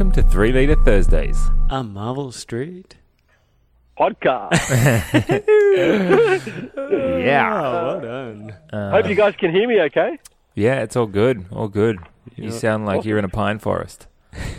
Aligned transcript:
welcome 0.00 0.12
to 0.12 0.22
Three 0.30 0.50
Litre 0.50 0.76
Thursdays. 0.82 1.50
A 1.68 1.84
Marvell 1.84 2.32
Street. 2.32 2.96
podcast. 3.98 4.56
Yeah. 7.20 7.60
Oh, 7.62 7.86
well 7.86 8.00
done. 8.00 8.56
Uh, 8.72 8.90
Hope 8.92 9.10
you 9.10 9.14
guys 9.14 9.36
can 9.36 9.52
hear 9.52 9.68
me 9.68 9.78
okay. 9.82 10.18
yeah, 10.54 10.80
it's 10.80 10.96
all 10.96 11.06
good. 11.06 11.44
All 11.52 11.68
good. 11.68 11.98
You 12.34 12.44
Yeah. 12.44 12.50
sound 12.50 12.86
like 12.86 13.04
you're 13.04 13.18
in 13.18 13.26
a 13.26 13.28
pine 13.28 13.58
forest. 13.58 14.06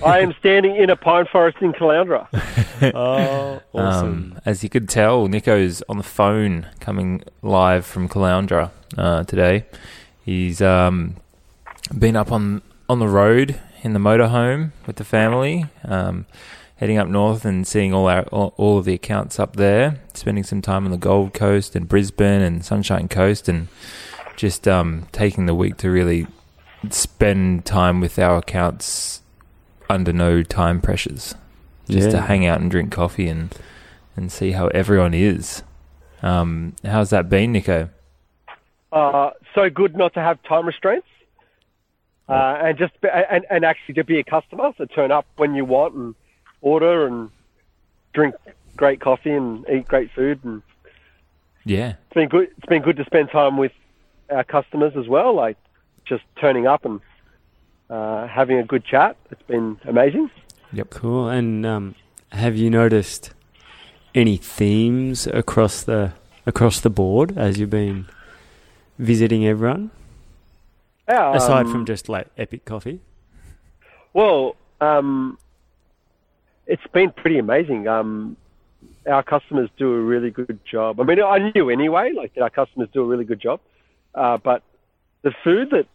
I 0.06 0.20
am 0.20 0.36
standing 0.38 0.75
in 0.75 0.92
a 0.92 0.96
pine 0.96 1.25
forest 1.25 1.58
in 1.60 1.73
Caloundra. 1.73 2.28
Oh, 2.94 3.62
awesome. 3.73 4.34
Um, 4.36 4.39
as 4.46 4.62
you 4.64 4.70
could 4.70 4.87
tell, 4.89 5.28
Nico's 5.28 5.82
on 5.89 5.98
the 5.98 6.04
phone 6.04 6.68
coming 6.79 7.23
live 7.42 7.84
from 7.86 8.07
Caloundra 8.07 8.70
uh, 8.96 9.23
today. 9.23 9.65
He's 10.23 10.62
um, 10.62 11.15
been 11.98 12.15
up 12.15 12.32
on, 12.32 12.62
on 12.87 13.00
the 13.00 13.07
road 13.07 13.60
in 13.82 13.94
the 13.94 14.00
motorhome 14.00 14.71
with 14.86 14.98
the 14.98 15.04
family, 15.04 15.66
um, 15.86 16.26
heading 16.78 16.98
up 16.98 17.08
north 17.08 17.46
and 17.46 17.66
seeing 17.68 17.94
all 17.94 18.07
our 18.07 18.24
all, 18.24 18.54
all 18.57 18.78
of 18.78 18.86
the 18.86 18.94
accounts 18.94 19.40
up 19.40 19.56
there, 19.56 20.00
spending 20.14 20.44
some 20.44 20.62
time 20.62 20.86
on 20.86 20.92
the 20.92 20.98
Gold 20.98 21.34
Coast 21.34 21.76
and 21.76 21.88
Brisbane 21.88 22.42
and 22.42 22.64
Sunshine 22.64 23.07
Coast, 23.07 23.50
and 23.50 23.68
just 24.36 24.68
um, 24.68 25.07
taking 25.12 25.46
the 25.46 25.56
week 25.56 25.78
to 25.78 25.90
really 25.90 26.28
spend 26.90 27.66
time 27.66 28.02
with 28.02 28.18
our 28.18 28.38
accounts 28.38 29.21
under 29.90 30.14
no 30.14 30.42
time 30.42 30.82
pressures 30.82 31.36
just 31.88 32.12
to 32.12 32.22
hang 32.22 32.45
out 32.45 32.62
and 32.62 32.72
drink 32.72 32.92
coffee 32.92 33.28
and 33.28 33.56
and 34.16 34.32
see 34.32 34.52
how 34.52 34.68
everyone 34.68 35.14
is. 35.14 35.64
Um, 36.22 36.76
how's 36.84 37.10
that 37.10 37.30
been, 37.30 37.52
Nico? 37.52 37.90
Uh, 38.92 39.32
so 39.56 39.70
good 39.70 39.95
not 39.95 40.14
to 40.14 40.20
have 40.20 40.42
time 40.44 40.66
restraints, 40.66 41.08
uh, 42.32 42.60
and 42.64 42.78
just 42.78 43.00
be, 43.02 43.10
and, 43.10 43.46
and 43.50 43.66
actually 43.66 43.96
to 43.96 44.04
be 44.04 44.20
a 44.20 44.24
customer. 44.24 44.72
So 44.78 44.86
turn 44.86 45.12
up 45.12 45.26
when 45.36 45.54
you 45.54 45.66
want 45.66 45.96
and 45.96 46.16
order 46.62 47.06
and 47.06 47.30
drink 48.14 48.36
great 48.78 49.02
coffee 49.02 49.32
and 49.32 49.66
eat 49.70 49.88
great 49.88 50.12
food. 50.12 50.40
And 50.44 50.62
Yeah, 51.66 51.96
it's 52.06 52.14
been 52.14 52.30
good. 52.30 52.50
It's 52.58 52.68
been 52.68 52.82
good 52.82 52.98
to 52.98 53.06
spend 53.06 53.32
time 53.32 53.58
with 53.58 53.73
our 54.30 54.44
customers 54.44 54.94
as 54.96 55.08
well. 55.08 55.36
Like 55.36 55.58
just 56.06 56.23
turning 56.40 56.68
up 56.68 56.86
and 56.86 57.02
uh, 57.90 58.28
having 58.28 58.58
a 58.58 58.64
good 58.64 58.86
chat. 58.86 59.18
It's 59.30 59.44
been 59.44 59.78
amazing. 59.86 60.32
Yep, 60.72 60.90
cool. 60.90 61.28
And 61.28 61.66
um, 61.66 61.95
have 62.32 62.56
you 62.56 62.70
noticed 62.70 63.34
any 64.16 64.38
themes 64.38 65.28
across 65.28 65.84
the 65.84 66.14
across 66.45 66.80
the 66.80 66.90
board 66.90 67.38
as 67.38 67.60
you've 67.60 67.70
been 67.70 68.08
visiting 68.98 69.45
everyone? 69.45 69.92
Yeah, 71.12 71.36
Aside 71.36 71.66
um, 71.66 71.72
from 71.72 71.86
just 71.86 72.08
like 72.08 72.28
epic 72.38 72.64
coffee. 72.64 73.02
Well, 74.14 74.56
um, 74.80 75.38
it's 76.66 76.88
been 76.94 77.12
pretty 77.12 77.38
amazing. 77.38 77.88
Um, 77.88 78.38
our 79.06 79.22
customers 79.22 79.70
do 79.78 79.94
a 79.94 80.00
really 80.00 80.32
good 80.32 80.59
job. 80.64 81.02
I 81.02 81.04
mean, 81.04 81.22
I 81.22 81.52
knew 81.54 81.70
anyway, 81.70 82.14
like 82.14 82.34
that 82.36 82.42
our 82.44 82.50
customers 82.50 82.88
do 82.94 83.02
a 83.02 83.06
really 83.06 83.26
good 83.26 83.42
job. 83.42 83.59
Uh, 84.16 84.38
but 84.38 84.64
the 85.22 85.34
food 85.44 85.72
that 85.72 85.88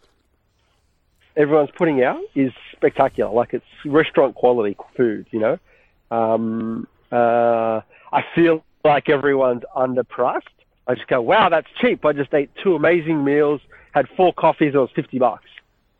everyone's 1.34 1.70
putting 1.74 2.02
out 2.02 2.20
is 2.34 2.52
spectacular. 2.72 3.32
Like 3.32 3.54
it's 3.54 3.64
restaurant 3.86 4.34
quality 4.34 4.76
food, 4.96 5.26
you 5.30 5.40
know. 5.40 5.58
Um, 6.10 6.86
uh, 7.10 7.80
I 8.12 8.22
feel 8.34 8.62
like 8.84 9.08
everyone's 9.08 9.64
underpriced. 9.74 10.42
I 10.86 10.94
just 10.94 11.08
go, 11.08 11.22
wow, 11.22 11.48
that's 11.48 11.68
cheap. 11.80 12.04
I 12.04 12.12
just 12.12 12.32
ate 12.34 12.50
two 12.62 12.76
amazing 12.76 13.24
meals, 13.24 13.60
had 13.96 14.06
four 14.16 14.32
coffees, 14.34 14.74
it 14.74 14.78
was 14.78 14.90
fifty 14.94 15.18
bucks. 15.18 15.48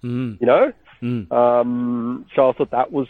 Mm, 0.04 0.38
You 0.40 0.46
know. 0.46 0.72
mm. 1.02 1.32
Um, 1.32 2.26
so 2.34 2.50
I 2.50 2.52
thought 2.52 2.70
that 2.70 2.92
was 2.92 3.08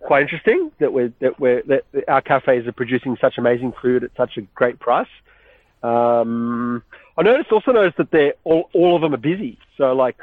quite 0.00 0.22
interesting 0.22 0.70
that 0.78 0.92
we're 0.92 1.12
that 1.20 1.40
we're 1.40 1.62
that 1.62 1.84
our 2.06 2.20
cafes 2.20 2.66
are 2.66 2.72
producing 2.72 3.16
such 3.20 3.38
amazing 3.38 3.72
food 3.82 4.04
at 4.04 4.10
such 4.16 4.36
a 4.36 4.42
great 4.54 4.78
price. 4.78 5.08
Um, 5.82 6.82
I 7.16 7.22
noticed 7.22 7.50
also 7.50 7.72
noticed 7.72 7.96
that 7.96 8.10
they're 8.10 8.34
all 8.44 8.68
all 8.74 8.94
of 8.94 9.02
them 9.02 9.14
are 9.14 9.24
busy. 9.34 9.58
So 9.78 9.94
like, 9.94 10.18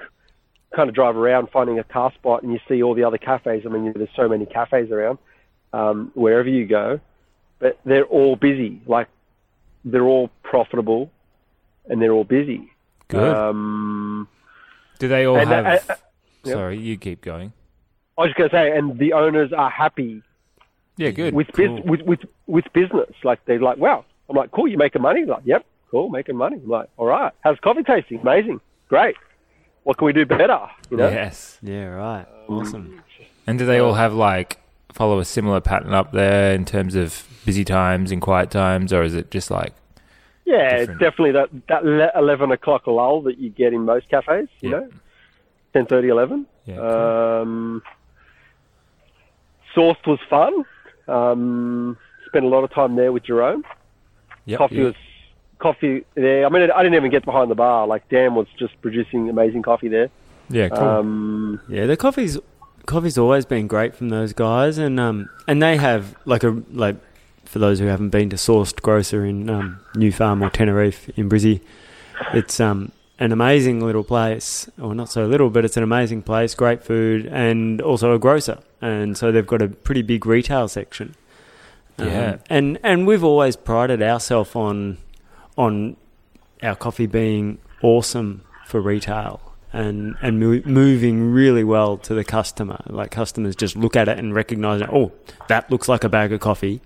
kind 0.76 0.90
of 0.90 0.96
drive 0.96 1.18
around 1.18 1.50
finding 1.52 1.80
a 1.80 1.84
car 1.84 2.12
spot 2.14 2.44
and 2.44 2.54
you 2.54 2.60
see 2.68 2.84
all 2.84 2.94
the 2.94 3.04
other 3.04 3.18
cafes. 3.18 3.64
I 3.66 3.70
mean, 3.70 3.94
there's 3.96 4.10
so 4.16 4.30
many 4.30 4.46
cafes 4.46 4.92
around 4.92 5.18
um, 5.74 6.12
wherever 6.14 6.48
you 6.50 6.66
go, 6.68 7.00
but 7.60 7.80
they're 7.84 8.06
all 8.06 8.36
busy. 8.36 8.82
Like 8.86 9.08
they're 9.84 10.06
all 10.14 10.30
profitable 10.44 11.10
and 11.90 12.00
they're 12.02 12.12
all 12.12 12.26
busy. 12.40 12.70
Good. 13.08 13.36
Um, 13.36 14.28
Do 15.00 15.08
they 15.08 15.26
all 15.26 15.38
and, 15.38 15.50
have? 15.50 15.66
uh, 15.66 15.70
uh, 15.70 15.96
yep. 16.44 16.54
Sorry, 16.54 16.78
you 16.80 16.98
keep 16.98 17.22
going. 17.22 17.54
I 18.18 18.22
was 18.24 18.34
going 18.34 18.50
to 18.50 18.56
say, 18.56 18.76
and 18.78 18.98
the 18.98 19.14
owners 19.14 19.54
are 19.54 19.70
happy 19.70 20.24
Yeah, 20.98 21.12
good. 21.12 21.34
with, 21.34 21.48
cool. 21.54 21.78
bus- 21.78 21.86
with 21.86 22.02
with 22.02 22.20
with 22.48 22.66
business. 22.74 23.10
Like 23.24 23.44
they're 23.46 23.60
like, 23.60 23.78
wow. 23.78 24.06
I'm 24.30 24.36
like, 24.36 24.52
cool. 24.52 24.68
You 24.68 24.78
making 24.78 25.02
money? 25.02 25.24
Like, 25.26 25.44
yep, 25.46 25.66
cool, 25.92 26.10
making 26.10 26.36
money. 26.36 26.58
I'm 26.58 26.68
like, 26.68 26.90
all 26.98 27.06
right. 27.06 27.32
How's 27.42 27.60
coffee 27.60 27.84
tasting? 27.84 28.20
Amazing, 28.22 28.60
great. 28.90 29.16
What 29.84 29.98
can 29.98 30.06
we 30.06 30.14
do 30.14 30.26
better? 30.26 30.60
You 30.90 30.98
know. 30.98 31.10
Yes. 31.10 31.60
Yeah, 31.62 31.86
right. 31.86 32.26
Awesome. 32.50 33.02
And 33.46 33.58
do 33.58 33.66
they 33.66 33.80
all 33.80 33.94
have 33.94 34.14
like 34.14 34.58
follow 34.92 35.20
a 35.20 35.26
similar 35.26 35.62
pattern 35.62 35.94
up 35.94 36.12
there 36.12 36.54
in 36.54 36.66
terms 36.66 36.96
of 36.96 37.26
busy 37.46 37.64
times 37.64 38.12
and 38.12 38.22
quiet 38.22 38.50
times, 38.52 38.92
or 38.92 39.04
is 39.04 39.14
it 39.16 39.32
just 39.32 39.50
like 39.52 39.74
Yeah, 40.48 40.78
Different. 40.78 40.90
it's 40.90 41.00
definitely 41.00 41.32
that 41.34 41.50
that 41.68 42.12
eleven 42.16 42.52
o'clock 42.54 42.88
lull 42.88 43.22
that 43.24 43.38
you 43.38 43.50
get 43.50 43.74
in 43.74 43.82
most 43.84 44.08
cafes. 44.10 44.48
You 44.62 44.70
Yeah. 44.70 44.78
know, 44.80 44.90
ten 45.74 45.86
thirty, 45.88 46.08
eleven. 46.08 46.46
yeah? 46.66 46.78
cool. 46.78 46.86
Um, 46.86 47.82
Sourced 49.76 50.06
was 50.08 50.20
fun. 50.30 50.66
Um, 51.08 51.98
spent 52.26 52.46
a 52.46 52.48
lot 52.48 52.64
of 52.64 52.72
time 52.72 52.96
there 52.96 53.12
with 53.12 53.24
Jerome. 53.24 53.64
Yep. 54.46 54.58
coffee 54.58 54.82
was 54.84 54.96
coffee 55.60 56.06
there. 56.16 56.46
I 56.46 56.50
mean, 56.50 56.70
I 56.72 56.82
didn't 56.84 56.96
even 56.96 57.12
get 57.12 57.26
behind 57.26 57.52
the 57.52 57.56
bar. 57.56 57.86
Like 57.86 58.08
Dan 58.10 58.34
was 58.36 58.48
just 58.58 58.80
producing 58.82 59.30
amazing 59.30 59.62
coffee 59.64 59.90
there. 59.90 60.10
yeah, 60.50 60.70
cool. 60.70 60.80
Um, 60.80 61.62
Yeah, 61.68 61.86
the 61.86 61.98
coffee's 61.98 62.40
coffee's 62.86 63.18
always 63.18 63.46
been 63.46 63.68
great 63.68 63.94
from 63.96 64.08
those 64.10 64.32
guys, 64.32 64.78
and 64.78 64.98
um, 65.00 65.30
and 65.48 65.62
they 65.62 65.76
have 65.76 66.16
like 66.26 66.44
a 66.46 66.62
like 66.72 66.96
for 67.48 67.60
those 67.60 67.80
who 67.80 67.86
haven't 67.88 68.10
been 68.10 68.30
to 68.30 68.36
Sourced 68.36 68.82
Grocer 68.82 69.26
in 69.26 69.50
um, 69.50 69.80
New 69.96 70.12
Farm 70.12 70.44
or 70.44 70.50
Teneriffe 70.50 71.10
in 71.18 71.30
Brizzy, 71.30 71.62
it's 72.34 72.60
um 72.60 72.92
an 73.20 73.32
amazing 73.32 73.84
little 73.84 74.04
place, 74.04 74.70
or 74.80 74.94
not 74.94 75.10
so 75.10 75.26
little, 75.26 75.50
but 75.50 75.66
it's 75.66 75.76
an 75.76 75.82
amazing 75.82 76.22
place, 76.22 76.54
great 76.54 76.84
food, 76.84 77.26
and 77.26 77.82
also 77.82 78.14
a 78.14 78.20
grocer, 78.20 78.60
and 78.82 79.18
so 79.18 79.32
they've 79.32 79.48
got 79.48 79.62
a 79.62 79.68
pretty 79.70 80.04
big 80.04 80.26
retail 80.26 80.68
section. 80.68 81.16
Um, 81.98 82.08
Yeah. 82.08 82.38
and 82.50 82.78
and 82.84 83.08
we've 83.08 83.24
always 83.24 83.56
prided 83.56 84.02
ourselves 84.04 84.56
on 84.56 84.98
on 85.58 85.96
our 86.62 86.76
coffee 86.76 87.08
being 87.08 87.58
awesome 87.82 88.42
for 88.68 88.82
retail 88.82 89.40
and 89.74 90.16
and 90.22 90.40
mo- 90.40 90.62
moving 90.66 91.32
really 91.32 91.64
well 91.64 91.98
to 91.98 92.14
the 92.14 92.24
customer. 92.24 92.82
Like 92.88 93.10
customers 93.10 93.56
just 93.56 93.76
look 93.76 93.96
at 93.96 94.08
it 94.08 94.20
and 94.20 94.36
recognize 94.36 94.82
it. 94.82 94.90
Oh, 94.94 95.12
that 95.48 95.72
looks 95.72 95.88
like 95.90 96.04
a 96.04 96.10
bag 96.10 96.32
of 96.32 96.40
coffee, 96.40 96.82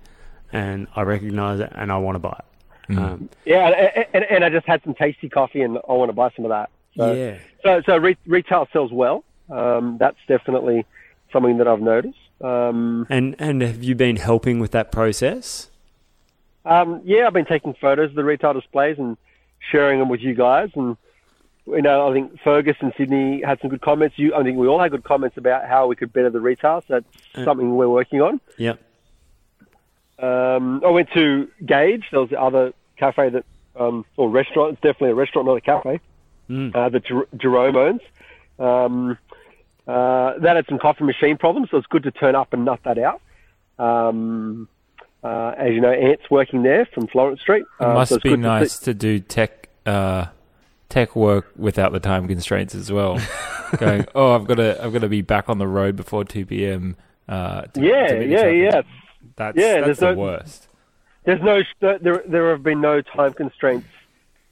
and 0.52 0.86
I 0.94 1.02
recognize 1.02 1.60
it 1.60 1.72
and 1.74 1.90
I 1.90 1.98
want 1.98 2.16
to 2.16 2.18
buy 2.20 2.38
it. 2.38 2.92
Mm. 2.92 2.98
Um, 2.98 3.28
yeah, 3.44 3.68
and, 3.68 4.06
and, 4.12 4.24
and 4.24 4.44
I 4.44 4.50
just 4.50 4.66
had 4.66 4.82
some 4.84 4.94
tasty 4.94 5.28
coffee, 5.28 5.62
and 5.62 5.78
I 5.88 5.92
want 5.92 6.08
to 6.10 6.12
buy 6.14 6.30
some 6.36 6.44
of 6.44 6.50
that. 6.50 6.70
So, 6.96 7.12
yeah, 7.12 7.38
so, 7.64 7.80
so 7.86 7.96
re- 7.96 8.16
retail 8.26 8.68
sells 8.72 8.92
well. 8.92 9.24
Um, 9.50 9.96
that's 9.98 10.18
definitely 10.28 10.84
something 11.32 11.58
that 11.58 11.68
I've 11.68 11.80
noticed. 11.80 12.18
Um, 12.42 13.06
and 13.08 13.36
and 13.38 13.62
have 13.62 13.82
you 13.84 13.94
been 13.94 14.16
helping 14.16 14.58
with 14.58 14.72
that 14.72 14.90
process? 14.92 15.70
um, 16.64 17.00
yeah, 17.04 17.26
I've 17.26 17.32
been 17.32 17.44
taking 17.46 17.74
photos 17.74 18.10
of 18.10 18.16
the 18.16 18.24
retail 18.24 18.52
displays 18.52 18.98
and 18.98 19.16
sharing 19.70 19.98
them 20.00 20.08
with 20.08 20.20
you 20.20 20.34
guys. 20.34 20.70
And 20.74 20.96
you 21.66 21.82
know, 21.82 22.08
I 22.10 22.12
think 22.12 22.40
Fergus 22.42 22.76
and 22.80 22.92
Sydney 22.98 23.42
had 23.42 23.60
some 23.60 23.70
good 23.70 23.80
comments. 23.80 24.18
You, 24.18 24.34
I 24.34 24.42
think 24.42 24.58
we 24.58 24.66
all 24.66 24.80
had 24.80 24.90
good 24.90 25.04
comments 25.04 25.36
about 25.36 25.66
how 25.68 25.86
we 25.86 25.94
could 25.96 26.12
better 26.12 26.30
the 26.30 26.40
retail. 26.40 26.82
So 26.88 26.94
that's 26.94 27.06
Uh, 27.34 27.44
something 27.44 27.76
we're 27.76 27.88
working 27.88 28.20
on. 28.20 28.40
Yep. 28.58 28.80
Um, 30.22 30.82
I 30.84 30.90
went 30.90 31.08
to 31.14 31.48
Gauge. 31.66 32.04
There 32.10 32.20
was 32.20 32.30
the 32.30 32.40
other 32.40 32.72
cafe 32.96 33.28
that, 33.30 33.44
um, 33.76 34.04
or 34.16 34.30
restaurant. 34.30 34.72
It's 34.74 34.80
definitely 34.80 35.10
a 35.10 35.14
restaurant, 35.14 35.46
not 35.48 35.56
a 35.56 35.60
cafe. 35.60 36.00
Mm. 36.48 36.74
Uh, 36.74 36.88
that 36.88 37.04
Jer- 37.04 37.28
Jerome 37.36 37.76
owns. 37.76 38.00
Um, 38.58 39.18
uh, 39.86 40.38
that 40.38 40.54
had 40.56 40.66
some 40.68 40.78
coffee 40.78 41.04
machine 41.04 41.36
problems, 41.38 41.68
so 41.70 41.76
it's 41.78 41.86
good 41.88 42.04
to 42.04 42.12
turn 42.12 42.34
up 42.36 42.52
and 42.52 42.64
nut 42.64 42.80
that 42.84 42.98
out. 42.98 43.20
Um, 43.78 44.68
uh, 45.24 45.54
as 45.56 45.72
you 45.72 45.80
know, 45.80 45.90
Ant's 45.90 46.30
working 46.30 46.62
there 46.62 46.86
from 46.94 47.06
Florence 47.08 47.40
Street. 47.40 47.64
It 47.80 47.84
Uh, 47.84 47.94
must 47.94 48.10
so 48.10 48.18
be 48.20 48.30
to 48.30 48.36
nice 48.36 48.72
see- 48.78 48.84
to, 48.86 48.94
do 48.94 49.18
tech 49.18 49.68
uh, 49.86 50.26
tech 50.88 51.16
work 51.16 51.50
without 51.56 51.92
the 51.92 52.00
time 52.00 52.28
constraints 52.28 52.74
as 52.74 52.92
well. 52.92 53.18
Going, 53.78 54.06
oh, 54.14 54.34
I've 54.34 54.44
got 54.46 54.56
to 54.56 54.84
I've 54.84 54.92
got 54.92 55.00
to 55.00 55.08
be 55.08 55.22
back 55.22 55.48
on 55.48 55.58
the 55.58 55.66
road 55.66 55.96
before 55.96 56.24
two 56.24 56.44
p.m. 56.44 56.96
Uh, 57.28 57.62
to, 57.62 57.80
yeah, 57.82 58.06
to 58.08 58.26
yeah, 58.28 58.46
yeah. 58.48 58.82
That's 59.36 59.56
Yeah, 59.56 59.74
that's 59.74 59.86
there's 59.86 59.98
the 59.98 60.12
no- 60.14 60.20
worst. 60.20 60.68
There's 61.24 61.42
no 61.42 61.62
there. 61.80 62.22
There 62.26 62.50
have 62.50 62.62
been 62.64 62.80
no 62.80 63.00
time 63.00 63.32
constraints 63.32 63.86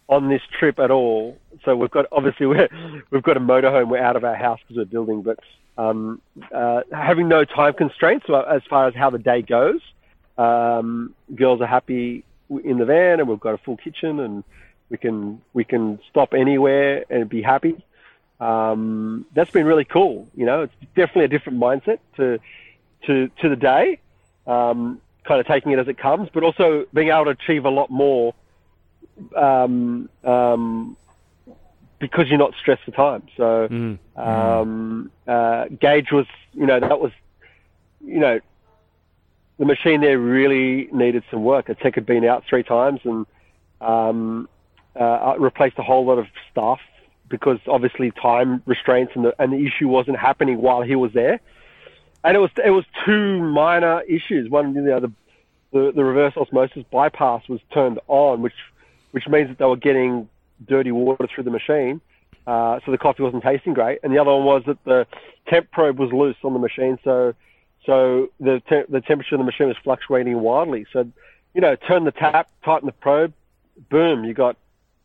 on 0.09 0.29
this 0.29 0.43
trip 0.59 0.79
at 0.79 0.91
all. 0.91 1.37
So 1.65 1.77
we've 1.77 1.91
got 1.91 2.07
obviously 2.13 2.47
we're, 2.53 2.69
we've 3.11 3.23
got 3.23 3.37
a 3.37 3.41
motorhome. 3.41 3.89
We're 3.89 4.03
out 4.03 4.17
of 4.17 4.25
our 4.25 4.37
house 4.37 4.61
because 4.63 4.77
we're 4.77 4.85
building, 4.85 5.23
but 5.23 5.39
um, 5.79 6.21
uh, 6.55 6.83
having 6.93 7.27
no 7.29 7.45
time 7.45 7.75
constraints 7.75 8.27
as 8.49 8.63
far 8.71 8.87
as 8.87 8.95
how 8.95 9.11
the 9.11 9.19
day 9.19 9.43
goes. 9.43 9.81
Um, 10.39 11.15
girls 11.35 11.61
are 11.61 11.67
happy 11.67 12.25
in 12.65 12.79
the 12.79 12.85
van, 12.85 13.21
and 13.21 13.29
we've 13.29 13.41
got 13.41 13.55
a 13.55 13.59
full 13.59 13.77
kitchen, 13.77 14.21
and 14.21 14.45
we 14.91 14.97
can 14.97 15.43
we 15.53 15.65
can 15.65 15.99
stop 16.09 16.35
anywhere 16.35 17.05
and 17.11 17.29
be 17.29 17.43
happy. 17.43 17.83
Um, 18.39 19.27
that's 19.35 19.51
been 19.51 19.67
really 19.67 19.85
cool. 19.85 20.29
You 20.35 20.47
know, 20.47 20.63
it's 20.63 20.75
definitely 20.97 21.25
a 21.25 21.29
different 21.29 21.59
mindset 21.59 21.99
to 22.17 22.39
to 23.07 23.29
to 23.43 23.49
the 23.49 23.57
day. 23.57 23.99
Um, 24.51 25.01
kind 25.27 25.41
of 25.41 25.47
taking 25.47 25.73
it 25.73 25.79
as 25.79 25.87
it 25.87 25.99
comes, 25.99 26.29
but 26.33 26.43
also 26.43 26.87
being 26.93 27.09
able 27.09 27.27
to 27.27 27.31
achieve 27.31 27.65
a 27.65 27.71
lot 27.71 27.91
more 27.91 28.35
um, 29.37 30.09
um, 30.25 30.97
because 31.99 32.29
you're 32.29 32.39
not 32.39 32.55
stressed 32.61 32.83
for 32.85 32.91
time. 32.91 33.23
So 33.37 33.69
Mm. 33.69 33.99
um, 34.17 35.13
uh, 35.27 35.67
Gauge 35.81 36.11
was, 36.11 36.27
you 36.53 36.67
know, 36.67 36.81
that 36.81 36.99
was, 37.01 37.13
you 38.05 38.19
know, 38.19 38.41
the 39.59 39.67
machine 39.67 40.01
there 40.01 40.19
really 40.19 40.89
needed 40.91 41.23
some 41.31 41.45
work. 41.45 41.69
A 41.69 41.75
tech 41.75 41.95
had 41.95 42.07
been 42.07 42.25
out 42.25 42.45
three 42.49 42.63
times 42.63 43.01
and 43.05 43.27
um, 43.81 44.49
uh, 44.99 45.35
replaced 45.39 45.79
a 45.79 45.83
whole 45.83 46.05
lot 46.07 46.19
of 46.19 46.27
stuff 46.51 46.81
because 47.29 47.59
obviously 47.69 48.11
time 48.11 48.63
restraints 48.67 49.13
and 49.15 49.27
the, 49.27 49.35
and 49.39 49.53
the 49.53 49.65
issue 49.67 49.87
wasn't 49.87 50.19
happening 50.19 50.61
while 50.61 50.83
he 50.83 50.97
was 50.97 51.13
there. 51.13 51.41
And 52.25 52.37
it 52.37 52.41
was 52.41 52.51
it 52.65 52.71
was 52.71 52.85
two 53.05 53.41
minor 53.41 54.03
issues. 54.03 54.51
One, 54.51 54.75
you 54.75 54.83
know, 54.83 55.01
the 55.01 55.13
the, 55.73 55.93
the 55.95 56.05
reverse 56.05 56.37
osmosis 56.37 56.85
bypass 56.91 57.49
was 57.49 57.61
turned 57.73 58.01
on, 58.09 58.43
which 58.43 58.55
which 59.13 59.27
means 59.29 59.49
that 59.49 59.59
they 59.59 59.65
were 59.65 59.77
getting 59.77 60.29
dirty 60.67 60.93
water 60.93 61.27
through 61.33 61.45
the 61.45 61.51
machine, 61.51 62.01
uh, 62.47 62.81
so 62.85 62.91
the 62.91 62.99
coffee 62.99 63.23
wasn't 63.23 63.43
tasting 63.43 63.73
great. 63.73 64.01
And 64.03 64.13
the 64.13 64.19
other 64.19 64.33
one 64.33 64.45
was 64.45 64.63
that 64.67 64.83
the 64.85 65.07
temp 65.49 65.71
probe 65.71 65.99
was 65.99 66.13
loose 66.13 66.37
on 66.45 66.53
the 66.53 66.59
machine, 66.59 66.99
so 67.05 67.35
so 67.87 68.29
the 68.39 68.63
te- 68.69 68.91
the 68.91 69.01
temperature 69.01 69.35
of 69.35 69.41
the 69.41 69.45
machine 69.45 69.69
was 69.69 69.77
fluctuating 69.83 70.41
wildly. 70.41 70.87
So, 70.93 71.11
you 71.55 71.61
know, 71.61 71.77
turn 71.77 72.05
the 72.05 72.13
tap, 72.13 72.51
tighten 72.65 72.87
the 72.87 72.93
probe, 72.93 73.33
boom, 73.89 74.25
you 74.25 74.35
got 74.35 74.57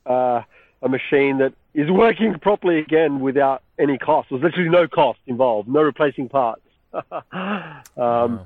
uh, 0.06 0.41
a 0.81 0.89
machine 0.89 1.38
that 1.38 1.53
is 1.73 1.89
working 1.91 2.38
properly 2.39 2.79
again 2.79 3.19
without 3.19 3.63
any 3.79 3.97
cost. 3.97 4.29
There's 4.29 4.44
literally 4.44 4.69
no 4.69 4.88
cost 4.88 5.19
involved, 5.27 5.69
no 5.69 5.81
replacing 5.81 6.29
parts. 6.29 6.62
um, 7.97 8.42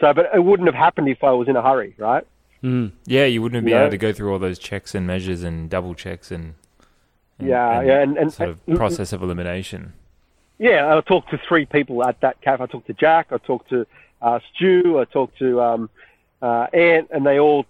So, 0.00 0.12
but 0.12 0.30
it 0.34 0.44
wouldn't 0.44 0.66
have 0.68 0.74
happened 0.74 1.08
if 1.08 1.24
I 1.24 1.30
was 1.32 1.48
in 1.48 1.56
a 1.56 1.62
hurry, 1.62 1.94
right? 1.98 2.26
Mm. 2.62 2.92
Yeah, 3.06 3.24
you 3.24 3.40
wouldn't 3.42 3.64
be 3.64 3.70
Yeah. 3.70 3.82
able 3.82 3.90
to 3.92 3.98
go 3.98 4.12
through 4.12 4.32
all 4.32 4.38
those 4.38 4.58
checks 4.58 4.94
and 4.94 5.06
measures 5.06 5.42
and 5.42 5.70
double 5.70 5.94
checks 5.94 6.30
and, 6.30 6.54
and 7.38 7.48
Yeah, 7.48 7.80
yeah, 7.82 8.02
and- 8.02 8.16
and- 8.18 8.32
sort 8.32 8.50
of 8.50 8.66
process 8.74 9.12
of 9.12 9.22
elimination. 9.22 9.92
Yeah, 10.58 10.94
I 10.96 11.00
talked 11.02 11.30
to 11.30 11.38
three 11.48 11.66
people 11.66 12.06
at 12.06 12.20
that 12.20 12.40
cafe. 12.40 12.64
I 12.64 12.66
talked 12.66 12.86
to 12.88 12.94
Jack, 12.94 13.28
I 13.30 13.38
talked 13.38 13.68
to 13.70 13.86
uh, 14.22 14.38
Stu, 14.54 14.98
I 14.98 15.04
talked 15.04 15.38
to 15.38 15.60
um, 15.62 15.90
uh, 16.42 16.66
Ant, 16.72 17.08
and 17.10 17.24
they 17.26 17.38
all, 17.38 17.66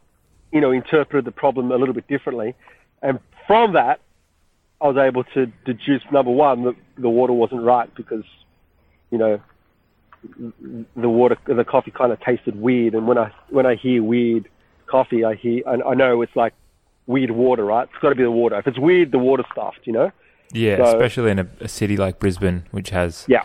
you 0.53 0.61
know, 0.61 0.71
interpreted 0.71 1.25
the 1.25 1.33
problem 1.33 1.71
a 1.73 1.77
little 1.77 1.95
bit 1.95 2.07
differently. 2.07 2.55
And 3.03 3.19
from 3.49 3.73
that, 3.75 4.01
I 4.81 4.87
was 4.89 4.97
able 4.97 5.25
to 5.25 5.47
deduce 5.65 6.03
number 6.13 6.31
one 6.31 6.63
that 6.65 6.77
the 6.97 7.09
water 7.11 7.33
wasn't 7.33 7.63
right 7.63 7.93
because, 7.95 8.25
you 9.11 9.19
know, 9.19 9.41
the 10.97 11.09
water, 11.09 11.37
the 11.47 11.65
coffee 11.65 11.91
kind 11.91 12.13
of 12.13 12.21
tasted 12.21 12.61
weird. 12.61 12.95
And 12.95 13.07
when 13.07 13.19
I 13.19 13.31
when 13.51 13.67
I 13.67 13.75
hear 13.75 14.03
weird 14.03 14.49
coffee, 14.87 15.25
I 15.25 15.35
hear 15.35 15.63
I, 15.67 15.75
I 15.91 15.95
know 15.95 16.23
it's 16.23 16.35
like 16.37 16.55
weird 17.07 17.31
water, 17.31 17.65
right? 17.65 17.89
It's 17.93 18.01
got 18.03 18.09
to 18.11 18.15
be 18.15 18.23
the 18.23 18.31
water. 18.31 18.59
If 18.59 18.67
it's 18.67 18.79
weird, 18.79 19.13
the 19.13 19.19
water's 19.19 19.47
stuffed, 19.53 19.81
you 19.85 19.93
know. 19.93 20.11
Yeah, 20.53 20.77
So- 20.77 20.85
especially 20.97 21.31
in 21.33 21.39
a, 21.41 21.47
a 21.61 21.69
city 21.69 21.97
like 21.97 22.19
Brisbane, 22.19 22.65
which 22.71 22.91
has 22.91 23.25
Yeah, 23.29 23.43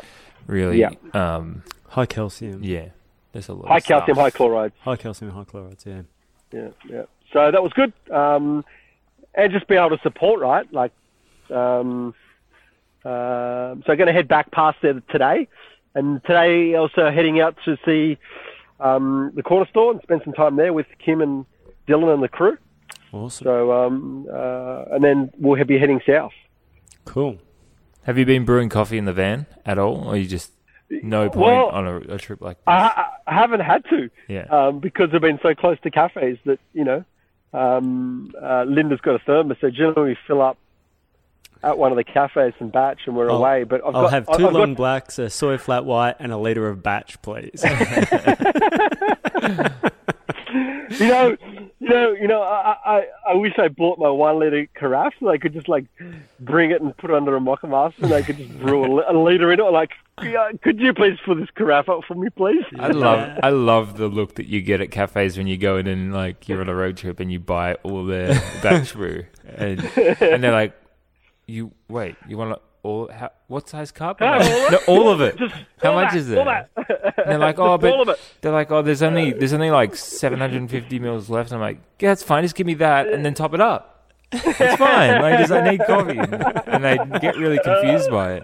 really, 0.48 0.80
Yeah. 0.80 0.92
um, 1.14 1.64
High 1.90 2.06
calcium. 2.06 2.64
yeah, 2.64 2.90
there's 3.34 3.50
a 3.50 3.54
lot. 3.54 3.68
high 3.68 3.78
of 3.78 3.84
calcium, 3.84 4.16
stuff. 4.16 4.24
high 4.24 4.30
chlorides. 4.32 4.74
High 4.82 4.96
calcium, 4.96 5.32
high 5.32 5.44
chlorides, 5.44 5.84
yeah. 5.86 6.02
yeah, 6.52 6.70
yeah. 6.90 7.04
So 7.34 7.50
that 7.52 7.62
was 7.64 7.72
good, 7.74 7.92
um, 8.12 8.64
and 9.36 9.52
just 9.52 9.68
be 9.68 9.76
able 9.76 9.92
to 9.92 10.00
support, 10.04 10.40
right? 10.42 10.72
Like, 10.74 10.92
um, 11.50 12.14
uh, 13.04 13.76
so 13.86 13.92
I'm 13.92 13.98
going 13.98 14.08
to 14.08 14.14
head 14.14 14.28
back 14.28 14.52
past 14.52 14.78
there 14.82 15.02
today, 15.12 15.48
and 15.96 16.24
today 16.24 16.76
also 16.76 17.12
heading 17.12 17.40
out 17.40 17.56
to 17.66 17.78
see 17.86 18.18
um, 18.80 19.32
the 19.36 19.44
corner 19.44 19.68
store 19.70 19.92
and 19.92 20.02
spend 20.02 20.22
some 20.24 20.34
time 20.34 20.56
there 20.56 20.74
with 20.74 20.88
Kim 21.04 21.22
and 21.22 21.46
Dylan 21.88 22.14
and 22.14 22.24
the 22.24 22.28
crew. 22.28 22.58
Awesome. 23.12 23.44
So, 23.46 23.72
um, 23.72 24.28
uh, 24.32 24.86
and 24.92 25.04
then 25.04 25.32
we'll 25.38 25.64
be 25.66 25.78
heading 25.78 26.02
south. 26.08 26.32
Cool. 27.06 27.38
Have 28.04 28.18
you 28.18 28.26
been 28.26 28.46
brewing 28.46 28.70
coffee 28.70 28.98
in 28.98 29.06
the 29.06 29.14
van 29.14 29.46
at 29.66 29.78
all, 29.78 30.08
or 30.08 30.18
you 30.18 30.28
just 30.28 30.52
no 30.90 31.30
point 31.30 31.46
Well, 31.46 31.68
on 31.70 31.88
a, 31.88 31.98
a 32.16 32.18
trip 32.18 32.42
like 32.42 32.58
this? 32.58 32.64
I, 32.68 33.06
I 33.28 33.34
haven't 33.34 33.60
had 33.60 33.84
to. 33.90 34.10
yeah, 34.28 34.46
um, 34.50 34.80
because 34.80 35.12
they've 35.12 35.22
been 35.22 35.40
so 35.44 35.54
close 35.54 35.78
to 35.84 35.92
cafes 35.92 36.38
that 36.46 36.60
you 36.74 36.84
know 36.84 37.04
um, 37.54 38.34
uh, 38.42 38.64
Linda's 38.64 39.02
got 39.02 39.16
a 39.16 39.20
thermos, 39.20 39.58
so 39.62 39.70
generally 39.70 40.12
we 40.12 40.18
fill 40.26 40.42
up 40.42 40.58
at 41.64 41.78
one 41.78 41.92
of 41.92 41.96
the 41.98 42.04
cafes 42.04 42.54
and 42.60 42.72
batch, 42.72 43.02
and 43.06 43.16
we're 43.16 43.30
I'll- 43.30 43.38
away. 43.38 43.64
But 43.64 43.82
I've 43.86 43.96
I'll 43.96 44.02
got, 44.04 44.12
have 44.14 44.30
I've 44.30 44.38
2 44.38 44.44
got- 44.44 44.54
long 44.54 44.74
blacks, 44.76 45.20
a 45.20 45.30
soy 45.30 45.58
flat 45.58 45.86
white, 45.86 46.16
and 46.20 46.32
a 46.32 46.38
litre 46.38 46.68
of 46.68 46.82
batch, 46.84 47.22
please. 47.22 47.64
you 51.00 51.08
know, 51.08 51.38
you 51.80 51.90
know, 51.90 52.12
you 52.14 52.28
know. 52.28 52.42
I, 52.42 52.76
I, 52.86 53.06
I 53.30 53.34
wish 53.36 53.54
I 53.58 53.68
bought 53.70 53.98
my 54.00 54.10
one 54.10 54.40
liter 54.40 54.68
carafe 54.76 55.14
so 55.20 55.30
I 55.30 55.38
could 55.38 55.54
just 55.54 55.70
like 55.70 55.86
bring 56.40 56.72
it 56.72 56.82
and 56.82 56.96
put 56.98 57.10
it 57.10 57.16
under 57.16 57.36
a 57.36 57.40
Moccamaster, 57.40 58.04
and 58.04 58.14
I 58.14 58.22
could 58.22 58.38
just 58.38 58.60
brew 58.60 58.84
a, 59.02 59.12
a 59.12 59.16
liter 59.18 59.52
in 59.52 59.60
it. 59.60 59.64
Like, 59.64 59.92
could 60.62 60.80
you 60.80 60.94
please 60.94 61.18
fill 61.26 61.36
this 61.36 61.50
carafe 61.56 61.90
up 61.90 62.02
for 62.08 62.16
me, 62.16 62.30
please? 62.30 62.64
I 62.78 62.88
love 62.90 63.40
I 63.44 63.50
love 63.50 63.98
the 63.98 64.08
look 64.08 64.36
that 64.36 64.48
you 64.48 64.62
get 64.62 64.82
at 64.82 64.92
cafes 64.92 65.38
when 65.38 65.48
you 65.48 65.58
go 65.58 65.78
in 65.78 65.88
and 65.88 66.14
like 66.14 66.48
you're 66.50 66.62
on 66.62 66.70
a 66.70 66.76
road 66.76 66.98
trip 66.98 67.20
and 67.20 67.32
you 67.32 67.40
buy 67.40 67.76
all 67.84 68.06
their 68.06 68.34
batch 68.64 68.94
brew 68.94 69.26
and 69.56 69.80
and 70.20 70.44
they're 70.44 70.52
like, 70.52 70.74
you 71.48 71.72
wait, 71.88 72.16
you 72.28 72.38
want 72.38 72.54
to 72.54 72.62
all 72.84 73.12
how, 73.12 73.32
what 73.48 73.70
size 73.70 73.92
cup? 73.92 74.20
Like, 74.22 74.42
all 74.50 74.72
no, 74.72 74.78
all 74.88 75.10
of 75.10 75.22
it. 75.22 75.38
Just 75.38 75.54
How 75.82 75.94
much 75.94 76.12
that, 76.12 76.18
is 76.18 76.30
it? 76.32 76.38
All 76.38 76.46
that. 76.46 76.70
And 76.76 77.30
they're 77.30 77.38
like, 77.38 77.60
oh, 77.60 77.78
but 78.06 78.20
they're 78.42 78.52
like, 78.52 78.72
oh, 78.72 78.82
there's 78.82 79.04
only 79.04 79.34
there's 79.34 79.54
only 79.54 79.72
like 79.72 79.96
750 79.96 81.00
mils 81.00 81.30
left. 81.30 81.52
And 81.52 81.56
I'm 81.56 81.62
like, 81.62 81.80
yeah, 82.00 82.10
that's 82.10 82.24
fine. 82.24 82.44
Just 82.44 82.56
give 82.56 82.68
me 82.68 82.74
that 82.76 83.08
and 83.08 83.24
then 83.24 83.34
top 83.34 83.54
it 83.54 83.62
up. 83.62 84.10
It's 84.32 84.76
fine. 84.78 85.22
Like, 85.22 85.40
just, 85.40 85.52
I 85.52 85.72
need 85.72 85.82
coffee, 85.86 86.18
and, 86.18 86.84
they 86.84 86.98
get 87.20 87.36
really 87.38 87.60
confused 87.62 88.10
by 88.10 88.36
it. 88.36 88.44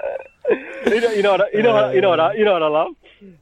you 0.86 1.00
know, 1.00 1.12
you 1.12 1.24
know 1.24 1.32
what, 1.32 1.42
I- 1.42 1.52
you 1.54 1.64
know 1.64 1.74
what, 1.74 1.96
you 1.96 2.02
know 2.02 2.10
what, 2.10 2.20
I, 2.20 2.34
you 2.34 2.44
know 2.46 2.54
what 2.54 2.64
I 2.64 2.68
love. 2.68 2.94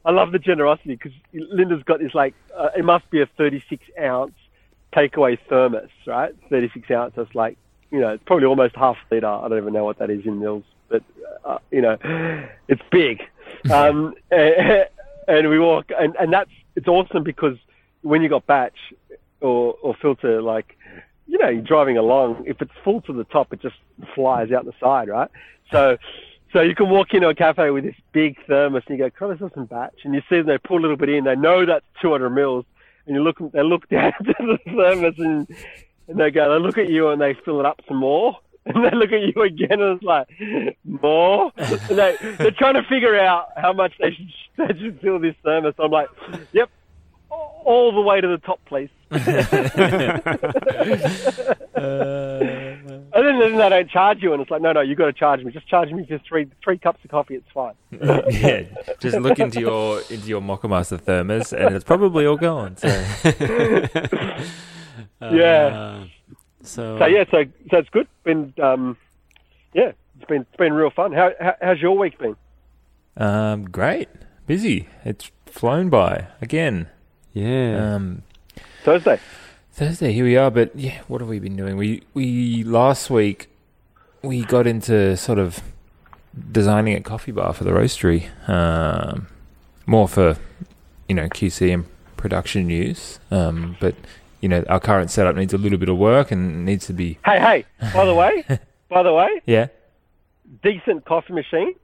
I 0.04 0.10
love 0.12 0.32
the 0.32 0.38
generosity 0.38 0.94
because 0.94 1.12
Linda's 1.34 1.82
got 1.82 1.98
this 1.98 2.14
like 2.14 2.34
uh, 2.56 2.68
it 2.76 2.84
must 2.84 3.10
be 3.10 3.20
a 3.20 3.26
36 3.36 3.84
ounce 4.00 4.32
takeaway 4.94 5.38
thermos, 5.48 5.90
right? 6.06 6.34
36 6.48 6.90
ounce. 6.90 7.12
That's 7.16 7.34
like 7.34 7.58
you 7.90 8.00
know, 8.00 8.10
it's 8.10 8.22
probably 8.24 8.46
almost 8.46 8.76
half 8.76 8.96
a 9.10 9.14
liter. 9.14 9.26
I 9.26 9.48
don't 9.48 9.58
even 9.58 9.72
know 9.72 9.84
what 9.84 9.98
that 9.98 10.10
is 10.10 10.24
in 10.24 10.40
mils, 10.40 10.64
but 10.88 11.02
uh, 11.44 11.58
you 11.70 11.82
know, 11.82 11.96
it's 12.68 12.82
big. 12.90 13.22
Um, 13.72 14.14
and 14.30 15.48
we 15.48 15.58
walk, 15.58 15.90
and 15.98 16.14
and 16.16 16.32
that's 16.32 16.50
it's 16.74 16.86
awesome 16.86 17.24
because 17.24 17.56
when 18.02 18.22
you 18.22 18.28
got 18.28 18.46
batch 18.46 18.76
or 19.40 19.76
or 19.82 19.94
filter, 19.94 20.42
like 20.42 20.76
you 21.26 21.38
know, 21.38 21.48
you're 21.48 21.62
driving 21.62 21.96
along. 21.96 22.44
If 22.46 22.60
it's 22.60 22.72
full 22.84 23.00
to 23.02 23.12
the 23.12 23.24
top, 23.24 23.52
it 23.52 23.60
just 23.60 23.76
flies 24.14 24.52
out 24.52 24.64
the 24.64 24.74
side, 24.80 25.08
right? 25.08 25.30
So. 25.72 25.96
So 26.52 26.62
you 26.62 26.74
can 26.76 26.88
walk 26.88 27.12
into 27.12 27.28
a 27.28 27.34
cafe 27.34 27.70
with 27.70 27.84
this 27.84 27.96
big 28.12 28.38
thermos 28.46 28.84
and 28.86 28.96
you 28.96 29.04
go, 29.04 29.10
"Can 29.10 29.36
I 29.36 29.36
have 29.36 29.52
some 29.52 29.66
batch?" 29.66 30.04
And 30.04 30.14
you 30.14 30.22
see 30.28 30.36
them, 30.36 30.46
they 30.46 30.58
pour 30.58 30.78
a 30.78 30.80
little 30.80 30.96
bit 30.96 31.10
in. 31.10 31.24
They 31.24 31.34
know 31.34 31.66
that's 31.66 31.84
200 32.00 32.30
mils, 32.30 32.64
and 33.06 33.14
you 33.16 33.22
look, 33.22 33.38
they 33.52 33.62
look 33.62 33.88
down 33.90 34.12
to 34.24 34.34
the 34.38 34.58
thermos 34.64 35.18
and 35.18 35.48
and 36.08 36.18
they 36.18 36.30
go, 36.30 36.52
they 36.52 36.64
look 36.64 36.78
at 36.78 36.88
you 36.88 37.08
and 37.08 37.20
they 37.20 37.34
fill 37.34 37.60
it 37.60 37.66
up 37.66 37.80
some 37.88 37.98
more, 37.98 38.38
and 38.66 38.84
they 38.84 38.90
look 38.96 39.12
at 39.12 39.22
you 39.22 39.42
again 39.42 39.80
and 39.80 39.96
it's 39.96 40.02
like 40.02 40.28
more. 40.84 41.52
And 41.58 41.98
they 41.98 42.16
they're 42.38 42.50
trying 42.50 42.74
to 42.74 42.82
figure 42.84 43.18
out 43.18 43.48
how 43.56 43.72
much 43.72 43.92
they 44.00 44.12
should 44.12 44.28
they 44.56 44.78
should 44.78 45.00
fill 45.00 45.18
this 45.18 45.34
thermos. 45.44 45.74
I'm 45.78 45.90
like, 45.90 46.08
"Yep, 46.52 46.70
all 47.30 47.92
the 47.94 48.00
way 48.00 48.20
to 48.20 48.28
the 48.28 48.38
top, 48.38 48.60
please." 48.66 48.88
And 53.16 53.24
then, 53.26 53.38
then 53.38 53.56
they 53.56 53.68
don't 53.68 53.90
charge 53.90 54.22
you, 54.22 54.32
and 54.32 54.42
it's 54.42 54.50
like, 54.50 54.60
no, 54.60 54.72
no, 54.72 54.80
you 54.80 54.94
got 54.94 55.06
to 55.06 55.12
charge 55.12 55.42
me. 55.42 55.52
Just 55.52 55.68
charge 55.68 55.90
me 55.90 56.04
for 56.06 56.18
three 56.18 56.48
three 56.62 56.78
cups 56.78 57.04
of 57.04 57.10
coffee. 57.10 57.36
It's 57.36 57.50
fine. 57.52 57.74
yeah, 57.90 58.64
just 58.98 59.18
look 59.18 59.38
into 59.38 59.60
your 59.60 60.00
into 60.10 60.28
your 60.28 60.40
Moccamaster 60.40 61.00
thermos, 61.00 61.52
and 61.52 61.74
it's 61.74 61.84
probably 61.84 62.26
all 62.26 62.36
gone. 62.36 62.76
So 62.76 62.88
Yeah. 65.20 65.66
Uh, 66.02 66.04
so, 66.62 66.98
So 66.98 67.06
yeah, 67.06 67.24
so 67.30 67.44
so 67.70 67.78
it's 67.78 67.88
good. 67.90 68.06
Been 68.24 68.52
um, 68.62 68.96
yeah, 69.72 69.92
it's 70.18 70.28
been 70.28 70.42
it's 70.42 70.56
been 70.56 70.72
real 70.72 70.90
fun. 70.90 71.12
How, 71.12 71.32
how 71.40 71.54
how's 71.60 71.80
your 71.80 71.96
week 71.96 72.18
been? 72.18 72.36
um, 73.16 73.64
great, 73.70 74.08
busy. 74.46 74.88
It's 75.04 75.30
flown 75.46 75.88
by 75.88 76.26
again. 76.42 76.88
yeah. 77.32 77.94
Um, 77.94 78.22
Thursday. 78.84 79.18
Thursday, 79.72 80.12
here 80.12 80.24
we 80.24 80.36
are. 80.36 80.50
But 80.50 80.74
yeah, 80.76 81.00
what 81.08 81.20
have 81.20 81.28
we 81.28 81.38
been 81.38 81.56
doing? 81.56 81.76
We 81.76 82.02
we 82.14 82.62
last 82.64 83.10
week 83.10 83.48
we 84.22 84.42
got 84.44 84.66
into 84.66 85.16
sort 85.16 85.38
of 85.38 85.62
designing 86.52 86.94
a 86.94 87.00
coffee 87.00 87.32
bar 87.32 87.52
for 87.54 87.64
the 87.64 87.70
roastery, 87.70 88.28
um, 88.48 89.28
more 89.86 90.08
for 90.08 90.36
you 91.08 91.14
know 91.14 91.28
QC 91.28 91.72
and 91.72 91.84
production 92.16 92.68
use. 92.70 93.18
Um, 93.30 93.76
but 93.80 93.94
you 94.46 94.50
know, 94.50 94.62
our 94.68 94.78
current 94.78 95.10
setup 95.10 95.34
needs 95.34 95.52
a 95.52 95.58
little 95.58 95.76
bit 95.76 95.88
of 95.88 95.98
work 95.98 96.30
and 96.30 96.64
needs 96.64 96.86
to 96.86 96.92
be 96.92 97.18
Hey, 97.24 97.40
hey. 97.40 97.64
By 97.92 98.04
the 98.04 98.14
way, 98.14 98.44
by 98.88 99.02
the 99.02 99.12
way, 99.12 99.42
yeah. 99.44 99.66
decent 100.62 101.04
coffee 101.04 101.32
machine 101.32 101.74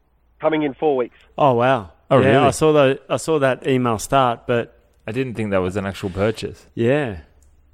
coming 0.40 0.62
in 0.62 0.74
four 0.74 0.96
weeks. 0.96 1.16
Oh 1.36 1.54
wow. 1.54 1.90
Oh, 2.08 2.20
yeah, 2.20 2.26
really? 2.28 2.46
I 2.46 2.50
saw 2.52 2.72
the 2.72 3.00
I 3.08 3.16
saw 3.16 3.40
that 3.40 3.66
email 3.66 3.98
start, 3.98 4.46
but 4.46 4.78
I 5.08 5.10
didn't 5.10 5.34
think 5.34 5.50
that 5.50 5.58
was 5.58 5.74
an 5.76 5.86
actual 5.86 6.10
purchase. 6.10 6.64
yeah, 6.76 7.18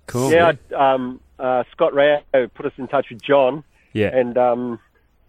cool. 0.07 0.31
Yeah, 0.33 0.53
um, 0.75 1.21
uh, 1.39 1.65
Scott 1.73 1.93
Rao 1.93 2.23
put 2.55 2.65
us 2.65 2.73
in 2.79 2.89
touch 2.89 3.07
with 3.11 3.21
John, 3.21 3.63
Yeah. 3.93 4.17
and 4.17 4.39
um, 4.39 4.79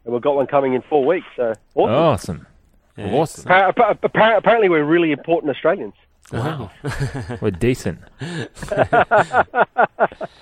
and 0.06 0.14
we've 0.14 0.22
got 0.22 0.36
one 0.38 0.48
coming 0.48 0.74
in 0.74 0.84
four 0.84 1.06
weeks. 1.06 1.28
So 1.36 1.54
awesome. 1.76 1.94
awesome. 1.94 2.48
Yeah. 2.98 3.12
Awesome. 3.12 3.46
Appar- 3.52 3.74
appar- 3.74 4.00
appar- 4.00 4.38
apparently, 4.38 4.70
we're 4.70 4.84
really 4.86 5.12
important 5.12 5.54
Australians. 5.54 5.96
Wow. 6.32 6.72
We're 7.42 7.52
decent. 7.52 8.00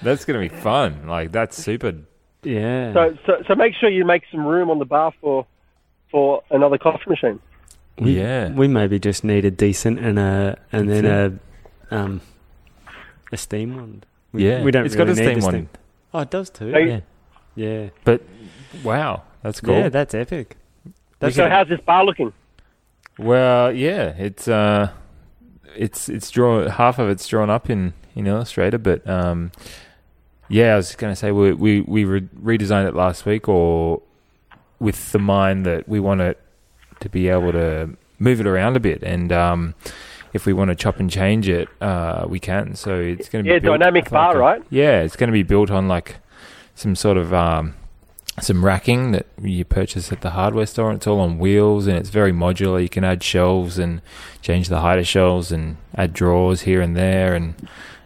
that's 0.01 0.25
going 0.25 0.39
to 0.39 0.39
be 0.39 0.49
fun. 0.49 1.07
Like, 1.07 1.31
that's 1.31 1.57
super. 1.57 1.93
Yeah. 2.43 2.93
So, 2.93 3.17
so, 3.25 3.43
so 3.47 3.55
make 3.55 3.73
sure 3.75 3.89
you 3.89 4.05
make 4.05 4.23
some 4.31 4.45
room 4.45 4.69
on 4.69 4.79
the 4.79 4.85
bar 4.85 5.11
for 5.21 5.45
for 6.11 6.41
another 6.51 6.77
coffee 6.77 7.09
machine. 7.09 7.39
we, 7.99 8.17
Yeah. 8.19 8.49
we 8.51 8.67
maybe 8.67 8.97
just 8.99 9.23
need 9.25 9.43
a 9.43 9.51
decent 9.51 9.99
and 9.99 10.17
a 10.17 10.57
and 10.71 10.89
then 10.89 11.05
a 11.05 11.95
um 11.95 12.21
a 13.31 13.37
steam 13.37 13.75
one. 13.75 14.03
We, 14.31 14.47
Yeah. 14.47 14.63
we 14.63 14.71
don't. 14.71 14.85
It's 14.85 14.95
really 14.95 15.13
got 15.13 15.17
a 15.17 15.21
need 15.21 15.41
steam 15.41 15.51
the 15.51 15.57
one. 15.57 15.69
Oh, 16.13 16.19
it 16.19 16.29
does 16.29 16.49
too. 16.49 16.71
Hey, 16.71 16.87
Yeah. 16.87 16.99
Yeah. 17.55 17.89
But 18.05 18.21
wow. 18.83 19.23
That's 19.41 19.59
cool. 19.61 19.75
Yeah, 19.75 19.89
that's 19.89 20.13
epic. 20.13 20.55
That's 21.19 21.35
So, 21.35 21.49
how's 21.49 21.67
this 21.67 21.79
bar 21.81 22.05
looking? 22.05 22.31
Well, 23.17 23.71
yeah, 23.71 24.09
it's 24.17 24.47
uh, 24.47 24.91
it's 25.77 26.09
it's 26.09 26.29
drawn 26.31 26.67
half 26.67 26.99
of 26.99 27.09
it's 27.09 27.27
drawn 27.27 27.49
up 27.49 27.69
in 27.69 27.93
in 28.15 28.27
Illustrator, 28.27 28.77
but 28.77 29.07
um, 29.07 29.51
yeah, 30.49 30.73
I 30.73 30.75
was 30.77 30.95
going 30.95 31.11
to 31.11 31.15
say 31.15 31.31
we 31.31 31.53
we 31.53 31.81
we 31.81 32.03
re- 32.05 32.21
redesigned 32.41 32.87
it 32.87 32.95
last 32.95 33.25
week, 33.25 33.47
or 33.47 34.01
with 34.79 35.11
the 35.11 35.19
mind 35.19 35.65
that 35.65 35.87
we 35.87 35.99
want 35.99 36.21
it 36.21 36.39
to 36.99 37.09
be 37.09 37.29
able 37.29 37.51
to 37.51 37.89
move 38.19 38.39
it 38.39 38.47
around 38.47 38.75
a 38.75 38.79
bit, 38.79 39.03
and 39.03 39.31
um, 39.31 39.75
if 40.33 40.45
we 40.45 40.53
want 40.53 40.69
to 40.69 40.75
chop 40.75 40.99
and 40.99 41.09
change 41.09 41.47
it, 41.47 41.69
uh, 41.81 42.25
we 42.27 42.39
can. 42.39 42.75
So 42.75 42.99
it's 42.99 43.29
going 43.29 43.43
to 43.45 43.47
be 43.49 43.53
Yeah, 43.53 43.59
built 43.59 43.79
dynamic 43.79 44.09
bar, 44.09 44.27
like 44.29 44.35
a- 44.35 44.39
right? 44.39 44.63
Yeah, 44.69 45.01
it's 45.01 45.15
going 45.15 45.29
to 45.29 45.33
be 45.33 45.43
built 45.43 45.69
on 45.71 45.87
like 45.87 46.17
some 46.75 46.95
sort 46.95 47.17
of 47.17 47.33
um, 47.33 47.75
some 48.39 48.63
racking 48.63 49.11
that 49.13 49.25
you 49.41 49.65
purchase 49.65 50.11
at 50.11 50.21
the 50.21 50.31
hardware 50.31 50.65
store. 50.65 50.89
And 50.89 50.97
it's 50.97 51.07
all 51.07 51.19
on 51.19 51.39
wheels 51.39 51.87
and 51.87 51.97
it's 51.97 52.09
very 52.09 52.31
modular. 52.31 52.81
You 52.81 52.89
can 52.89 53.03
add 53.03 53.23
shelves 53.23 53.77
and 53.79 54.01
change 54.41 54.69
the 54.69 54.81
height 54.81 54.99
of 54.99 55.07
shelves 55.07 55.51
and 55.51 55.77
add 55.95 56.13
drawers 56.13 56.61
here 56.61 56.81
and 56.81 56.95
there. 56.95 57.33
And 57.35 57.55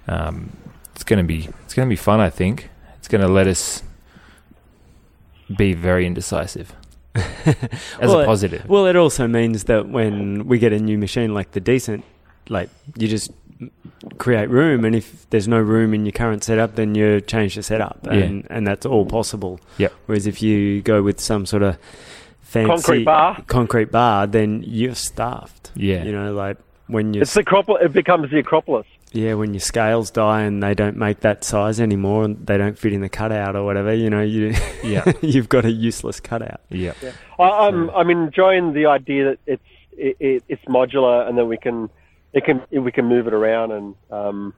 um, 0.07 0.55
it's 0.95 1.03
going 1.03 1.17
to 1.19 1.23
be 1.25 1.49
it's 1.63 1.73
going 1.73 1.87
to 1.87 1.91
be 1.91 1.95
fun. 1.97 2.19
I 2.19 2.29
think 2.29 2.69
it's 2.97 3.07
going 3.07 3.21
to 3.21 3.27
let 3.27 3.47
us 3.47 3.83
be 5.57 5.73
very 5.73 6.05
indecisive 6.05 6.73
as 7.15 7.57
Well, 7.99 8.19
a 8.19 8.23
it- 8.23 8.25
positive. 8.25 8.69
Well, 8.69 8.85
it 8.85 8.95
also 8.95 9.27
means 9.27 9.65
that 9.65 9.89
when 9.89 10.47
we 10.47 10.59
get 10.59 10.71
a 10.71 10.79
new 10.79 10.97
machine 10.97 11.33
like 11.33 11.51
the 11.51 11.59
decent, 11.59 12.05
like 12.47 12.69
you 12.97 13.07
just 13.09 13.31
create 14.17 14.49
room, 14.49 14.85
and 14.85 14.95
if 14.95 15.29
there's 15.29 15.47
no 15.47 15.59
room 15.59 15.93
in 15.93 16.05
your 16.05 16.11
current 16.11 16.43
setup, 16.43 16.75
then 16.75 16.95
you 16.95 17.21
change 17.21 17.55
the 17.55 17.63
setup, 17.63 18.05
and 18.07 18.45
and 18.49 18.65
that's 18.67 18.85
all 18.85 19.05
possible. 19.05 19.59
Yep. 19.77 19.93
Whereas 20.05 20.27
if 20.27 20.41
you 20.41 20.81
go 20.81 21.01
with 21.03 21.19
some 21.19 21.45
sort 21.45 21.63
of 21.63 21.77
fancy 22.41 22.67
Concrete 22.69 23.03
bar. 23.05 23.43
concrete 23.47 23.91
bar, 23.91 24.27
then 24.27 24.63
you're 24.65 24.95
stuffed. 24.95 25.71
yeah, 25.75 26.03
You 26.03 26.11
know, 26.11 26.33
like 26.33 26.57
when 26.87 27.13
you 27.13 27.21
It's 27.21 27.33
the 27.33 27.43
Acropol- 27.43 27.81
It 27.81 27.93
becomes 27.93 28.29
the 28.31 28.39
Acropolis. 28.39 28.85
yeah 29.13 29.33
when 29.35 29.53
your 29.53 29.61
scales 29.61 30.11
die 30.11 30.41
and 30.41 30.61
they 30.61 30.73
don't 30.73 30.97
make 30.97 31.21
that 31.21 31.43
size 31.43 31.79
anymore, 31.79 32.25
and 32.25 32.45
they 32.45 32.57
don't 32.57 32.77
fit 32.77 32.91
in 32.93 33.01
the 33.01 33.09
cutout 33.09 33.55
or 33.55 33.63
whatever. 33.63 33.93
You 33.93 34.09
know, 34.09 34.21
you 34.21 34.53
yeah, 34.83 35.09
you've 35.21 35.49
got 35.49 35.63
a 35.65 35.71
useless 35.71 36.19
cutout. 36.19 36.61
yeah, 36.69 36.93
I, 37.39 37.67
I'm 37.67 37.89
I'm 37.91 38.09
enjoying 38.09 38.73
the 38.73 38.87
idea 38.87 39.23
that 39.31 39.39
it's 39.45 39.63
it, 39.97 40.15
it, 40.19 40.43
it's 40.49 40.65
modular 40.65 41.27
and 41.27 41.37
then 41.37 41.47
we 41.47 41.57
can 41.57 41.89
it 42.33 42.45
can 42.45 42.61
we 42.71 42.91
can 42.91 43.05
move 43.05 43.27
it 43.27 43.33
around 43.33 43.71
and 43.71 43.95
um, 44.11 44.53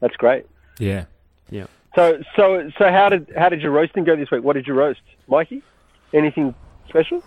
that's 0.00 0.16
great. 0.16 0.46
yeah. 0.78 1.04
yeah. 1.50 1.66
So 1.94 2.22
so 2.36 2.70
so 2.78 2.90
how 2.90 3.08
did 3.08 3.32
how 3.36 3.48
did 3.48 3.60
your 3.60 3.70
roasting 3.70 4.04
go 4.04 4.16
this 4.16 4.30
week? 4.30 4.42
What 4.42 4.54
did 4.54 4.66
you 4.66 4.74
roast, 4.74 5.02
Mikey? 5.28 5.62
Anything 6.14 6.54
special? 6.88 7.22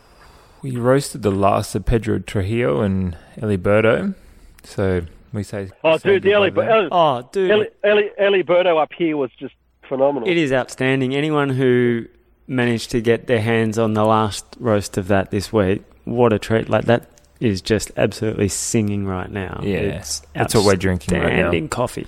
We 0.62 0.78
roasted 0.78 1.22
the 1.22 1.32
last 1.32 1.76
of 1.76 1.86
Pedro 1.86 2.20
Trujillo 2.20 2.82
and 2.82 3.16
Eliberto, 3.38 4.16
so 4.64 5.02
we 5.32 5.44
say. 5.44 5.70
Oh, 5.84 5.98
say 5.98 6.14
dude, 6.14 6.24
the 6.24 6.34
Ellie, 6.34 6.50
goodbye 6.50 6.66
there. 6.66 6.88
Oh, 6.92 7.30
dude, 7.32 7.52
Ellie, 7.52 7.68
Ellie, 7.84 8.10
Ellie 8.18 8.44
Birdo 8.44 8.82
up 8.82 8.92
here 8.94 9.16
was 9.18 9.30
just 9.38 9.54
phenomenal. 9.88 10.28
It 10.28 10.38
is 10.38 10.52
outstanding. 10.52 11.14
Anyone 11.14 11.50
who 11.50 12.08
managed 12.48 12.90
to 12.92 13.02
get 13.02 13.28
their 13.28 13.42
hands 13.42 13.78
on 13.78 13.94
the 13.94 14.04
last 14.04 14.46
roast 14.60 14.98
of 14.98 15.08
that 15.10 15.30
this 15.30 15.54
week, 15.54 15.84
what 16.06 16.34
a 16.34 16.40
treat! 16.40 16.70
Like 16.70 16.86
that 16.86 17.08
is 17.46 17.62
just 17.62 17.92
absolutely 17.98 18.48
singing 18.50 19.06
right 19.06 19.30
now. 19.30 19.60
Yeah, 19.64 19.78
it's 19.78 20.22
that's 20.34 20.54
what 20.56 20.66
we're 20.66 20.76
drinking 20.76 21.14
right 21.20 21.24
now. 21.24 21.30
outstanding 21.46 21.70
coffee. 21.70 22.08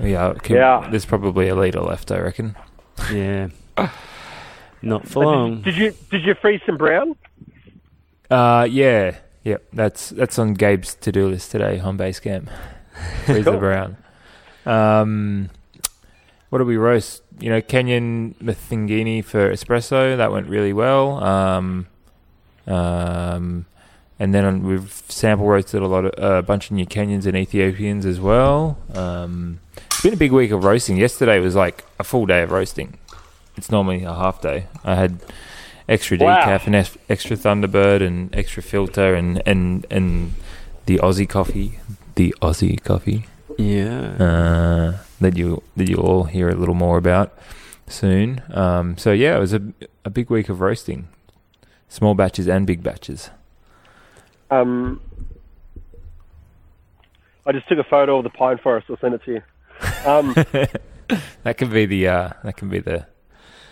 Yeah, 0.00 0.34
can- 0.42 0.56
Yeah. 0.56 0.88
There's 0.90 1.04
probably 1.06 1.48
a 1.48 1.54
liter 1.56 1.80
left, 1.80 2.10
I 2.12 2.20
reckon. 2.20 2.56
Yeah, 3.12 3.48
not 4.82 5.08
for 5.08 5.24
long. 5.24 5.56
Did, 5.62 5.64
did 5.64 5.76
you 5.76 5.94
did 6.10 6.24
you 6.24 6.34
freeze 6.34 6.60
some 6.66 6.76
brown? 6.76 7.16
Uh, 8.30 8.66
yeah, 8.70 9.16
yep. 9.44 9.64
That's 9.72 10.10
that's 10.10 10.38
on 10.38 10.54
Gabe's 10.54 10.94
to 10.96 11.10
do 11.12 11.28
list 11.28 11.50
today 11.50 11.80
on 11.80 11.96
base 11.96 12.20
camp. 12.20 12.50
Freeze 13.26 13.44
the 13.44 13.52
brown. 13.52 13.96
Um, 14.66 15.50
what 16.50 16.58
do 16.58 16.64
we 16.64 16.76
roast? 16.76 17.22
You 17.40 17.50
know, 17.50 17.60
Kenyan 17.62 18.34
Mathingini 18.36 19.24
for 19.24 19.50
espresso. 19.52 20.16
That 20.16 20.32
went 20.32 20.48
really 20.48 20.72
well. 20.72 21.22
Um, 21.22 21.86
um, 22.66 23.66
and 24.18 24.34
then 24.34 24.62
we've 24.64 25.02
sample 25.08 25.46
roasted 25.46 25.82
a 25.82 25.86
lot 25.86 26.04
of 26.04 26.12
uh, 26.22 26.38
a 26.38 26.42
bunch 26.42 26.66
of 26.66 26.72
New 26.72 26.86
Kenyans 26.86 27.26
and 27.26 27.36
Ethiopians 27.36 28.04
as 28.06 28.18
well. 28.20 28.78
Um, 28.94 29.60
it's 29.76 30.02
been 30.02 30.14
a 30.14 30.16
big 30.16 30.32
week 30.32 30.50
of 30.50 30.64
roasting. 30.64 30.96
Yesterday 30.96 31.38
was 31.40 31.54
like 31.54 31.84
a 31.98 32.04
full 32.04 32.26
day 32.26 32.42
of 32.42 32.50
roasting. 32.50 32.98
It's 33.56 33.70
normally 33.70 34.04
a 34.04 34.14
half 34.14 34.40
day. 34.40 34.66
I 34.84 34.94
had 34.94 35.18
extra 35.88 36.16
Wow. 36.18 36.44
decaf 36.44 36.66
and 36.66 36.76
extra 37.08 37.36
Thunderbird 37.36 38.02
and 38.06 38.34
extra 38.34 38.62
filter 38.62 39.14
and 39.14 39.42
and 39.46 39.86
and 39.90 40.34
the 40.86 40.98
Aussie 40.98 41.28
coffee, 41.28 41.78
the 42.14 42.34
Aussie 42.40 42.82
coffee 42.82 43.26
Yeah, 43.58 44.14
uh, 44.18 44.98
that 45.20 45.36
you 45.36 45.62
that 45.76 45.88
you'll 45.88 46.06
all 46.06 46.24
hear 46.24 46.48
a 46.48 46.54
little 46.54 46.74
more 46.76 46.98
about 46.98 47.32
soon. 47.88 48.42
Um, 48.54 48.96
so 48.98 49.10
yeah, 49.12 49.36
it 49.36 49.40
was 49.40 49.52
a 49.54 49.60
a 50.04 50.10
big 50.10 50.30
week 50.30 50.48
of 50.48 50.60
roasting, 50.60 51.08
small 51.88 52.14
batches 52.14 52.46
and 52.48 52.66
big 52.66 52.82
batches. 52.82 53.30
Um, 54.50 55.00
I 57.46 57.52
just 57.52 57.68
took 57.68 57.78
a 57.78 57.84
photo 57.84 58.18
of 58.18 58.24
the 58.24 58.30
pine 58.30 58.58
forest. 58.58 58.86
I'll 58.90 58.98
send 58.98 59.14
it 59.14 59.22
to 59.24 59.32
you. 59.32 59.42
Um, 60.04 60.34
That 61.42 61.56
can 61.56 61.70
be 61.70 61.86
the 61.86 62.08
uh, 62.08 62.30
that 62.44 62.56
can 62.56 62.68
be 62.68 62.80
the 62.80 63.06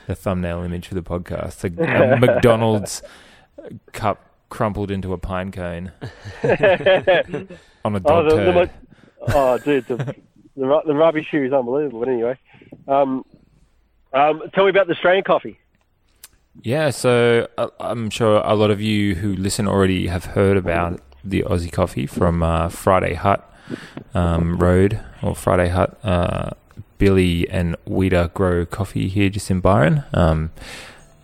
the 0.06 0.14
thumbnail 0.14 0.62
image 0.62 0.88
for 0.88 0.94
the 0.94 1.02
podcast. 1.02 1.64
A, 1.64 2.14
a 2.14 2.16
McDonald's 2.20 3.02
cup 3.92 4.24
crumpled 4.48 4.90
into 4.90 5.12
a 5.12 5.18
pine 5.18 5.50
cone 5.50 5.92
on 6.44 6.48
a 6.52 7.48
oh, 7.84 7.98
dog 7.98 8.30
the, 8.30 8.36
the, 8.36 8.36
turd. 8.36 8.54
mo- 8.54 8.70
oh, 9.28 9.58
dude, 9.58 9.86
the, 9.86 9.96
the 9.96 10.82
the 10.86 10.94
rubbish 10.94 11.28
here 11.30 11.44
is 11.44 11.52
unbelievable. 11.52 12.00
But 12.00 12.08
anyway, 12.08 12.38
um, 12.88 13.24
um, 14.12 14.42
tell 14.54 14.64
me 14.64 14.70
about 14.70 14.86
the 14.86 14.94
Australian 14.94 15.24
coffee. 15.24 15.58
Yeah, 16.62 16.90
so 16.90 17.48
uh, 17.58 17.68
I'm 17.78 18.10
sure 18.10 18.40
a 18.44 18.54
lot 18.54 18.70
of 18.70 18.80
you 18.80 19.14
who 19.16 19.34
listen 19.36 19.68
already 19.68 20.08
have 20.08 20.24
heard 20.26 20.56
about 20.56 21.00
the 21.22 21.42
Aussie 21.42 21.70
coffee 21.70 22.06
from 22.06 22.42
uh, 22.42 22.68
Friday 22.68 23.14
Hut 23.14 23.48
um, 24.14 24.58
Road 24.58 25.00
or 25.22 25.34
Friday 25.34 25.68
Hut. 25.68 25.98
Uh, 26.02 26.50
Billy 26.98 27.48
and 27.50 27.76
Weeda 27.86 28.32
grow 28.32 28.64
coffee 28.64 29.08
here 29.08 29.28
just 29.28 29.50
in 29.50 29.60
Byron, 29.60 30.04
um, 30.14 30.50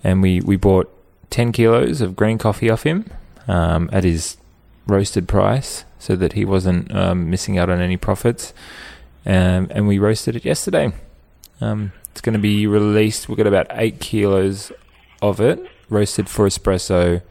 and 0.04 0.20
we 0.20 0.40
we 0.40 0.56
bought 0.56 0.92
ten 1.30 1.50
kilos 1.50 2.02
of 2.02 2.14
green 2.14 2.36
coffee 2.36 2.68
off 2.68 2.82
him 2.82 3.06
um, 3.48 3.88
at 3.90 4.04
his 4.04 4.36
roasted 4.86 5.26
price, 5.28 5.84
so 5.98 6.14
that 6.16 6.34
he 6.34 6.44
wasn't 6.44 6.94
um, 6.94 7.30
missing 7.30 7.56
out 7.56 7.70
on 7.70 7.80
any 7.80 7.96
profits. 7.96 8.52
Um, 9.24 9.68
and 9.70 9.88
we 9.88 9.98
roasted 9.98 10.36
it 10.36 10.44
yesterday. 10.44 10.92
Um, 11.60 11.92
it's 12.10 12.20
going 12.20 12.34
to 12.34 12.38
be 12.38 12.66
released. 12.66 13.28
We've 13.28 13.38
got 13.38 13.46
about 13.46 13.68
eight 13.70 13.98
kilos 13.98 14.72
of 15.22 15.40
it 15.40 15.64
roasted 15.88 16.28
for 16.28 16.46
espresso. 16.46 17.22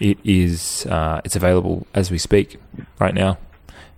It 0.00 0.18
is 0.24 0.86
uh, 0.86 1.20
it's 1.24 1.36
available 1.36 1.86
as 1.94 2.10
we 2.10 2.18
speak 2.18 2.58
right 2.98 3.14
now. 3.14 3.38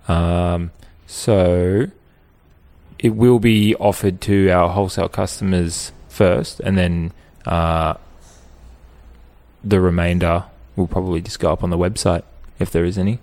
Um, 0.08 0.70
so 1.06 1.86
it 2.98 3.16
will 3.16 3.38
be 3.38 3.74
offered 3.76 4.20
to 4.22 4.50
our 4.50 4.68
wholesale 4.68 5.08
customers 5.08 5.92
first, 6.08 6.60
and 6.60 6.78
then 6.78 7.12
uh, 7.46 7.94
the 9.64 9.80
remainder 9.80 10.44
will 10.76 10.86
probably 10.86 11.20
just 11.20 11.40
go 11.40 11.52
up 11.52 11.62
on 11.62 11.70
the 11.70 11.78
website 11.78 12.22
if 12.58 12.70
there 12.70 12.84
is 12.84 12.98
any. 12.98 13.18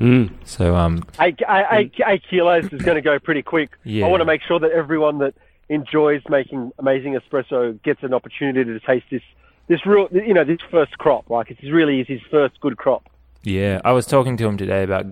Mm. 0.00 0.30
So 0.44 0.76
um, 0.76 1.04
Eight, 1.20 1.40
eight, 1.48 1.66
eight, 1.70 1.94
eight 2.06 2.22
kilos 2.28 2.64
is 2.72 2.82
going 2.82 2.96
to 2.96 3.02
go 3.02 3.18
pretty 3.18 3.42
quick. 3.42 3.70
Yeah. 3.84 4.06
I 4.06 4.08
want 4.08 4.20
to 4.20 4.26
make 4.26 4.42
sure 4.42 4.58
that 4.60 4.70
everyone 4.72 5.18
that 5.18 5.34
enjoys 5.68 6.22
making 6.28 6.72
amazing 6.78 7.18
espresso 7.18 7.82
gets 7.82 8.02
an 8.02 8.12
opportunity 8.12 8.64
to 8.64 8.80
taste 8.80 9.06
this, 9.10 9.22
this 9.68 9.84
real, 9.86 10.08
you 10.12 10.34
know, 10.34 10.44
this 10.44 10.58
first 10.70 10.96
crop. 10.98 11.28
Like 11.30 11.50
it 11.50 11.58
really 11.70 12.00
is 12.00 12.06
his 12.08 12.20
first 12.30 12.60
good 12.60 12.76
crop. 12.76 13.08
yeah, 13.42 13.80
I 13.84 13.92
was 13.92 14.06
talking 14.06 14.36
to 14.38 14.46
him 14.46 14.56
today 14.56 14.82
about 14.82 15.06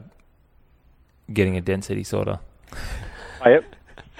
getting 1.32 1.56
a 1.56 1.60
density 1.60 2.04
sorter. 2.04 2.38
Oh, 3.44 3.50
yep. 3.50 3.64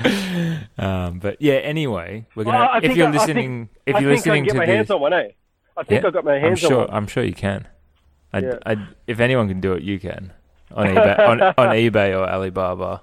Um, 0.76 1.20
but 1.20 1.40
yeah, 1.40 1.54
anyway, 1.54 2.26
we're 2.34 2.44
gonna. 2.44 2.58
I 2.58 2.78
if 2.78 2.96
you're 2.96 3.06
I- 3.06 3.10
I 3.10 3.12
think- 3.12 3.20
listening, 3.20 3.68
if 3.86 4.00
you're 4.00 4.10
listening 4.10 4.44
to 4.46 4.54
my 4.54 4.66
this, 4.66 4.74
hands 4.74 4.90
on 4.90 5.00
one, 5.00 5.12
eh? 5.12 5.28
I 5.76 5.82
think 5.84 6.02
Yeah, 6.02 6.08
I 6.08 6.10
got 6.10 6.24
my 6.24 6.38
hands 6.38 6.64
I'm 6.64 6.68
sure. 6.70 6.80
on 6.82 6.88
one. 6.88 6.96
I'm 6.96 7.06
sure 7.06 7.22
you 7.22 7.32
can. 7.32 7.68
I, 8.32 8.38
Yeah. 8.40 8.58
I, 8.66 8.76
if 9.06 9.20
anyone 9.20 9.46
can 9.48 9.60
do 9.60 9.72
it, 9.74 9.82
you 9.84 10.00
can. 10.00 10.32
On 10.74 10.86
eBay, 10.88 11.18
on, 11.28 11.40
on 11.42 11.54
eBay 11.76 12.18
or 12.18 12.28
Alibaba. 12.28 13.00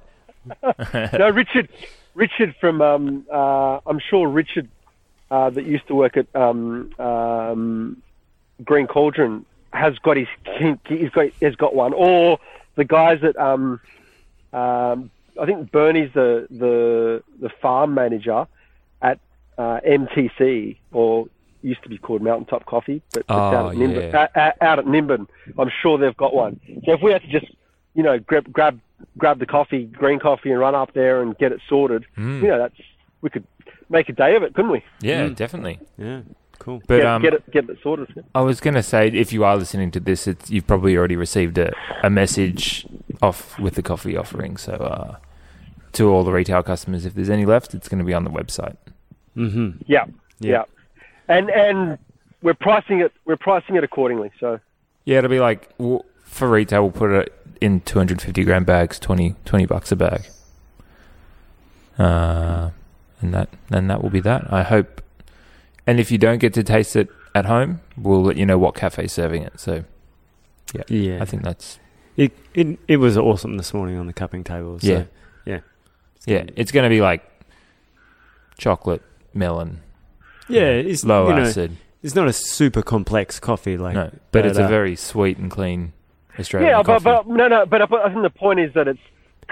no, 1.17 1.29
Richard, 1.29 1.69
Richard 2.15 2.53
from, 2.59 2.81
um, 2.81 3.25
uh, 3.31 3.79
I'm 3.85 3.99
sure 4.09 4.27
Richard, 4.27 4.67
uh, 5.31 5.49
that 5.49 5.65
used 5.65 5.87
to 5.87 5.95
work 5.95 6.15
at 6.17 6.27
um, 6.35 6.91
um, 6.99 8.01
Green 8.63 8.85
Cauldron, 8.85 9.45
has 9.73 9.97
got 9.99 10.17
his, 10.17 10.27
he's 10.87 11.09
got, 11.09 11.29
has 11.41 11.55
got 11.55 11.73
one. 11.73 11.93
Or 11.93 12.37
the 12.75 12.83
guys 12.85 13.23
at, 13.23 13.35
um, 13.37 13.79
um, 14.53 15.09
I 15.41 15.45
think 15.45 15.71
Bernie's 15.71 16.11
the 16.13 16.47
the 16.51 17.23
the 17.39 17.49
farm 17.61 17.93
manager 17.93 18.45
at 19.01 19.19
uh, 19.57 19.79
MTC, 19.87 20.77
or 20.91 21.27
used 21.63 21.81
to 21.83 21.89
be 21.89 21.97
called 21.97 22.21
Mountaintop 22.21 22.65
Coffee, 22.65 23.01
but 23.13 23.23
Oh, 23.29 23.35
out, 23.39 23.71
at 23.71 23.77
Nimbin, 23.77 24.11
yeah. 24.11 24.27
out, 24.35 24.55
out 24.61 24.79
at 24.79 24.85
Nimbin. 24.85 25.27
I'm 25.57 25.71
sure 25.81 25.97
they've 25.97 26.17
got 26.17 26.33
one. 26.33 26.59
So 26.85 26.93
if 26.93 27.01
we 27.01 27.11
had 27.11 27.21
to 27.21 27.27
just, 27.27 27.45
you 27.93 28.03
know, 28.03 28.19
grab 28.19 28.51
grab 28.51 28.79
grab 29.17 29.39
the 29.39 29.45
coffee, 29.45 29.85
green 29.85 30.19
coffee, 30.19 30.51
and 30.51 30.59
run 30.59 30.75
up 30.75 30.93
there 30.93 31.21
and 31.21 31.37
get 31.37 31.51
it 31.53 31.61
sorted, 31.69 32.05
Mm. 32.17 32.41
you 32.41 32.47
know, 32.49 32.57
that's 32.57 32.75
we 33.21 33.29
could 33.29 33.45
make 33.91 34.09
a 34.09 34.13
day 34.13 34.35
of 34.35 34.43
it, 34.43 34.53
couldn't 34.53 34.71
we? 34.71 34.83
Yeah, 35.01 35.27
Mm. 35.27 35.35
definitely. 35.35 35.79
Yeah, 35.97 36.21
cool. 36.59 36.81
But 36.87 36.97
get, 36.97 37.05
um, 37.05 37.21
get 37.21 37.33
it 37.33 37.51
get 37.51 37.69
it 37.69 37.77
sorted. 37.83 38.23
I 38.33 38.41
was 38.41 38.59
going 38.59 38.73
to 38.75 38.83
say, 38.83 39.07
if 39.09 39.31
you 39.33 39.43
are 39.43 39.55
listening 39.57 39.91
to 39.91 39.99
this, 39.99 40.27
it's, 40.27 40.49
you've 40.49 40.67
probably 40.67 40.95
already 40.97 41.15
received 41.15 41.57
a, 41.57 41.73
a 42.03 42.09
message 42.09 42.85
off 43.21 43.59
with 43.59 43.75
the 43.75 43.83
coffee 43.83 44.15
offering. 44.17 44.57
So, 44.57 44.73
uh, 44.73 45.17
to 45.93 46.09
all 46.09 46.23
the 46.23 46.31
retail 46.31 46.63
customers, 46.63 47.05
if 47.05 47.13
there's 47.13 47.29
any 47.29 47.45
left, 47.45 47.73
it's 47.73 47.89
going 47.89 47.99
to 47.99 48.05
be 48.05 48.13
on 48.13 48.23
the 48.23 48.29
website. 48.31 48.77
Mm-hmm. 49.37 49.81
Yeah, 49.87 50.05
Yeah. 50.39 50.51
yeah, 50.51 50.63
and 51.27 51.49
and 51.49 51.97
we're 52.41 52.53
pricing 52.55 52.99
it 53.01 53.11
we're 53.25 53.35
pricing 53.37 53.75
it 53.75 53.83
accordingly. 53.83 54.31
So 54.39 54.59
Yeah, 55.05 55.17
it'll 55.19 55.29
be 55.29 55.39
like 55.39 55.75
w- 55.77 56.03
for 56.23 56.49
retail, 56.49 56.83
we'll 56.83 56.91
put 56.91 57.11
it 57.11 57.33
in 57.59 57.81
250 57.81 58.43
gram 58.43 58.63
bags, 58.63 58.97
20, 58.99 59.35
20 59.45 59.65
bucks 59.65 59.91
a 59.91 59.95
bag. 59.95 60.21
Uh, 61.99 62.69
and 63.21 63.33
that 63.33 63.49
and 63.69 63.89
that 63.89 64.01
will 64.01 64.09
be 64.09 64.19
that. 64.21 64.51
I 64.51 64.63
hope. 64.63 65.01
And 65.87 65.99
if 65.99 66.11
you 66.11 66.17
don't 66.17 66.37
get 66.37 66.53
to 66.55 66.63
taste 66.63 66.95
it 66.95 67.09
at 67.33 67.45
home, 67.45 67.81
we'll 67.97 68.23
let 68.23 68.37
you 68.37 68.45
know 68.45 68.57
what 68.57 68.75
cafe's 68.75 69.13
serving 69.13 69.43
it. 69.43 69.59
So 69.59 69.83
Yeah, 70.73 70.83
yeah, 70.87 71.21
I 71.21 71.25
think 71.25 71.43
that's 71.43 71.79
it, 72.17 72.33
it 72.53 72.79
it 72.87 72.97
was 72.97 73.17
awesome 73.17 73.57
this 73.57 73.73
morning 73.73 73.97
on 73.97 74.07
the 74.07 74.13
cupping 74.13 74.43
table. 74.43 74.79
So, 74.79 74.87
Yeah. 74.87 75.03
yeah, 75.45 75.59
yeah. 76.25 76.43
It's 76.55 76.71
going 76.71 76.83
to 76.83 76.89
be 76.89 77.01
like 77.01 77.23
chocolate, 78.57 79.01
melon, 79.33 79.81
yeah. 80.51 80.69
It's 80.69 81.03
low 81.03 81.29
you 81.29 81.35
know, 81.35 81.41
acid. 81.43 81.77
it's 82.03 82.15
not 82.15 82.27
a 82.27 82.33
super 82.33 82.81
complex 82.81 83.39
coffee 83.39 83.77
like 83.77 83.95
no, 83.95 84.11
but 84.31 84.45
it's 84.45 84.57
a 84.57 84.65
uh, 84.65 84.67
very 84.67 84.95
sweet 84.95 85.37
and 85.37 85.49
clean 85.49 85.93
Australian 86.37 86.71
yeah, 86.71 86.83
but, 86.83 87.03
but 87.03 87.27
no, 87.27 87.47
no, 87.47 87.65
but 87.65 87.81
I 87.81 88.09
think 88.09 88.21
the 88.23 88.29
point 88.29 88.59
is 88.59 88.73
that 88.73 88.87
it's 88.87 88.99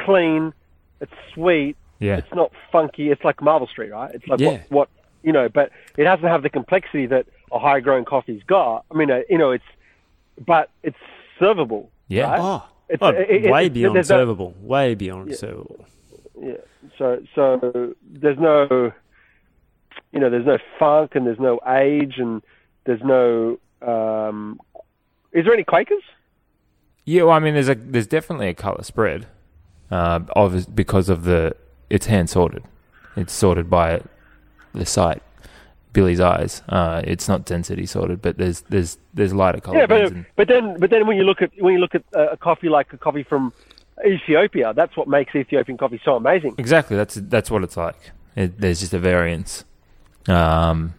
clean, 0.05 0.53
it's 1.01 1.11
sweet, 1.33 1.75
yeah, 1.99 2.17
it's 2.17 2.33
not 2.33 2.51
funky. 2.71 3.09
It's 3.11 3.23
like 3.23 3.41
Marvell 3.41 3.67
Street, 3.67 3.91
right? 3.91 4.13
It's 4.13 4.27
like 4.27 4.39
Yeah. 4.39 4.49
what, 4.49 4.69
what 4.69 4.89
you 5.23 5.31
know, 5.33 5.49
but 5.49 5.71
it 5.97 6.03
doesn't 6.03 6.25
have 6.27 6.43
the 6.43 6.49
complexity 6.49 7.05
that 7.07 7.25
a 7.51 7.59
high 7.59 7.79
grown 7.81 8.05
coffee's 8.05 8.41
got. 8.43 8.85
I 8.91 8.95
mean, 8.95 9.11
uh, 9.11 9.21
you 9.29 9.37
know, 9.37 9.51
it's 9.51 9.63
but 10.45 10.69
it's 10.83 10.97
servable. 11.39 11.87
yeah. 12.07 12.29
right? 12.29 12.39
Oh, 12.39 12.63
It's, 12.87 13.01
oh, 13.03 13.09
it- 13.09 13.45
it- 13.45 13.51
way 13.51 13.65
it- 13.67 13.73
beyond 13.73 13.95
there's 13.95 14.09
no- 14.09 14.25
servable. 14.25 14.59
Way 14.61 14.95
beyond 14.95 15.29
Yeah. 15.29 15.35
servable. 15.35 15.85
Yeah. 16.41 16.53
So 16.97 17.21
so 17.35 17.93
there's 18.09 18.39
no, 18.39 18.91
you 20.13 20.19
know, 20.19 20.29
there's 20.29 20.45
no 20.45 20.57
funk 20.79 21.15
and 21.15 21.27
there's 21.27 21.39
no 21.39 21.59
age 21.67 22.17
and 22.17 22.41
there's 22.85 23.01
no. 23.03 23.59
Um, 23.81 24.59
is 25.33 25.45
there 25.45 25.53
any 25.53 25.63
Quakers? 25.63 26.01
Yeah, 27.05 27.23
well, 27.23 27.33
I 27.33 27.39
mean, 27.39 27.53
there's 27.55 27.69
a 27.69 27.75
there's 27.75 28.07
definitely 28.07 28.47
a 28.47 28.53
color 28.53 28.83
spread, 28.83 29.27
uh, 29.91 30.19
of 30.35 30.75
because 30.75 31.09
of 31.09 31.23
the 31.23 31.55
it's 31.89 32.05
hand 32.07 32.29
sorted. 32.29 32.63
It's 33.15 33.33
sorted 33.33 33.69
by 33.69 34.01
the 34.73 34.85
site, 34.85 35.21
Billy's 35.93 36.19
Eyes. 36.19 36.61
Uh, 36.69 37.01
it's 37.03 37.27
not 37.27 37.45
density 37.45 37.85
sorted, 37.85 38.21
but 38.21 38.37
there's 38.37 38.61
there's 38.69 38.97
there's 39.13 39.33
lighter 39.33 39.59
color. 39.59 39.79
Yeah, 39.79 39.85
but 39.87 40.01
and- 40.05 40.25
but 40.35 40.47
then 40.47 40.77
but 40.79 40.89
then 40.89 41.07
when 41.07 41.17
you 41.17 41.23
look 41.23 41.41
at 41.41 41.51
when 41.59 41.73
you 41.73 41.79
look 41.79 41.95
at 41.95 42.03
uh, 42.15 42.27
a 42.31 42.37
coffee 42.37 42.69
like 42.69 42.93
a 42.93 42.97
coffee 42.97 43.23
from 43.23 43.51
Ethiopia, 44.05 44.73
that's 44.73 44.95
what 44.95 45.07
makes 45.07 45.35
Ethiopian 45.35 45.77
coffee 45.77 45.99
so 46.05 46.15
amazing. 46.15 46.55
exactly 46.57 46.95
that's 46.95 47.15
that's 47.15 47.49
what 47.51 47.63
it's 47.63 47.75
like. 47.77 48.11
It, 48.35 48.59
there's 48.61 48.79
just 48.79 48.93
a 48.93 48.99
variance. 48.99 49.65
Um, 50.27 50.93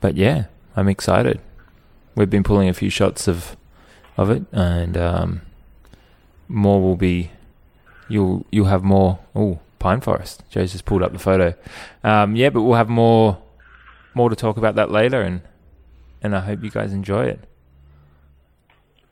but 0.00 0.16
yeah, 0.16 0.46
I'm 0.74 0.88
excited. 0.88 1.40
We've 2.14 2.30
been 2.30 2.42
pulling 2.42 2.68
a 2.68 2.74
few 2.74 2.90
shots 2.90 3.28
of 3.28 3.56
of 4.16 4.30
it, 4.30 4.44
and 4.52 4.96
um, 4.96 5.42
more 6.48 6.80
will 6.80 6.96
be. 6.96 7.30
You'll 8.08 8.44
you'll 8.50 8.66
have 8.66 8.82
more. 8.82 9.20
Oh, 9.34 9.60
pine 9.82 10.00
forest. 10.00 10.42
Joe's 10.48 10.72
just 10.72 10.84
pulled 10.84 11.02
up 11.02 11.12
the 11.12 11.18
photo. 11.18 11.54
Um, 12.04 12.36
yeah, 12.36 12.50
but 12.50 12.62
we'll 12.62 12.76
have 12.76 12.88
more 12.88 13.38
more 14.14 14.30
to 14.30 14.36
talk 14.36 14.56
about 14.56 14.76
that 14.76 14.90
later, 14.90 15.20
and 15.22 15.42
and 16.22 16.34
I 16.36 16.40
hope 16.40 16.62
you 16.62 16.70
guys 16.70 16.92
enjoy 16.92 17.24
it. 17.26 17.40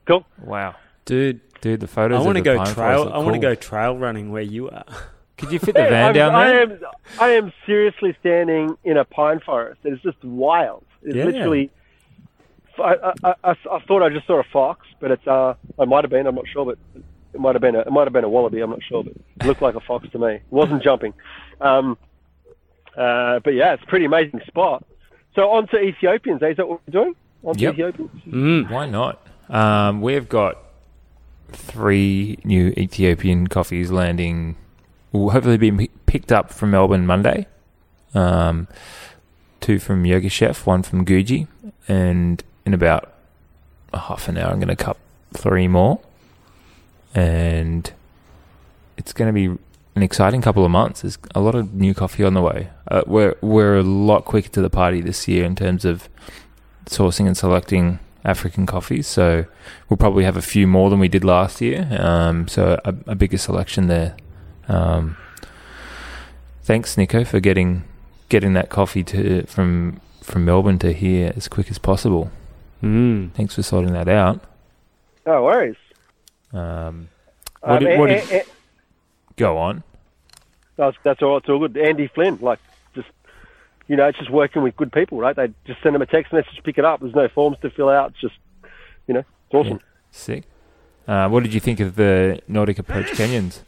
Cool. 0.06 0.24
Wow, 0.42 0.74
Dude, 1.04 1.40
dude, 1.60 1.80
the 1.80 1.86
photos. 1.86 2.20
I 2.20 2.24
want 2.24 2.36
to 2.36 2.42
go 2.42 2.64
trail. 2.64 3.10
I 3.12 3.18
want 3.18 3.28
to 3.28 3.32
cool. 3.32 3.40
go 3.40 3.54
trail 3.54 3.96
running 3.98 4.30
where 4.32 4.42
you 4.42 4.70
are. 4.70 4.84
Could 5.36 5.52
you 5.52 5.58
fit 5.58 5.74
the 5.74 5.82
van 5.82 6.04
I'm- 6.06 6.14
down 6.14 6.34
I 6.34 6.46
there? 6.48 6.62
am 6.62 6.78
I 7.18 7.28
am 7.30 7.52
seriously 7.66 8.14
standing 8.20 8.76
in 8.84 8.96
a 8.96 9.04
pine 9.04 9.40
forest. 9.40 9.80
It's 9.84 10.02
just 10.02 10.22
wild. 10.24 10.84
It's 11.02 11.16
Yeah. 11.16 11.24
literally. 11.24 11.70
I, 12.78 13.12
I, 13.24 13.34
I, 13.44 13.50
I 13.70 13.78
thought 13.86 14.02
I 14.02 14.08
just 14.08 14.26
saw 14.26 14.40
a 14.40 14.44
fox, 14.44 14.86
but 15.00 15.10
it's 15.10 15.26
uh, 15.26 15.54
I 15.78 15.84
might 15.84 16.04
have 16.04 16.10
been. 16.10 16.26
I'm 16.26 16.34
not 16.34 16.46
sure, 16.48 16.64
but 16.64 16.78
it 17.34 17.40
might 17.40 17.54
have 17.54 17.62
been 17.62 17.76
a 17.76 17.80
it 17.80 17.90
might 17.92 18.04
have 18.04 18.12
been 18.12 18.24
a 18.24 18.28
wallaby. 18.28 18.60
I'm 18.60 18.70
not 18.70 18.82
sure, 18.82 19.02
but 19.04 19.12
it 19.40 19.46
looked 19.46 19.62
like 19.62 19.74
a 19.74 19.80
fox 19.80 20.08
to 20.12 20.18
me. 20.18 20.34
It 20.34 20.42
wasn't 20.50 20.82
jumping. 20.82 21.14
Um, 21.60 21.96
uh, 22.96 23.38
but 23.44 23.54
yeah, 23.54 23.74
it's 23.74 23.82
a 23.82 23.86
pretty 23.86 24.04
amazing 24.04 24.40
spot. 24.46 24.84
So 25.34 25.50
on 25.50 25.68
to 25.68 25.78
Ethiopians. 25.78 26.42
eh? 26.42 26.48
Is 26.50 26.56
that 26.56 26.68
what 26.68 26.80
we're 26.86 26.92
doing? 27.02 27.14
On 27.44 27.54
to 27.54 27.60
Yep. 27.60 27.72
Ethiopians. 27.74 28.10
Mm. 28.26 28.70
Why 28.70 28.86
not? 28.86 29.24
Um, 29.48 30.00
we've 30.00 30.28
got 30.28 30.58
three 31.52 32.38
new 32.44 32.68
Ethiopian 32.76 33.46
coffees 33.46 33.90
landing. 33.90 34.56
Will 35.12 35.30
hopefully 35.30 35.56
be 35.56 35.70
p- 35.72 35.90
picked 36.06 36.30
up 36.32 36.52
from 36.52 36.70
Melbourne 36.72 37.06
Monday. 37.06 37.46
Um, 38.14 38.68
two 39.60 39.78
from 39.78 40.04
Yirgacheffe, 40.04 40.66
one 40.66 40.82
from 40.82 41.04
Guji, 41.04 41.46
and 41.88 42.42
in 42.64 42.74
about 42.74 43.12
half 43.92 44.28
an 44.28 44.36
hour, 44.38 44.50
I'm 44.52 44.58
going 44.60 44.68
to 44.68 44.76
cup 44.76 44.98
three 45.32 45.68
more. 45.68 46.00
And 47.14 47.92
it's 48.96 49.12
going 49.12 49.28
to 49.28 49.32
be 49.32 49.58
an 49.96 50.02
exciting 50.02 50.42
couple 50.42 50.64
of 50.64 50.70
months. 50.70 51.02
There's 51.02 51.18
a 51.34 51.40
lot 51.40 51.54
of 51.54 51.74
new 51.74 51.94
coffee 51.94 52.24
on 52.24 52.34
the 52.34 52.42
way. 52.42 52.70
Uh, 52.88 53.02
we're 53.06 53.36
we're 53.40 53.78
a 53.78 53.82
lot 53.82 54.24
quicker 54.24 54.48
to 54.50 54.62
the 54.62 54.70
party 54.70 55.00
this 55.00 55.26
year 55.26 55.44
in 55.44 55.56
terms 55.56 55.84
of 55.84 56.08
sourcing 56.86 57.26
and 57.26 57.36
selecting 57.36 57.98
African 58.24 58.66
coffees. 58.66 59.06
So 59.06 59.46
we'll 59.88 59.96
probably 59.96 60.24
have 60.24 60.36
a 60.36 60.42
few 60.42 60.66
more 60.66 60.90
than 60.90 60.98
we 60.98 61.08
did 61.08 61.24
last 61.24 61.60
year. 61.60 61.88
Um, 61.98 62.48
so 62.48 62.80
a, 62.84 62.94
a 63.06 63.14
bigger 63.14 63.38
selection 63.38 63.86
there. 63.86 64.16
Um, 64.68 65.16
thanks, 66.62 66.96
Nico, 66.96 67.24
for 67.24 67.40
getting 67.40 67.84
getting 68.28 68.52
that 68.52 68.68
coffee 68.68 69.02
to 69.04 69.44
from 69.46 70.00
from 70.22 70.44
Melbourne 70.44 70.78
to 70.78 70.92
here 70.92 71.32
as 71.36 71.48
quick 71.48 71.70
as 71.70 71.78
possible. 71.78 72.30
Mm. 72.82 73.32
Thanks 73.32 73.54
for 73.54 73.62
sorting 73.62 73.92
that 73.92 74.08
out. 74.08 74.40
No 75.26 75.42
worries. 75.42 75.76
Um, 76.52 77.08
what 77.60 77.72
Um, 77.72 77.78
did, 77.84 77.98
what 77.98 78.10
a- 78.10 78.14
did, 78.20 78.30
a- 78.32 78.40
a- 78.40 78.44
go 79.36 79.58
on. 79.58 79.82
That's, 80.76 80.96
that's 81.02 81.22
all. 81.22 81.36
It's 81.36 81.48
all 81.48 81.58
good. 81.58 81.76
Andy 81.76 82.06
Flynn, 82.08 82.38
like, 82.40 82.58
just 82.94 83.08
you 83.86 83.96
know, 83.96 84.06
it's 84.08 84.18
just 84.18 84.30
working 84.30 84.62
with 84.62 84.76
good 84.76 84.92
people, 84.92 85.18
right? 85.18 85.36
They 85.36 85.52
just 85.66 85.82
send 85.82 85.94
them 85.94 86.02
a 86.02 86.06
text 86.06 86.32
message, 86.32 86.60
pick 86.64 86.78
it 86.78 86.84
up. 86.84 87.00
There's 87.00 87.14
no 87.14 87.28
forms 87.28 87.58
to 87.62 87.70
fill 87.70 87.88
out. 87.88 88.12
It's 88.12 88.20
just, 88.20 88.34
you 89.06 89.14
know, 89.14 89.20
it's 89.20 89.54
awesome. 89.54 89.80
Sick. 90.10 90.44
Uh, 91.06 91.28
what 91.28 91.42
did 91.42 91.52
you 91.52 91.60
think 91.60 91.80
of 91.80 91.96
the 91.96 92.40
Nordic 92.48 92.78
Approach 92.78 93.06
Kenyans? 93.12 93.60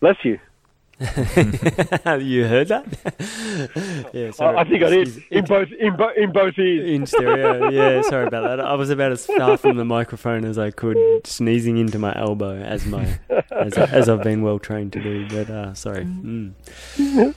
Bless 0.00 0.16
you. 0.24 0.38
you 2.20 2.46
heard 2.46 2.68
that? 2.68 2.86
yeah, 4.12 4.30
sorry. 4.30 4.56
I, 4.56 4.60
I 4.60 4.64
think 4.64 4.82
I 4.84 4.90
did 4.90 5.22
in 5.30 5.44
both 5.44 5.68
in, 5.72 5.96
bo- 5.96 6.12
in 6.16 6.32
both 6.32 6.58
ears. 6.58 6.88
in 6.90 7.06
stereo. 7.06 7.68
Yeah, 7.70 8.02
sorry 8.02 8.26
about 8.26 8.44
that. 8.44 8.60
I 8.60 8.74
was 8.74 8.90
about 8.90 9.12
as 9.12 9.26
far 9.26 9.56
from 9.56 9.76
the 9.76 9.84
microphone 9.84 10.44
as 10.44 10.58
I 10.58 10.70
could, 10.70 10.96
sneezing 11.26 11.78
into 11.78 11.98
my 11.98 12.14
elbow 12.16 12.56
as 12.56 12.86
my 12.86 13.18
as, 13.50 13.74
as 13.76 14.08
I've 14.08 14.22
been 14.22 14.42
well 14.42 14.58
trained 14.58 14.92
to 14.94 15.02
do. 15.02 15.28
But 15.28 15.50
uh, 15.50 15.74
sorry. 15.74 16.04
Mm. 16.04 16.54
Can 16.96 17.34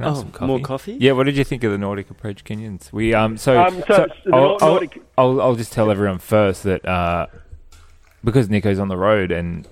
I 0.00 0.04
have 0.08 0.16
Oh, 0.16 0.20
some 0.20 0.30
coffee? 0.32 0.46
more 0.46 0.60
coffee? 0.60 0.96
Yeah, 0.98 1.12
what 1.12 1.24
did 1.24 1.36
you 1.36 1.44
think 1.44 1.62
of 1.62 1.72
the 1.72 1.78
Nordic 1.78 2.08
Approach 2.10 2.42
Kenyans? 2.44 2.90
We 2.90 3.12
um 3.12 3.36
so, 3.36 3.62
Um, 3.62 3.82
so, 3.86 4.06
the 4.24 4.34
I'll, 4.34 4.40
Nor- 4.40 4.62
I'll- 4.64 4.70
Nordic, 4.70 5.02
I'll, 5.18 5.42
I'll 5.42 5.56
just 5.56 5.72
tell 5.74 5.90
everyone 5.90 6.18
first 6.20 6.62
that 6.62 6.86
uh, 6.88 7.26
because 8.24 8.48
Nico's 8.48 8.78
on 8.78 8.88
the 8.88 8.96
road 8.96 9.30
and 9.30 9.68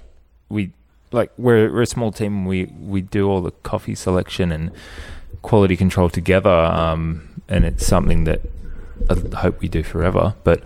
we 0.50 0.72
like 1.12 1.30
we're 1.38 1.72
we're 1.72 1.82
a 1.82 1.86
small 1.86 2.12
team. 2.12 2.44
We 2.46 2.66
we 2.80 3.00
do 3.00 3.28
all 3.28 3.40
the 3.40 3.50
coffee 3.62 3.94
selection 3.94 4.52
and 4.52 4.70
quality 5.42 5.76
control 5.76 6.10
together, 6.10 6.50
um, 6.50 7.42
and 7.48 7.64
it's 7.64 7.86
something 7.86 8.24
that 8.24 8.40
I 9.10 9.36
hope 9.36 9.60
we 9.60 9.68
do 9.68 9.82
forever. 9.82 10.34
But 10.44 10.62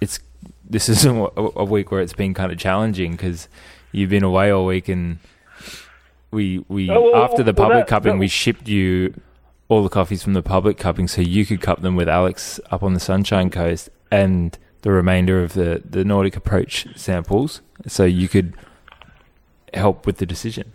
it's 0.00 0.20
this 0.68 0.88
is 0.88 1.04
a, 1.06 1.12
a 1.12 1.64
week 1.64 1.90
where 1.90 2.00
it's 2.00 2.12
been 2.14 2.34
kind 2.34 2.50
of 2.52 2.58
challenging 2.58 3.12
because 3.12 3.48
you've 3.92 4.10
been 4.10 4.24
away 4.24 4.50
all 4.50 4.64
week 4.66 4.88
and 4.88 5.18
we 6.30 6.64
we 6.68 6.90
Oh, 6.90 7.10
well, 7.12 7.24
after 7.24 7.42
the 7.42 7.52
well, 7.52 7.68
public 7.68 7.86
that- 7.86 7.88
cupping 7.88 8.12
that- 8.14 8.18
we 8.18 8.28
shipped 8.28 8.68
you 8.68 9.14
all 9.68 9.82
the 9.82 9.88
coffees 9.88 10.22
from 10.22 10.34
the 10.34 10.42
public 10.42 10.76
cupping 10.76 11.08
so 11.08 11.20
you 11.22 11.46
could 11.46 11.60
cup 11.60 11.80
them 11.80 11.96
with 11.96 12.08
Alex 12.08 12.60
up 12.70 12.82
on 12.82 12.92
the 12.94 13.00
Sunshine 13.00 13.48
Coast 13.50 13.88
and 14.10 14.58
the 14.82 14.90
remainder 14.90 15.42
of 15.42 15.54
the 15.54 15.82
the 15.88 16.04
Nordic 16.04 16.36
approach 16.36 16.86
samples 16.96 17.60
so 17.86 18.04
you 18.04 18.28
could 18.28 18.54
help 19.74 20.06
with 20.06 20.18
the 20.18 20.26
decision. 20.26 20.72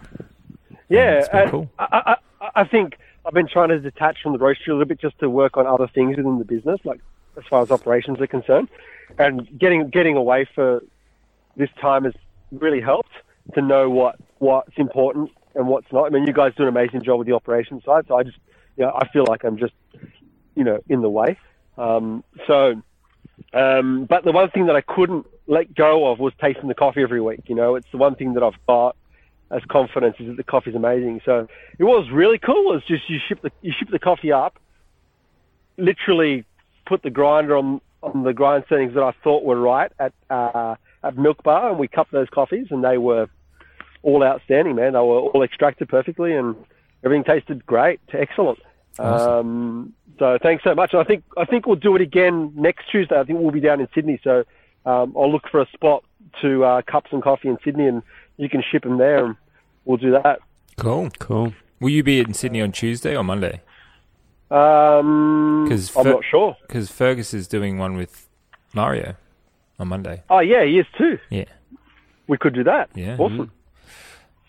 yeah, 0.89 1.25
and 1.33 1.51
cool. 1.51 1.69
I, 1.79 2.17
I, 2.41 2.61
I 2.61 2.63
think 2.63 2.97
I've 3.25 3.33
been 3.33 3.47
trying 3.47 3.69
to 3.69 3.79
detach 3.79 4.21
from 4.21 4.33
the 4.33 4.39
roastery 4.39 4.69
a 4.69 4.71
little 4.71 4.85
bit 4.85 4.99
just 4.99 5.19
to 5.19 5.29
work 5.29 5.57
on 5.57 5.67
other 5.67 5.87
things 5.87 6.17
within 6.17 6.39
the 6.39 6.45
business, 6.45 6.79
like 6.85 7.01
as 7.37 7.43
far 7.49 7.61
as 7.61 7.71
operations 7.71 8.21
are 8.21 8.27
concerned, 8.27 8.69
and 9.17 9.47
getting 9.59 9.89
getting 9.89 10.15
away 10.15 10.47
for 10.55 10.83
this 11.55 11.69
time 11.81 12.05
has 12.05 12.13
really 12.51 12.81
helped 12.81 13.11
to 13.53 13.61
know 13.61 13.89
what 13.89 14.15
what's 14.39 14.77
important 14.77 15.31
and 15.55 15.67
what's 15.67 15.91
not. 15.91 16.05
I 16.05 16.09
mean, 16.09 16.25
you 16.25 16.33
guys 16.33 16.53
do 16.55 16.63
an 16.63 16.69
amazing 16.69 17.03
job 17.03 17.19
with 17.19 17.27
the 17.27 17.33
operations 17.33 17.83
side, 17.83 18.05
so 18.07 18.17
I 18.17 18.23
just, 18.23 18.37
you 18.77 18.85
know, 18.85 18.91
I 18.95 19.07
feel 19.09 19.25
like 19.27 19.43
I'm 19.43 19.57
just, 19.57 19.73
you 20.55 20.63
know, 20.63 20.79
in 20.87 21.01
the 21.01 21.09
way. 21.09 21.37
Um, 21.77 22.23
so, 22.45 22.81
um, 23.53 24.05
but 24.05 24.23
the 24.23 24.31
one 24.31 24.49
thing 24.51 24.67
that 24.67 24.75
I 24.75 24.81
couldn't 24.81 25.25
let 25.47 25.73
go 25.73 26.11
of 26.11 26.19
was 26.19 26.33
tasting 26.39 26.67
the 26.67 26.75
coffee 26.75 27.01
every 27.01 27.21
week. 27.21 27.43
You 27.47 27.55
know, 27.55 27.75
it's 27.75 27.87
the 27.91 27.97
one 27.97 28.15
thing 28.15 28.33
that 28.33 28.43
I've 28.43 28.65
got 28.67 28.95
as 29.49 29.61
confidence 29.69 30.17
is 30.19 30.27
that 30.27 30.37
the 30.37 30.43
coffee's 30.43 30.75
amazing. 30.75 31.21
So 31.25 31.47
it 31.79 31.83
was 31.83 32.09
really 32.11 32.37
cool. 32.37 32.75
It's 32.75 32.85
just 32.85 33.09
you 33.09 33.19
ship 33.27 33.41
the 33.41 33.51
you 33.61 33.73
ship 33.77 33.89
the 33.89 33.99
coffee 33.99 34.31
up, 34.31 34.59
literally 35.77 36.45
put 36.85 37.01
the 37.01 37.09
grinder 37.09 37.55
on 37.55 37.81
on 38.03 38.23
the 38.23 38.33
grind 38.33 38.65
settings 38.69 38.93
that 38.93 39.03
I 39.03 39.13
thought 39.23 39.43
were 39.43 39.59
right 39.59 39.91
at 39.99 40.13
uh, 40.29 40.75
at 41.03 41.17
Milk 41.17 41.43
Bar, 41.43 41.69
and 41.69 41.79
we 41.79 41.87
cupped 41.87 42.11
those 42.11 42.29
coffees, 42.29 42.67
and 42.69 42.83
they 42.83 42.97
were 42.97 43.27
all 44.03 44.23
outstanding, 44.23 44.75
man. 44.75 44.93
They 44.93 44.99
were 44.99 45.19
all 45.19 45.43
extracted 45.43 45.89
perfectly, 45.89 46.33
and 46.33 46.55
everything 47.03 47.23
tasted 47.23 47.65
great, 47.65 47.99
excellent. 48.11 48.59
Awesome. 48.99 49.31
Um, 49.31 49.93
so 50.19 50.37
thanks 50.41 50.63
so 50.63 50.73
much. 50.73 50.93
I 50.93 51.03
think 51.03 51.23
I 51.37 51.45
think 51.45 51.67
we'll 51.67 51.75
do 51.75 51.95
it 51.95 52.01
again 52.01 52.51
next 52.55 52.89
Tuesday. 52.91 53.17
I 53.17 53.23
think 53.23 53.39
we'll 53.39 53.51
be 53.51 53.59
down 53.59 53.79
in 53.79 53.87
Sydney, 53.93 54.19
so 54.23 54.43
um, 54.87 55.13
I'll 55.17 55.31
look 55.31 55.47
for 55.51 55.59
a 55.61 55.67
spot 55.73 56.03
to 56.41 56.63
uh, 56.63 56.81
cup 56.83 57.05
some 57.11 57.21
coffee 57.21 57.49
in 57.49 57.57
Sydney, 57.63 57.87
and 57.87 58.01
you 58.37 58.49
can 58.49 58.61
ship 58.71 58.83
them 58.83 58.97
there, 58.97 59.25
and 59.25 59.35
we'll 59.85 59.97
do 59.97 60.11
that. 60.11 60.39
Cool. 60.77 61.09
Cool. 61.19 61.53
Will 61.79 61.89
you 61.89 62.03
be 62.03 62.19
in 62.19 62.33
Sydney 62.33 62.61
on 62.61 62.71
Tuesday 62.71 63.15
or 63.15 63.23
Monday? 63.23 63.61
Um, 64.49 65.65
'Cause 65.67 65.95
I'm 65.95 66.03
for- 66.03 66.09
not 66.09 66.23
sure. 66.25 66.55
Because 66.61 66.89
Fergus 66.91 67.33
is 67.33 67.47
doing 67.47 67.77
one 67.77 67.97
with 67.97 68.27
Mario 68.73 69.15
on 69.79 69.87
Monday. 69.89 70.23
Oh 70.29 70.39
yeah, 70.39 70.63
he 70.63 70.79
is 70.79 70.85
too. 70.97 71.19
Yeah. 71.29 71.45
We 72.27 72.37
could 72.37 72.53
do 72.53 72.63
that. 72.63 72.89
Yeah. 72.95 73.17
Awesome. 73.19 73.51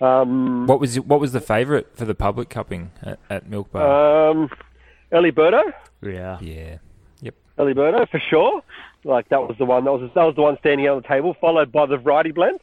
Um, 0.01 0.67
What 0.69 0.79
was 0.81 1.01
what 1.01 1.19
was 1.21 1.33
the 1.33 1.41
favourite 1.41 1.87
for 1.97 2.05
the 2.05 2.15
public 2.15 2.49
cupping 2.49 2.93
at, 3.03 3.19
at 3.29 3.49
Milk 3.49 3.73
Bar? 3.73 4.31
um, 4.31 4.49
Eliberto, 5.13 5.63
Yeah. 6.03 6.39
yeah. 6.41 6.79
Yep. 7.21 7.35
Eliberto 7.59 8.09
for 8.09 8.21
sure. 8.21 8.63
Like 9.05 9.29
that 9.29 9.41
was 9.43 9.57
the 9.59 9.65
one. 9.65 9.85
That 9.85 9.93
was 9.93 10.11
that 10.15 10.25
was 10.25 10.35
the 10.35 10.43
one 10.43 10.57
standing 10.59 10.89
on 10.89 11.01
the 11.03 11.09
table, 11.09 11.35
followed 11.41 11.71
by 11.73 11.87
the 11.87 11.97
variety 11.97 12.33
blend. 12.33 12.61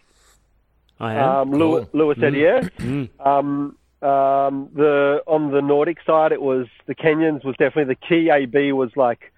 I 0.99 1.13
am. 1.15 1.29
Um, 1.29 1.51
Louis, 1.51 1.85
Cool. 1.91 2.07
Louis 2.07 2.15
Edier. 2.15 2.69
Mm. 2.77 3.09
Um, 3.25 3.77
um, 4.01 4.69
the 4.73 5.23
on 5.27 5.51
the 5.51 5.61
Nordic 5.61 5.97
side, 6.05 6.31
it 6.31 6.41
was 6.41 6.67
the 6.85 6.95
Kenyans 6.95 7.43
was 7.43 7.55
definitely 7.57 7.95
the 7.95 8.07
key. 8.07 8.29
AB 8.29 8.71
was 8.73 8.91
like 8.95 9.31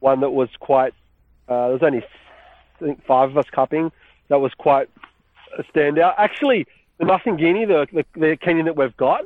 one 0.00 0.20
that 0.20 0.30
was 0.30 0.48
quite. 0.60 0.94
Uh, 1.48 1.66
there 1.68 1.72
was 1.74 1.82
only 1.82 1.98
I 2.80 2.84
think 2.84 3.04
five 3.04 3.30
of 3.30 3.38
us 3.38 3.46
cupping. 3.52 3.90
That 4.28 4.40
was 4.40 4.52
quite 4.54 4.88
a 5.58 5.62
standout. 5.64 6.14
Actually, 6.18 6.66
the 6.98 7.04
Masingini, 7.04 7.66
the, 7.66 7.86
the 7.92 8.20
the 8.20 8.36
Kenyan 8.36 8.64
that 8.66 8.76
we've 8.76 8.96
got, 8.96 9.24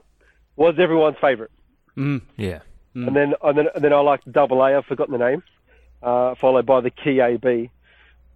was 0.57 0.75
everyone's 0.79 1.16
favourite. 1.20 1.51
Mm. 1.96 2.22
Yeah. 2.37 2.61
Mm. 2.96 3.09
And 3.09 3.16
then 3.16 3.35
and 3.42 3.59
then 3.59 3.66
and 3.75 3.85
then 3.85 3.92
I 3.92 4.01
like 4.01 4.25
the 4.25 4.31
double 4.31 4.62
A. 4.62 4.77
I've 4.77 4.87
forgotten 4.87 5.12
the 5.16 5.25
name. 5.25 5.42
Uh, 6.03 6.35
followed 6.35 6.67
by 6.67 6.81
the 6.81 6.91
key 6.91 7.21
AB. 7.21 7.71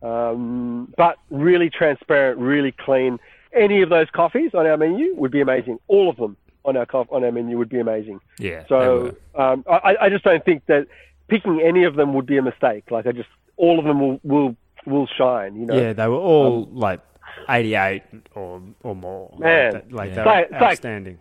Um, 0.03 0.93
but 0.97 1.17
really 1.31 1.71
transparent, 1.71 2.39
really 2.39 2.73
clean. 2.73 3.19
Any 3.53 3.83
of 3.83 3.89
those 3.89 4.09
coffees 4.11 4.53
on 4.55 4.67
our 4.67 4.77
menu 4.77 5.15
would 5.17 5.31
be 5.33 5.41
amazing. 5.41 5.79
All 5.89 6.09
of 6.11 6.17
them 6.17 6.37
on 6.65 6.77
our 6.77 6.87
cof- 6.87 7.11
on 7.13 7.25
our 7.25 7.33
menu 7.33 7.57
would 7.59 7.69
be 7.71 7.81
amazing. 7.81 8.21
Yeah. 8.39 8.65
So 8.69 9.17
um, 9.35 9.65
I, 9.69 9.97
I 10.03 10.09
just 10.11 10.25
don't 10.25 10.45
think 10.45 10.67
that 10.67 10.87
picking 11.29 11.61
any 11.61 11.85
of 11.85 11.97
them 11.97 12.13
would 12.15 12.27
be 12.27 12.37
a 12.37 12.43
mistake. 12.43 12.91
Like 12.91 13.07
I 13.07 13.13
just 13.13 13.29
all 13.57 13.79
of 13.79 13.85
them 13.85 14.01
will 14.01 14.21
will, 14.23 14.57
will 14.85 15.07
shine. 15.07 15.57
You 15.57 15.67
know. 15.67 15.75
Yeah, 15.81 15.93
they 15.95 16.07
were 16.07 16.17
all 16.17 16.67
like 16.73 17.01
88 17.49 18.03
or 18.35 18.63
or 18.83 18.95
more. 18.95 19.31
Like 19.33 19.41
Man. 19.41 19.73
that- 19.73 19.93
like, 19.93 20.11
Yeah. 20.11 20.15
they 20.15 20.21
It's 20.21 20.25
were 20.25 20.25
like- 20.33 20.45
it's 20.45 20.53
like- 20.53 20.63
outstanding. 20.63 21.19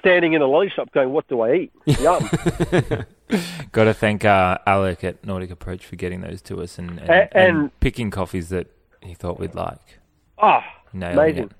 Standing 0.00 0.32
in 0.34 0.42
a 0.42 0.46
lolly 0.46 0.68
shop, 0.68 0.90
going, 0.92 1.10
"What 1.12 1.26
do 1.28 1.40
I 1.40 1.54
eat?" 1.54 1.72
Yum. 2.00 2.28
Got 3.72 3.84
to 3.84 3.94
thank 3.94 4.24
uh, 4.24 4.58
Alec 4.66 5.02
at 5.04 5.24
Nordic 5.24 5.50
Approach 5.50 5.84
for 5.84 5.96
getting 5.96 6.20
those 6.20 6.40
to 6.42 6.60
us 6.62 6.78
and, 6.78 6.98
and, 7.00 7.10
and 7.10 7.28
and- 7.32 7.80
picking 7.80 8.10
coffees 8.10 8.48
that 8.50 8.68
he 9.02 9.14
thought 9.14 9.38
we'd 9.40 9.54
like. 9.54 9.98
Ah, 10.38 10.64
Nailing 10.92 11.18
Amazing. 11.18 11.44
it. 11.44 11.52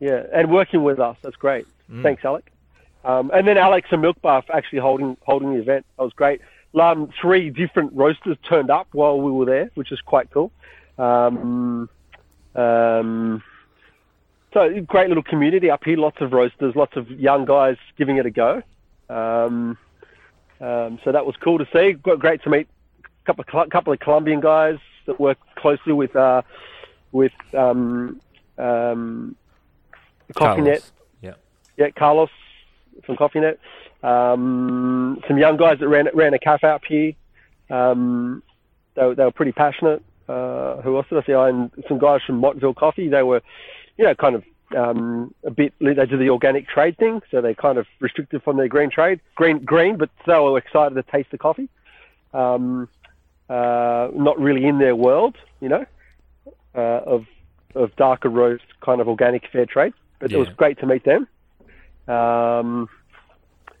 yeah, 0.00 0.22
and 0.32 0.50
working 0.50 0.82
with 0.82 0.98
us, 0.98 1.16
that's 1.22 1.36
great. 1.36 1.66
Mm. 1.90 2.02
Thanks, 2.02 2.24
Alec. 2.24 2.50
Um, 3.04 3.30
and 3.32 3.46
then 3.46 3.56
Alex 3.58 3.88
and 3.92 4.02
Milk 4.02 4.20
Bar 4.22 4.42
for 4.42 4.54
actually 4.56 4.80
holding 4.80 5.16
holding 5.24 5.52
the 5.54 5.60
event. 5.60 5.86
That 5.96 6.02
was 6.04 6.12
great. 6.12 6.40
Um, 6.80 7.10
three 7.20 7.50
different 7.50 7.92
roasters 7.94 8.36
turned 8.48 8.70
up 8.70 8.88
while 8.92 9.20
we 9.20 9.30
were 9.30 9.46
there, 9.46 9.70
which 9.74 9.92
is 9.92 10.00
quite 10.00 10.30
cool. 10.30 10.50
Um, 10.98 11.88
um, 12.54 13.42
so 14.56 14.80
great 14.80 15.08
little 15.08 15.22
community 15.22 15.70
up 15.70 15.84
here. 15.84 15.98
Lots 15.98 16.16
of 16.20 16.32
roasters, 16.32 16.74
lots 16.74 16.96
of 16.96 17.10
young 17.10 17.44
guys 17.44 17.76
giving 17.98 18.16
it 18.16 18.24
a 18.26 18.30
go. 18.30 18.62
Um, 19.10 19.76
um, 20.60 20.98
so 21.04 21.12
that 21.12 21.26
was 21.26 21.36
cool 21.36 21.58
to 21.58 21.68
see. 21.72 21.92
Got 21.92 22.18
great 22.18 22.42
to 22.44 22.50
meet 22.50 22.66
a 23.04 23.26
couple 23.26 23.44
of, 23.46 23.70
couple 23.70 23.92
of 23.92 24.00
Colombian 24.00 24.40
guys 24.40 24.78
that 25.06 25.20
work 25.20 25.38
closely 25.56 25.92
with 25.92 26.16
uh, 26.16 26.40
with 27.12 27.32
um, 27.54 28.20
um, 28.56 29.36
CoffeeNet. 30.34 30.90
Yeah. 31.20 31.34
Yeah, 31.76 31.90
Carlos 31.90 32.30
from 33.04 33.16
CoffeeNet. 33.16 33.58
Um, 34.02 35.22
some 35.28 35.38
young 35.38 35.56
guys 35.56 35.78
that 35.80 35.88
ran 35.88 36.08
ran 36.14 36.32
a 36.32 36.38
cafe 36.38 36.68
up 36.68 36.84
here. 36.88 37.12
Um, 37.68 38.42
they, 38.94 39.04
were- 39.04 39.14
they 39.14 39.24
were 39.24 39.32
pretty 39.32 39.52
passionate. 39.52 40.02
Uh, 40.28 40.80
who 40.82 40.96
else 40.96 41.06
did 41.08 41.18
I 41.22 41.26
see? 41.26 41.34
I 41.34 41.50
and 41.50 41.70
some 41.88 41.98
guys 41.98 42.20
from 42.26 42.40
Mottville 42.40 42.74
Coffee. 42.74 43.08
They 43.08 43.22
were, 43.22 43.42
you 43.96 44.04
know, 44.04 44.14
kind 44.14 44.34
of 44.34 44.44
um, 44.76 45.34
a 45.44 45.50
bit. 45.50 45.72
They 45.80 45.94
do 45.94 46.18
the 46.18 46.30
organic 46.30 46.68
trade 46.68 46.96
thing, 46.98 47.22
so 47.30 47.40
they're 47.40 47.54
kind 47.54 47.78
of 47.78 47.86
restricted 48.00 48.42
from 48.42 48.56
their 48.56 48.68
green 48.68 48.90
trade, 48.90 49.20
green 49.34 49.64
green, 49.64 49.96
but 49.96 50.10
they 50.26 50.38
were 50.38 50.58
excited 50.58 50.94
to 50.94 51.02
taste 51.02 51.30
the 51.30 51.38
coffee. 51.38 51.68
Um, 52.34 52.88
uh, 53.48 54.08
not 54.12 54.38
really 54.40 54.66
in 54.66 54.78
their 54.78 54.96
world, 54.96 55.36
you 55.60 55.68
know, 55.68 55.86
uh, 56.74 56.80
of 56.80 57.26
of 57.74 57.94
darker 57.96 58.28
roast, 58.28 58.64
kind 58.80 59.00
of 59.00 59.08
organic 59.08 59.48
fair 59.52 59.66
trade. 59.66 59.94
But 60.18 60.32
it 60.32 60.38
was 60.38 60.48
great 60.48 60.78
to 60.80 60.86
meet 60.86 61.04
them. 61.04 61.28
Um, 62.08 62.88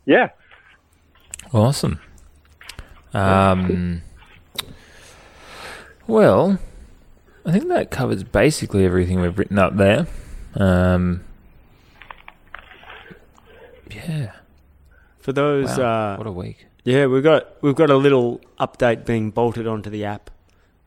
yeah, 0.04 0.28
Awesome. 1.52 2.00
Um, 3.14 4.02
well, 6.06 6.58
I 7.46 7.52
think 7.52 7.68
that 7.68 7.90
covers 7.92 8.24
basically 8.24 8.84
everything 8.84 9.20
we've 9.20 9.38
written 9.38 9.58
up 9.58 9.76
there. 9.76 10.06
Um, 10.56 11.22
yeah. 13.90 14.32
For 15.20 15.32
those, 15.32 15.78
Wow. 15.78 16.14
uh, 16.14 16.16
what 16.16 16.26
a 16.26 16.32
week. 16.32 16.66
yeah, 16.84 17.06
we've 17.06 17.22
got 17.22 17.46
we've 17.62 17.74
got 17.74 17.90
a 17.90 17.96
little 17.96 18.40
update 18.60 19.04
being 19.04 19.30
bolted 19.30 19.66
onto 19.66 19.90
the 19.90 20.04
app 20.04 20.30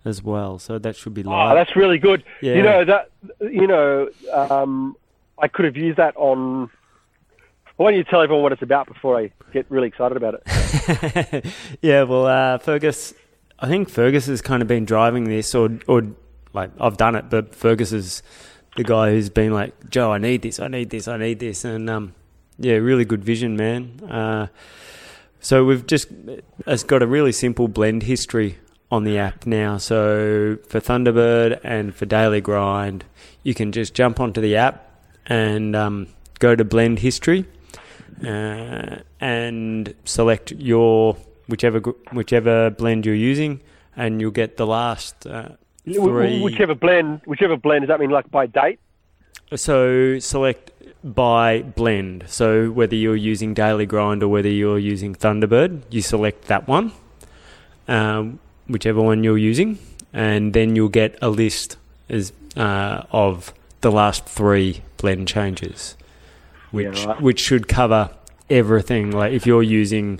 as 0.05 0.23
well, 0.23 0.59
so 0.59 0.77
that 0.79 0.95
should 0.95 1.13
be 1.13 1.23
oh, 1.23 1.29
live. 1.29 1.55
that's 1.55 1.75
really 1.75 1.97
good. 1.97 2.23
Yeah. 2.41 2.55
You 2.55 2.63
know 2.63 2.85
that. 2.85 3.09
You 3.41 3.67
know, 3.67 4.09
um, 4.33 4.95
I 5.37 5.47
could 5.47 5.65
have 5.65 5.75
used 5.77 5.97
that 5.97 6.15
on. 6.17 6.69
Why 7.77 7.91
don't 7.91 7.97
you 7.97 8.03
tell 8.03 8.21
everyone 8.21 8.43
what 8.43 8.51
it's 8.51 8.61
about 8.61 8.87
before 8.87 9.17
I 9.17 9.31
get 9.53 9.65
really 9.69 9.87
excited 9.87 10.17
about 10.17 10.41
it? 10.45 11.45
yeah, 11.81 12.03
well, 12.03 12.25
uh, 12.25 12.57
Fergus, 12.57 13.13
I 13.59 13.67
think 13.67 13.89
Fergus 13.89 14.25
has 14.27 14.41
kind 14.41 14.61
of 14.61 14.67
been 14.67 14.83
driving 14.85 15.25
this, 15.25 15.53
or 15.55 15.69
or 15.87 16.03
like 16.53 16.71
I've 16.79 16.97
done 16.97 17.15
it, 17.15 17.29
but 17.29 17.55
Fergus 17.55 17.91
is 17.91 18.23
the 18.75 18.83
guy 18.83 19.11
who's 19.11 19.29
been 19.29 19.53
like, 19.53 19.89
Joe, 19.89 20.11
I 20.11 20.17
need 20.17 20.41
this, 20.41 20.59
I 20.59 20.67
need 20.67 20.89
this, 20.89 21.07
I 21.07 21.17
need 21.17 21.39
this, 21.39 21.65
and 21.65 21.89
um, 21.89 22.15
yeah, 22.57 22.75
really 22.75 23.05
good 23.05 23.23
vision, 23.23 23.55
man. 23.55 23.99
Uh, 24.09 24.47
so 25.39 25.63
we've 25.65 25.85
just 25.87 26.07
it's 26.67 26.83
got 26.83 27.01
a 27.01 27.07
really 27.07 27.31
simple 27.31 27.67
blend 27.67 28.03
history 28.03 28.57
on 28.91 29.03
the 29.03 29.17
app 29.17 29.45
now. 29.45 29.77
So 29.77 30.57
for 30.67 30.79
Thunderbird 30.79 31.59
and 31.63 31.95
for 31.95 32.05
Daily 32.05 32.41
Grind, 32.41 33.05
you 33.43 33.53
can 33.53 33.71
just 33.71 33.93
jump 33.93 34.19
onto 34.19 34.41
the 34.41 34.55
app 34.55 34.85
and 35.25 35.75
um, 35.75 36.07
go 36.39 36.55
to 36.55 36.65
blend 36.65 36.99
history 36.99 37.45
uh, 38.25 38.97
and 39.19 39.93
select 40.05 40.51
your 40.51 41.15
whichever 41.47 41.79
whichever 42.11 42.69
blend 42.69 43.05
you're 43.05 43.15
using, 43.15 43.61
and 43.95 44.19
you'll 44.19 44.31
get 44.31 44.57
the 44.57 44.67
last 44.67 45.25
uh, 45.25 45.49
three. 45.93 46.41
Whichever 46.41 46.75
blend, 46.75 47.21
whichever 47.25 47.57
blend. 47.57 47.81
Does 47.83 47.87
that 47.89 47.99
mean 47.99 48.09
like 48.09 48.29
by 48.31 48.45
date? 48.45 48.79
So 49.55 50.19
select 50.19 50.71
by 51.03 51.61
blend. 51.63 52.25
So 52.27 52.69
whether 52.71 52.95
you're 52.95 53.15
using 53.15 53.53
Daily 53.53 53.85
Grind 53.85 54.21
or 54.21 54.27
whether 54.27 54.49
you're 54.49 54.79
using 54.79 55.15
Thunderbird, 55.15 55.81
you 55.89 56.01
select 56.01 56.45
that 56.47 56.67
one, 56.67 56.91
um, 57.87 58.39
whichever 58.67 59.01
one 59.01 59.23
you're 59.23 59.37
using, 59.37 59.79
and 60.13 60.53
then 60.53 60.75
you'll 60.75 60.89
get 60.89 61.17
a 61.21 61.29
list 61.29 61.77
as, 62.09 62.31
uh, 62.57 63.03
of 63.11 63.53
the 63.81 63.91
last 63.91 64.25
three 64.25 64.81
blend 64.97 65.27
changes, 65.27 65.95
which 66.71 66.99
Yeah, 66.99 67.05
right. 67.05 67.21
which 67.21 67.39
should 67.39 67.67
cover 67.67 68.09
everything. 68.49 69.11
Like 69.11 69.31
if 69.31 69.47
you're 69.47 69.63
using 69.63 70.19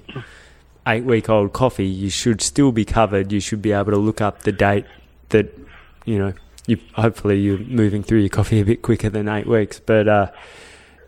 eight 0.87 1.03
week 1.03 1.29
old 1.29 1.53
coffee, 1.53 1.85
you 1.85 2.09
should 2.09 2.41
still 2.41 2.71
be 2.71 2.85
covered. 2.85 3.31
You 3.31 3.39
should 3.41 3.61
be 3.61 3.73
able 3.73 3.91
to 3.91 3.97
look 3.97 4.21
up 4.21 4.43
the 4.43 4.51
date 4.53 4.85
that 5.29 5.57
you 6.05 6.17
know. 6.17 6.33
You 6.67 6.77
hopefully 6.93 7.39
you're 7.39 7.57
moving 7.57 8.03
through 8.03 8.19
your 8.19 8.29
coffee 8.29 8.59
a 8.59 8.65
bit 8.65 8.83
quicker 8.83 9.09
than 9.09 9.27
eight 9.27 9.47
weeks, 9.47 9.79
but 9.79 10.07
uh, 10.07 10.31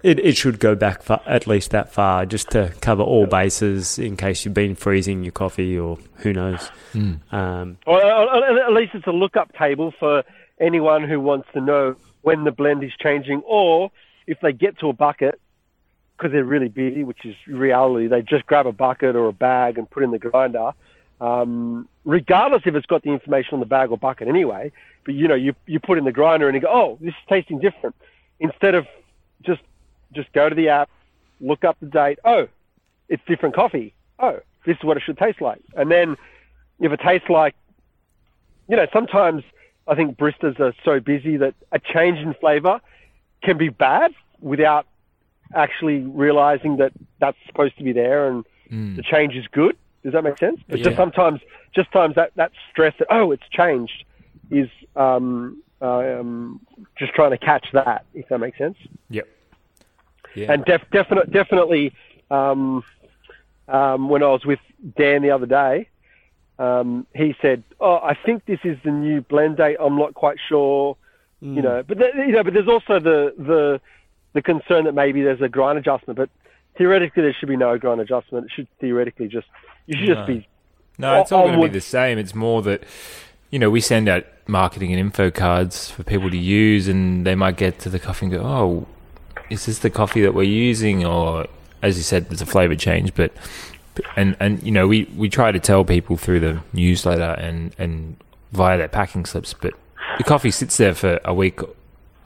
it 0.01 0.19
it 0.19 0.35
should 0.35 0.59
go 0.59 0.73
back 0.73 1.03
fa 1.03 1.21
at 1.27 1.45
least 1.45 1.71
that 1.71 1.93
far, 1.93 2.25
just 2.25 2.49
to 2.51 2.73
cover 2.81 3.03
all 3.03 3.27
bases 3.27 3.99
in 3.99 4.17
case 4.17 4.43
you've 4.43 4.55
been 4.55 4.75
freezing 4.75 5.23
your 5.23 5.31
coffee 5.31 5.77
or 5.77 5.99
who 6.15 6.33
knows. 6.33 6.71
Mm. 6.93 7.31
Um, 7.31 7.77
Or 7.85 8.01
at 8.01 8.73
least 8.73 8.95
it's 8.95 9.05
a 9.05 9.11
lookup 9.11 9.53
table 9.55 9.93
for 9.99 10.23
anyone 10.59 11.07
who 11.07 11.19
wants 11.19 11.47
to 11.53 11.61
know 11.61 11.95
when 12.21 12.43
the 12.43 12.51
blend 12.51 12.83
is 12.83 12.91
changing, 12.99 13.43
or 13.45 13.91
if 14.27 14.39
they 14.41 14.53
get 14.53 14.79
to 14.79 14.89
a 14.89 14.93
bucket 14.93 15.39
because 16.21 16.31
they're 16.33 16.43
really 16.43 16.67
busy, 16.67 17.03
which 17.03 17.25
is 17.25 17.35
reality. 17.47 18.07
They 18.07 18.21
just 18.21 18.45
grab 18.45 18.67
a 18.67 18.71
bucket 18.71 19.15
or 19.15 19.27
a 19.27 19.33
bag 19.33 19.79
and 19.79 19.89
put 19.89 20.03
in 20.03 20.11
the 20.11 20.19
grinder, 20.19 20.71
um, 21.21 21.87
regardless 22.03 22.63
if 22.65 22.75
it's 22.75 22.85
got 22.87 23.03
the 23.03 23.11
information 23.11 23.53
on 23.53 23.59
the 23.61 23.65
bag 23.65 23.91
or 23.91 23.97
bucket 23.97 24.27
anyway. 24.27 24.71
But 25.05 25.13
you 25.15 25.27
know, 25.27 25.35
you 25.35 25.53
you 25.67 25.79
put 25.79 25.97
in 25.97 26.03
the 26.03 26.11
grinder 26.11 26.47
and 26.47 26.55
you 26.55 26.61
go, 26.61 26.69
oh, 26.69 26.97
this 26.99 27.09
is 27.11 27.19
tasting 27.29 27.59
different. 27.59 27.95
Instead 28.39 28.75
of 28.75 28.85
just 29.43 29.61
just 30.11 30.31
go 30.33 30.49
to 30.49 30.55
the 30.55 30.67
app, 30.69 30.89
look 31.39 31.63
up 31.63 31.77
the 31.79 31.85
date. 31.85 32.19
Oh, 32.25 32.47
it's 33.07 33.23
different 33.27 33.55
coffee. 33.55 33.93
Oh, 34.19 34.39
this 34.65 34.75
is 34.77 34.83
what 34.83 34.97
it 34.97 35.03
should 35.05 35.17
taste 35.17 35.41
like. 35.41 35.61
And 35.75 35.89
then 35.89 36.17
if 36.79 36.91
it 36.91 36.99
tastes 36.99 37.29
like, 37.29 37.55
you 38.67 38.75
know, 38.75 38.87
sometimes 38.91 39.43
I 39.87 39.95
think 39.95 40.17
baristas 40.17 40.59
are 40.59 40.73
so 40.83 40.99
busy 40.99 41.37
that 41.37 41.53
a 41.71 41.79
change 41.79 42.17
in 42.19 42.33
flavour 42.35 42.81
can 43.43 43.57
be 43.57 43.69
bad 43.69 44.11
without 44.39 44.85
actually 45.55 45.99
realizing 45.99 46.77
that 46.77 46.91
that's 47.19 47.37
supposed 47.45 47.77
to 47.77 47.83
be 47.83 47.91
there 47.93 48.27
and 48.27 48.43
Mm. 48.71 48.95
the 48.95 49.03
change 49.03 49.35
is 49.35 49.45
good. 49.47 49.75
Does 50.03 50.13
that 50.13 50.23
make 50.23 50.37
sense? 50.39 50.59
But 50.67 50.79
Yeah. 50.79 50.85
just 50.85 50.97
sometimes, 50.97 51.41
just 51.73 51.91
times 51.91 52.15
that, 52.15 52.31
that 52.35 52.51
stress 52.71 52.93
that, 52.99 53.07
oh, 53.09 53.31
it's 53.31 53.47
changed 53.49 54.03
is 54.49 54.69
um, 54.95 55.61
um, 55.81 56.59
just 56.97 57.13
trying 57.13 57.31
to 57.31 57.37
catch 57.37 57.67
that, 57.73 58.05
if 58.13 58.27
that 58.29 58.39
makes 58.39 58.57
sense. 58.57 58.77
Yep. 59.09 59.27
Yeah. 60.35 60.51
And 60.53 60.65
def- 60.65 60.89
definite, 60.91 61.31
definitely, 61.31 61.93
um, 62.29 62.83
um, 63.67 64.09
when 64.09 64.23
I 64.23 64.27
was 64.27 64.45
with 64.45 64.59
Dan 64.97 65.21
the 65.21 65.31
other 65.31 65.45
day, 65.45 65.87
um, 66.59 67.07
he 67.15 67.35
said, 67.41 67.63
"Oh, 67.79 67.95
I 67.95 68.13
think 68.13 68.45
this 68.45 68.59
is 68.63 68.77
the 68.83 68.91
new 68.91 69.21
blend 69.21 69.57
date. 69.57 69.77
I'm 69.79 69.97
not 69.97 70.13
quite 70.13 70.37
sure, 70.47 70.95
you 71.41 71.61
know." 71.61 71.83
But 71.83 71.97
th- 71.97 72.13
you 72.15 72.33
know, 72.33 72.43
but 72.43 72.53
there's 72.53 72.67
also 72.67 72.99
the 72.99 73.33
the 73.37 73.81
the 74.33 74.41
concern 74.41 74.85
that 74.85 74.93
maybe 74.93 75.21
there's 75.23 75.41
a 75.41 75.49
grind 75.49 75.79
adjustment. 75.79 76.17
But 76.17 76.29
theoretically, 76.77 77.23
there 77.23 77.33
should 77.33 77.49
be 77.49 77.57
no 77.57 77.77
grind 77.77 77.99
adjustment. 77.99 78.45
It 78.45 78.51
should 78.55 78.67
theoretically 78.79 79.27
just 79.27 79.47
you 79.91 79.97
should 79.97 80.07
just 80.07 80.19
No. 80.19 80.25
be 80.25 80.47
No, 80.97 81.21
it's 81.21 81.31
all 81.31 81.47
going 81.47 81.59
to 81.59 81.67
be 81.67 81.73
the 81.73 81.81
same. 81.81 82.17
It's 82.17 82.35
more 82.35 82.61
that, 82.63 82.83
you 83.49 83.59
know, 83.59 83.69
we 83.69 83.81
send 83.81 84.07
out 84.07 84.25
marketing 84.47 84.91
and 84.91 84.99
info 84.99 85.31
cards 85.31 85.89
for 85.91 86.03
people 86.03 86.29
to 86.29 86.37
use, 86.37 86.87
and 86.87 87.25
they 87.25 87.35
might 87.35 87.57
get 87.57 87.79
to 87.79 87.89
the 87.89 87.99
coffee 87.99 88.25
and 88.27 88.33
go, 88.35 88.41
oh, 88.41 88.87
is 89.49 89.65
this 89.65 89.79
the 89.79 89.89
coffee 89.89 90.21
that 90.21 90.33
we're 90.33 90.43
using? 90.43 91.05
Or, 91.05 91.47
as 91.81 91.97
you 91.97 92.03
said, 92.03 92.29
there's 92.29 92.41
a 92.41 92.45
flavour 92.45 92.75
change. 92.75 93.13
But, 93.15 93.31
and, 94.15 94.35
and 94.39 94.61
you 94.63 94.71
know, 94.71 94.87
we, 94.87 95.05
we 95.17 95.29
try 95.29 95.51
to 95.51 95.59
tell 95.59 95.83
people 95.83 96.17
through 96.17 96.39
the 96.39 96.61
newsletter 96.73 97.35
and, 97.39 97.73
and 97.77 98.17
via 98.51 98.77
their 98.77 98.87
packing 98.87 99.25
slips, 99.25 99.53
but 99.53 99.73
the 100.17 100.23
coffee 100.23 100.51
sits 100.51 100.77
there 100.77 100.93
for 100.93 101.19
a 101.25 101.33
week 101.33 101.61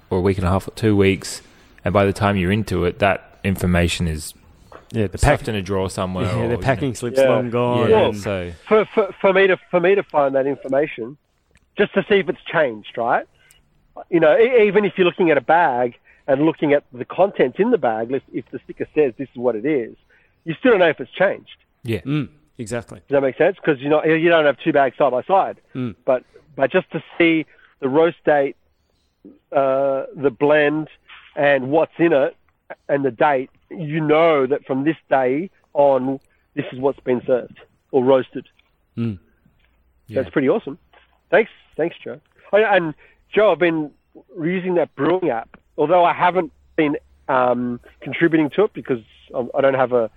or 0.10 0.17
a 0.17 0.21
week 0.21 0.38
and 0.38 0.45
a 0.45 0.49
half 0.49 0.67
or 0.67 0.71
two 0.71 0.95
weeks, 0.95 1.41
and 1.84 1.93
by 1.93 2.06
the 2.06 2.13
time 2.13 2.36
you're 2.36 2.51
into 2.51 2.84
it, 2.86 2.99
that 2.99 3.39
information 3.43 4.08
is 4.08 4.34
yeah, 4.95 5.03
the 5.08 5.10
pack, 5.12 5.19
stuffed 5.19 5.47
in 5.47 5.55
a 5.55 5.62
drawer 5.62 5.89
somewhere. 5.89 6.25
yeah, 6.25 6.31
or, 6.31 6.36
the 6.36 6.41
you 6.43 6.49
know, 6.49 6.58
packing 6.58 6.95
slip's 6.95 7.19
Yeah. 7.19 7.29
long 7.29 7.49
gone. 7.49 7.89
Yeah, 7.89 8.05
and- 8.08 8.17
so 8.17 8.51
for, 8.67 8.86
for, 8.86 9.13
for 9.21 9.34
me 9.34 9.47
to 9.47 9.58
for 9.69 9.79
me 9.79 9.95
to 9.95 10.03
find 10.03 10.34
that 10.36 10.47
information, 10.47 11.17
just 11.77 11.93
to 11.93 12.03
see 12.10 12.15
if 12.19 12.29
it's 12.29 12.43
changed, 12.45 12.97
right? 12.97 13.27
You 14.10 14.19
know, 14.19 14.38
e- 14.38 14.67
even 14.67 14.86
if 14.86 14.97
you're 14.97 15.05
looking 15.05 15.29
at 15.31 15.38
a 15.38 15.41
bag 15.41 15.97
and 16.27 16.41
looking 16.45 16.73
at 16.73 16.84
the 16.91 17.05
contents 17.05 17.60
in 17.60 17.71
the 17.71 17.77
bag, 17.77 18.12
if, 18.12 18.23
if 18.34 18.49
the 18.51 18.60
sticker 18.63 18.88
says 18.95 19.13
this 19.17 19.29
is 19.29 19.36
what 19.38 19.55
it 19.55 19.65
is, 19.65 19.95
you 20.43 20.53
still 20.55 20.71
don't 20.71 20.79
know 20.79 20.89
if 20.89 20.99
it's 20.99 21.12
changed. 21.12 21.55
yeah. 21.84 21.99
Mm, 22.01 22.29
exactly. 22.58 22.99
Does 23.08 23.15
that 23.15 23.21
make 23.21 23.38
sense? 23.38 23.55
Because 23.58 23.79
you 23.81 23.89
know 23.89 24.03
you 24.03 24.29
don't 24.29 24.45
have 24.45 24.58
two 24.60 24.73
bags 24.73 24.97
side 24.97 25.12
by 25.12 25.23
side, 25.23 25.58
Mm. 25.75 25.95
but 26.05 26.23
but 26.55 26.71
just 26.71 26.89
to 26.91 27.03
see 27.17 27.45
the 27.79 27.89
roast 27.89 28.17
date, 28.25 28.55
uh, 29.51 30.05
the 30.15 30.29
blend, 30.31 30.88
and 31.36 31.69
what's 31.69 31.91
in 31.97 32.13
it, 32.13 32.36
and 32.89 33.03
the 33.03 33.12
date, 33.12 33.49
you 33.79 33.99
know 34.01 34.45
that 34.47 34.65
from 34.65 34.83
this 34.83 34.97
day 35.09 35.49
on, 35.73 36.19
this 36.55 36.65
is 36.71 36.79
what's 36.79 36.99
been 37.01 37.21
served 37.25 37.59
or 37.91 38.03
roasted. 38.03 38.47
Mm. 38.97 39.19
Yeah. 40.07 40.21
That's 40.21 40.31
pretty 40.33 40.49
awesome. 40.49 40.77
Thanks, 41.31 41.51
thanks, 41.75 41.95
Joe. 42.03 42.19
Oh, 42.53 42.57
yeah, 42.57 42.75
and 42.75 42.93
Joe, 43.33 43.51
I've 43.51 43.59
been 43.59 43.91
using 44.39 44.75
that 44.75 44.93
brewing 44.95 45.29
app, 45.29 45.59
although 45.77 46.05
I 46.05 46.13
haven't 46.13 46.51
been 46.75 46.97
um, 47.27 47.79
contributing 48.01 48.49
to 48.51 48.65
it 48.65 48.73
because 48.73 48.99
I'm- 49.33 49.49
don't 49.59 49.73
have 49.73 49.91
a, 49.93 50.09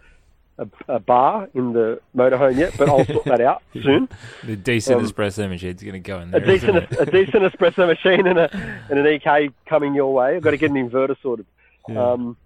a, 0.58 0.68
a 0.88 0.98
bar 1.00 1.48
in 1.54 1.72
the 1.72 2.00
motorhome 2.16 2.56
yet, 2.56 2.74
but 2.76 2.88
I'll 2.88 3.04
sort 3.06 3.24
that 3.24 3.40
out 3.40 3.62
soon. 3.72 4.08
The 4.44 4.56
decent 4.56 5.00
Um, 5.00 5.06
espresso 5.06 5.48
machine's 5.48 5.82
going 5.82 5.94
to 5.94 6.00
go 6.00 6.20
in 6.20 6.30
there. 6.32 6.42
A 6.42 6.46
decent, 6.46 6.76
a 7.00 7.06
decent 7.06 7.42
espresso 7.44 7.86
machine 7.86 8.26
and 8.26 8.38
a 8.38 8.50
and 8.90 8.98
an 8.98 9.06
EK 9.06 9.50
coming 9.66 9.94
your 9.94 10.12
way. 10.12 10.36
I've 10.36 10.42
got 10.42 10.50
to 10.50 10.56
get 10.56 10.70
an 10.70 10.76
inverter 10.76 11.16
sorted. 11.22 11.46
Yeah. 11.88 12.12
Um, 12.12 12.36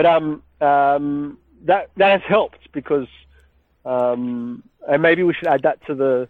but 0.00 0.06
um, 0.06 0.42
um, 0.62 1.38
that 1.66 1.90
that 1.96 2.10
has 2.10 2.22
helped 2.26 2.72
because, 2.72 3.06
um, 3.84 4.62
and 4.88 5.02
maybe 5.02 5.22
we 5.22 5.34
should 5.34 5.46
add 5.46 5.62
that 5.64 5.84
to 5.88 5.94
the 5.94 6.28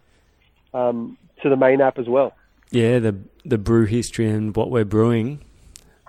um, 0.77 1.17
to 1.41 1.49
the 1.49 1.55
main 1.55 1.79
app 1.79 1.97
as 1.97 2.07
well. 2.09 2.33
Yeah, 2.71 2.99
the 2.99 3.15
the 3.45 3.57
brew 3.57 3.85
history 3.85 4.29
and 4.29 4.53
what 4.55 4.69
we're 4.69 4.83
brewing. 4.83 5.39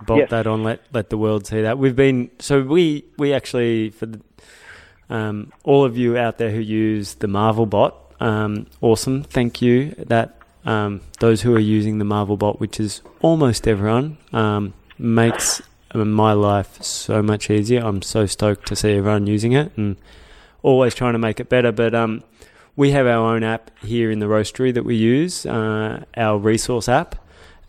Bolt 0.04 0.18
Yes. 0.18 0.30
that 0.30 0.48
on. 0.48 0.64
Let 0.64 0.80
let 0.92 1.10
the 1.10 1.16
world 1.16 1.46
see 1.46 1.62
that. 1.62 1.78
We've 1.78 1.94
been 1.94 2.32
so 2.40 2.62
we 2.62 3.04
we 3.16 3.32
actually 3.32 3.90
for 3.90 4.06
the, 4.06 4.20
um, 5.08 5.52
all 5.62 5.84
of 5.84 5.96
you 5.96 6.18
out 6.18 6.38
there 6.38 6.50
who 6.50 6.58
use 6.58 7.14
the 7.14 7.28
Marvell 7.28 7.66
bot. 7.66 7.94
Um, 8.18 8.66
awesome, 8.80 9.22
thank 9.22 9.62
you. 9.62 9.94
That 9.98 10.36
um, 10.64 11.00
those 11.20 11.42
who 11.42 11.54
are 11.54 11.60
using 11.60 11.98
the 11.98 12.04
Marvell 12.04 12.36
bot, 12.36 12.58
which 12.58 12.80
is 12.80 13.02
almost 13.20 13.68
everyone, 13.68 14.18
um, 14.32 14.74
makes 14.98 15.62
my 15.94 16.32
life 16.32 16.82
so 16.82 17.22
much 17.22 17.50
easier. 17.50 17.80
I'm 17.80 18.02
so 18.02 18.26
stoked 18.26 18.66
to 18.68 18.76
see 18.76 18.96
everyone 18.96 19.26
using 19.26 19.52
it 19.52 19.72
and 19.76 19.96
always 20.62 20.94
trying 20.94 21.12
to 21.12 21.18
make 21.18 21.40
it 21.40 21.48
better. 21.48 21.72
But 21.72 21.94
um, 21.94 22.22
we 22.76 22.92
have 22.92 23.06
our 23.06 23.34
own 23.34 23.42
app 23.42 23.70
here 23.80 24.10
in 24.10 24.18
the 24.18 24.26
roastery 24.26 24.72
that 24.74 24.84
we 24.84 24.96
use, 24.96 25.44
uh, 25.46 26.04
our 26.16 26.38
resource 26.38 26.88
app, 26.88 27.16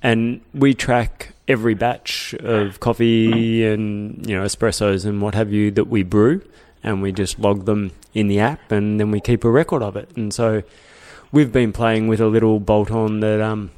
and 0.01 0.41
we 0.53 0.73
track 0.73 1.33
every 1.47 1.73
batch 1.73 2.33
of 2.35 2.79
coffee 2.79 3.65
and 3.65 4.25
you 4.25 4.37
know 4.37 4.45
espressos 4.45 5.05
and 5.05 5.21
what 5.21 5.35
have 5.35 5.51
you 5.51 5.71
that 5.71 5.85
we 5.85 6.03
brew, 6.03 6.41
and 6.83 7.01
we 7.01 7.11
just 7.11 7.39
log 7.39 7.65
them 7.65 7.91
in 8.13 8.27
the 8.27 8.39
app, 8.39 8.71
and 8.71 8.99
then 8.99 9.11
we 9.11 9.19
keep 9.19 9.43
a 9.43 9.49
record 9.49 9.81
of 9.81 9.95
it. 9.95 10.09
And 10.15 10.33
so 10.33 10.63
we've 11.31 11.51
been 11.51 11.73
playing 11.73 12.07
with 12.07 12.21
a 12.21 12.27
little 12.27 12.59
bolt-on 12.59 13.19
that 13.19 13.41
um, 13.41 13.71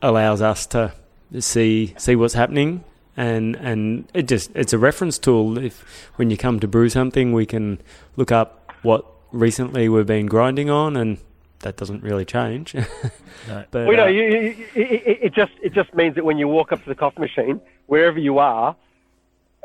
allows 0.00 0.40
us 0.40 0.66
to 0.66 0.92
see 1.40 1.94
see 1.98 2.14
what's 2.14 2.34
happening 2.34 2.84
and 3.16 3.56
and 3.56 4.08
it 4.14 4.26
just 4.28 4.50
it's 4.54 4.72
a 4.72 4.78
reference 4.78 5.18
tool. 5.18 5.58
If 5.58 6.10
when 6.16 6.30
you 6.30 6.36
come 6.36 6.60
to 6.60 6.68
brew 6.68 6.88
something, 6.88 7.32
we 7.32 7.46
can 7.46 7.80
look 8.16 8.32
up 8.32 8.70
what 8.82 9.04
recently 9.32 9.88
we've 9.88 10.06
been 10.06 10.26
grinding 10.26 10.70
on, 10.70 10.96
and 10.96 11.18
that 11.60 11.76
doesn't 11.76 12.02
really 12.02 12.24
change. 12.24 12.74
No. 13.48 13.62
but 13.70 13.86
Well, 13.86 13.90
you 13.90 13.96
know, 13.98 14.04
uh, 14.04 14.08
you, 14.08 14.22
you, 14.22 14.66
it, 14.74 14.90
it- 15.06 15.18
it 15.24 15.34
just 15.34 15.52
it 15.62 15.74
just 15.74 15.92
means 15.94 16.14
that 16.14 16.24
when 16.24 16.38
you 16.38 16.48
walk 16.48 16.72
up 16.72 16.82
to 16.84 16.88
the 16.88 16.94
coffee 16.94 17.20
machine, 17.20 17.60
wherever 17.86 18.18
you 18.18 18.38
are, 18.38 18.74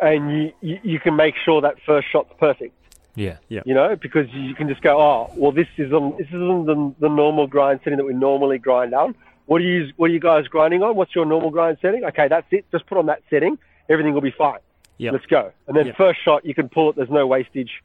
and 0.02 0.32
you, 0.32 0.52
you, 0.60 0.80
you 0.84 1.00
can 1.00 1.16
make 1.16 1.36
sure 1.46 1.62
that 1.62 1.76
first 1.86 2.08
shot's 2.12 2.34
perfect. 2.40 2.74
Yeah, 3.16 3.38
yeah. 3.48 3.62
You 3.66 3.74
know, 3.74 3.96
because 3.96 4.28
you 4.34 4.54
can 4.56 4.68
just 4.68 4.82
go, 4.82 5.00
oh, 5.00 5.32
well, 5.36 5.52
this 5.54 5.68
is 5.78 5.94
on 5.94 6.16
this 6.18 6.28
isn't 6.28 6.66
the, 6.66 6.94
the 7.00 7.08
normal 7.10 7.48
grind 7.48 7.80
setting 7.84 7.98
that 7.98 8.06
we 8.06 8.14
normally 8.14 8.58
grind 8.58 8.94
on. 8.94 9.16
What 9.50 9.62
are 9.62 9.64
you 9.64 9.92
what 9.98 10.12
are 10.12 10.14
you 10.14 10.20
guys 10.20 10.48
grinding 10.48 10.84
on? 10.84 10.96
What's 10.96 11.16
your 11.16 11.26
normal 11.26 11.50
grind 11.50 11.80
setting? 11.82 12.06
Okay, 12.06 12.28
that's 12.28 12.46
it. 12.52 12.66
Just 12.72 12.86
put 12.86 13.00
on 13.00 13.08
that 13.08 13.24
setting. 13.32 13.58
Everything 13.90 14.14
will 14.14 14.22
be 14.22 14.30
fine. 14.30 14.60
Yep. 15.00 15.14
Let's 15.14 15.26
go. 15.26 15.52
And 15.66 15.76
then 15.76 15.88
Yep. 15.88 15.98
first 15.98 16.22
shot, 16.24 16.46
you 16.46 16.54
can 16.54 16.70
pull 16.70 16.92
it. 16.92 16.96
There's 16.96 17.10
no 17.10 17.26
wastage. 17.26 17.82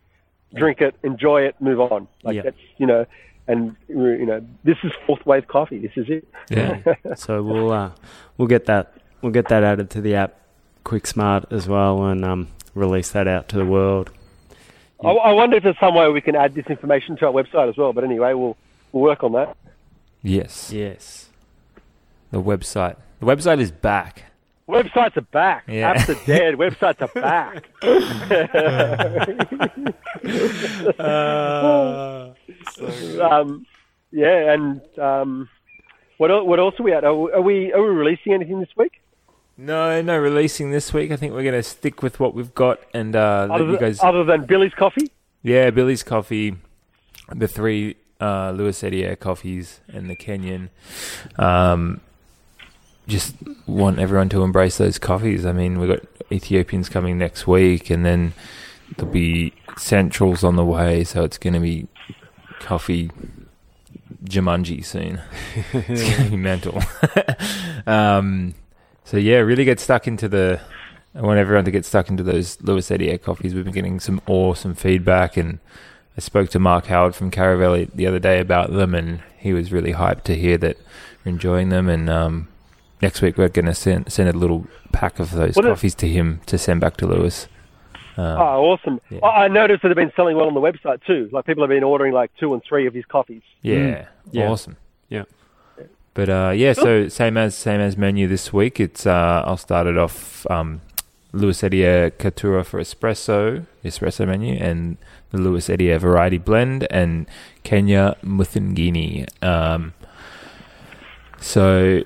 Drink 0.55 0.83
it, 0.83 0.95
enjoy 1.03 1.41
it, 1.47 1.57
move 1.61 1.81
on. 1.81 2.07
Like 2.23 2.35
Yep. 2.35 2.45
that's 2.45 2.57
you 2.77 2.85
know, 2.87 3.07
and 3.49 3.77
you 3.89 4.27
know, 4.27 4.47
this 4.63 4.77
is 4.85 4.93
fourth 5.07 5.25
wave 5.25 5.49
coffee. 5.49 5.79
This 5.79 5.93
is 5.97 6.11
it. 6.11 6.29
Yeah. 6.51 6.83
so 7.17 7.43
we'll 7.43 7.73
uh, 7.73 7.93
we'll 8.37 8.47
get 8.49 8.67
that 8.67 8.93
we'll 9.23 9.33
get 9.33 9.49
that 9.49 9.65
added 9.65 9.89
to 9.91 10.03
the 10.03 10.15
app, 10.17 10.35
Quick 10.85 11.07
Smart 11.07 11.51
as 11.51 11.67
well, 11.67 12.05
and 12.05 12.27
um, 12.27 12.49
release 12.75 13.11
that 13.13 13.27
out 13.27 13.49
to 13.49 13.57
the 13.57 13.65
world. 13.65 14.11
I, 15.03 15.09
I 15.09 15.33
wonder 15.33 15.57
if 15.57 15.63
there's 15.63 15.79
some 15.81 15.95
way 15.95 16.11
we 16.11 16.21
can 16.21 16.37
add 16.37 16.55
this 16.55 16.67
information 16.67 17.17
to 17.17 17.27
our 17.27 17.33
website 17.33 17.71
as 17.71 17.77
well. 17.79 17.95
But 17.95 18.05
anyway, 18.05 18.35
we'll 18.35 18.59
we'll 18.93 19.03
work 19.05 19.25
on 19.25 19.33
that. 19.33 19.57
yes. 20.23 20.71
Yes. 20.71 21.31
The 22.35 22.43
website. 22.43 22.97
The 23.21 23.27
website 23.27 23.61
is 23.61 23.71
back. 23.71 24.25
Websites 24.69 25.17
are 25.17 25.21
back. 25.21 25.63
Yeah. 25.69 25.95
Apps 25.95 26.09
are 26.09 26.27
dead. 26.27 26.55
Websites 26.57 27.01
are 27.01 27.07
back. 27.21 27.65
um, 33.21 33.65
yeah, 34.11 34.53
and 34.53 34.81
um, 34.99 35.49
what 36.19 36.33
el- 36.33 36.45
what 36.45 36.59
else 36.59 36.75
are 36.81 36.83
we 36.83 36.93
at? 36.93 37.05
Are 37.05 37.15
we, 37.15 37.31
are 37.33 37.41
we 37.43 37.73
are 37.73 37.81
we 37.83 37.89
releasing 37.89 38.33
anything 38.33 38.59
this 38.59 38.71
week? 38.77 39.01
No, 39.57 40.03
no 40.03 40.19
releasing 40.19 40.73
this 40.73 40.93
week. 40.93 41.13
I 41.13 41.17
think 41.17 41.35
we're 41.35 41.45
going 41.45 41.55
to 41.55 41.63
stick 41.63 42.03
with 42.03 42.19
what 42.19 42.35
we've 42.35 42.53
got 42.53 42.81
and 42.93 43.15
uh, 43.15 43.47
Other, 43.49 43.65
you 43.67 43.71
than- 43.73 43.81
guys. 43.81 44.01
other 44.03 44.25
than 44.25 44.45
Billy's 44.47 44.75
coffee? 44.75 45.13
Yeah, 45.43 45.71
Billy's 45.71 46.03
Coffee, 46.03 46.57
the 47.33 47.47
three 47.47 47.95
uh, 48.21 48.51
Louis 48.57 48.83
Edier 48.83 49.17
coffees, 49.21 49.79
and 49.87 50.11
the 50.11 50.17
Kenyan. 50.17 50.71
Um, 51.39 52.01
just 53.07 53.35
want 53.67 53.99
everyone 53.99 54.29
to 54.31 54.43
embrace 54.43 54.79
those 54.79 54.99
coffees. 54.99 55.45
I 55.45 55.53
mean, 55.53 55.79
we've 55.79 55.89
got 55.89 56.01
Ethiopians 56.33 56.89
coming 56.89 57.19
next 57.19 57.47
week, 57.47 57.91
and 57.91 58.05
then 58.05 58.33
there'll 58.97 59.13
be 59.13 59.53
Centrals 59.77 60.45
on 60.45 60.57
the 60.57 60.65
way, 60.65 61.05
so 61.05 61.25
it's 61.25 61.39
going 61.39 61.55
to 61.55 61.61
be 61.61 61.89
coffee 62.61 63.11
Jumanji 64.25 64.85
soon. 64.85 65.21
it's 65.73 66.03
going 66.03 66.25
to 66.25 66.31
be 66.31 66.37
mental. 66.37 66.81
um, 67.87 68.55
so, 69.05 69.17
yeah, 69.17 69.39
really 69.39 69.65
get 69.65 69.81
stuck 69.81 70.07
into 70.07 70.29
the 70.29 70.61
I 71.17 71.21
want 71.21 71.39
everyone 71.39 71.65
to 71.65 71.71
get 71.71 71.85
stuck 71.85 72.09
into 72.11 72.25
those 72.25 72.61
Louis 72.61 72.89
Edier 72.91 73.23
coffees. 73.23 73.55
We've 73.55 73.63
been 73.63 73.73
getting 73.73 74.01
some 74.01 74.21
awesome 74.27 74.75
feedback, 74.75 75.37
and 75.37 75.61
I 76.17 76.21
spoke 76.21 76.51
to 76.51 76.59
Mark 76.59 76.87
Howard 76.87 77.15
from 77.15 77.31
Caravelli 77.31 77.89
the 77.95 78.09
other 78.09 78.19
day 78.19 78.41
about 78.41 78.73
them, 78.73 78.97
and 78.97 79.23
he 79.39 79.53
was 79.53 79.71
really 79.71 79.93
hyped 79.93 80.25
to 80.25 80.35
hear 80.35 80.59
that 80.59 80.77
we're 81.25 81.31
enjoying 81.31 81.69
them. 81.69 81.89
And 81.89 82.11
um, 82.11 82.49
next 83.07 83.19
week 83.25 83.35
we're 83.39 83.49
going 83.59 83.71
to 83.75 83.79
send 83.85 84.01
send 84.17 84.29
a 84.29 84.37
little 84.43 84.61
pack 84.93 85.15
of 85.25 85.29
those 85.41 85.55
What 85.57 85.65
is- 85.67 85.71
coffees 85.73 85.95
to 86.03 86.09
him 86.17 86.41
to 86.51 86.57
send 86.67 86.79
back 86.85 86.95
to 87.01 87.07
Lewis. 87.07 87.37
Um, 88.17 88.25
Oh, 88.45 88.71
awesome! 88.71 88.97
yeah. 89.11 89.19
I 89.29 89.45
I 89.45 89.49
noticed 89.61 89.83
that 89.83 89.89
they've 89.89 90.03
been 90.07 90.13
selling 90.17 90.37
well 90.39 90.47
on 90.53 90.55
the 90.61 90.61
website 90.69 91.01
too. 91.11 91.29
Like 91.35 91.45
people 91.47 91.63
have 91.65 91.69
been 91.77 91.83
ordering 91.93 92.13
like 92.21 92.31
two 92.41 92.51
and 92.55 92.63
three 92.69 92.87
of 92.87 92.95
his 92.95 93.05
coffees. 93.17 93.43
Yeah, 93.63 94.07
Yeah. 94.31 94.49
awesome. 94.53 94.77
Yeah. 95.17 95.25
But 96.19 96.29
uh, 96.39 96.53
yeah, 96.63 96.73
so 96.75 97.09
same 97.09 97.37
as 97.37 97.51
same 97.69 97.81
as 97.89 97.97
menu 97.97 98.29
this 98.29 98.53
week. 98.53 98.79
It's 98.87 99.05
uh, 99.05 99.43
I'll 99.49 99.57
start 99.69 99.87
it 99.93 99.99
off 99.99 100.47
um, 100.49 100.81
Louis 101.33 101.61
Edier 101.67 102.13
Caturra 102.23 102.63
for 102.65 102.79
espresso, 102.81 103.67
espresso 103.85 104.23
menu, 104.33 104.55
and 104.69 104.97
the 105.33 105.39
Louis 105.39 105.67
Edier 105.75 105.99
variety 105.99 106.39
blend, 106.39 106.87
and 107.01 107.27
Kenya 107.65 108.15
Muthingini. 108.23 109.27
Um, 109.43 109.93
so 111.41 112.03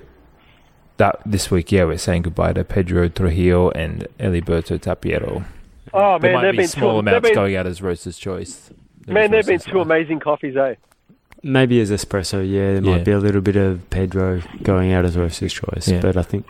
that 0.99 1.19
this 1.25 1.49
week, 1.51 1.71
yeah, 1.71 1.83
we're 1.85 1.97
saying 1.97 2.21
goodbye 2.21 2.53
to 2.53 2.63
Pedro 2.63 3.09
Trujillo 3.09 3.71
and 3.71 4.07
Eliberto 4.19 4.77
Tapiero. 4.79 5.43
Oh 5.93 6.19
there 6.19 6.31
man, 6.31 6.33
might 6.33 6.41
they've 6.43 6.51
be 6.51 6.57
been 6.59 6.67
small 6.67 6.93
two, 6.93 6.99
amounts 6.99 7.27
been, 7.29 7.35
going 7.35 7.55
out 7.55 7.65
as 7.65 7.81
roaster's 7.81 8.17
choice. 8.17 8.69
man, 9.07 9.31
they've 9.31 9.45
been 9.45 9.59
two 9.59 9.71
choice. 9.71 9.85
amazing 9.85 10.19
coffees, 10.19 10.55
eh? 10.55 10.75
Maybe 11.41 11.79
as 11.81 11.89
espresso, 11.89 12.39
yeah, 12.47 12.73
there 12.73 12.83
Yeah. 12.83 12.91
might 12.97 13.05
be 13.05 13.11
a 13.11 13.17
little 13.19 13.41
bit 13.41 13.55
of 13.55 13.89
Pedro 13.89 14.41
going 14.61 14.91
out 14.93 15.03
as 15.05 15.17
roaster's 15.17 15.53
choice, 15.53 15.87
Yeah. 15.87 16.01
but 16.01 16.15
I 16.17 16.21
think 16.21 16.45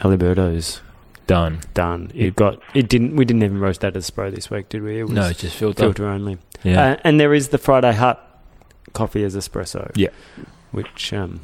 Eliberto's 0.00 0.80
done. 1.26 1.58
done. 1.74 2.10
It- 2.14 2.26
It 2.28 2.36
got 2.36 2.60
it 2.72 2.88
didn't. 2.88 3.16
We 3.16 3.24
didn't 3.26 3.42
even 3.42 3.60
roast 3.60 3.80
that 3.82 3.94
as 3.96 4.06
spray 4.06 4.30
this 4.30 4.48
week, 4.50 4.68
did 4.70 4.82
we? 4.82 5.00
It 5.00 5.02
was 5.04 5.12
No, 5.12 5.26
it's 5.28 5.40
just 5.40 5.56
filter. 5.56 5.82
filter 5.82 6.06
only. 6.06 6.38
Yeah. 6.64 6.92
Uh, 6.92 6.96
and 7.04 7.20
there 7.20 7.34
is 7.34 7.48
the 7.48 7.58
Friday 7.58 7.92
Hut 7.92 8.24
coffee 8.94 9.22
as 9.24 9.36
espresso. 9.36 9.90
Yeah. 9.94 10.08
which 10.70 11.12
um, 11.12 11.40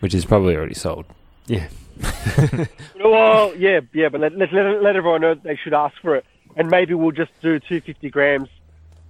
which 0.00 0.14
is 0.14 0.24
probably 0.24 0.56
already 0.56 0.74
sold. 0.74 1.04
Yeah, 1.46 1.68
Well, 3.04 3.54
yeah, 3.56 3.80
yeah, 3.92 4.08
but 4.08 4.20
let, 4.20 4.36
let, 4.36 4.52
let, 4.52 4.82
let 4.82 4.96
everyone 4.96 5.20
know 5.20 5.34
that 5.34 5.42
they 5.42 5.56
should 5.56 5.74
ask 5.74 5.94
for 6.00 6.16
it, 6.16 6.24
and 6.56 6.68
maybe 6.68 6.94
we'll 6.94 7.12
just 7.12 7.32
do 7.40 7.58
250 7.58 8.10
grams, 8.10 8.48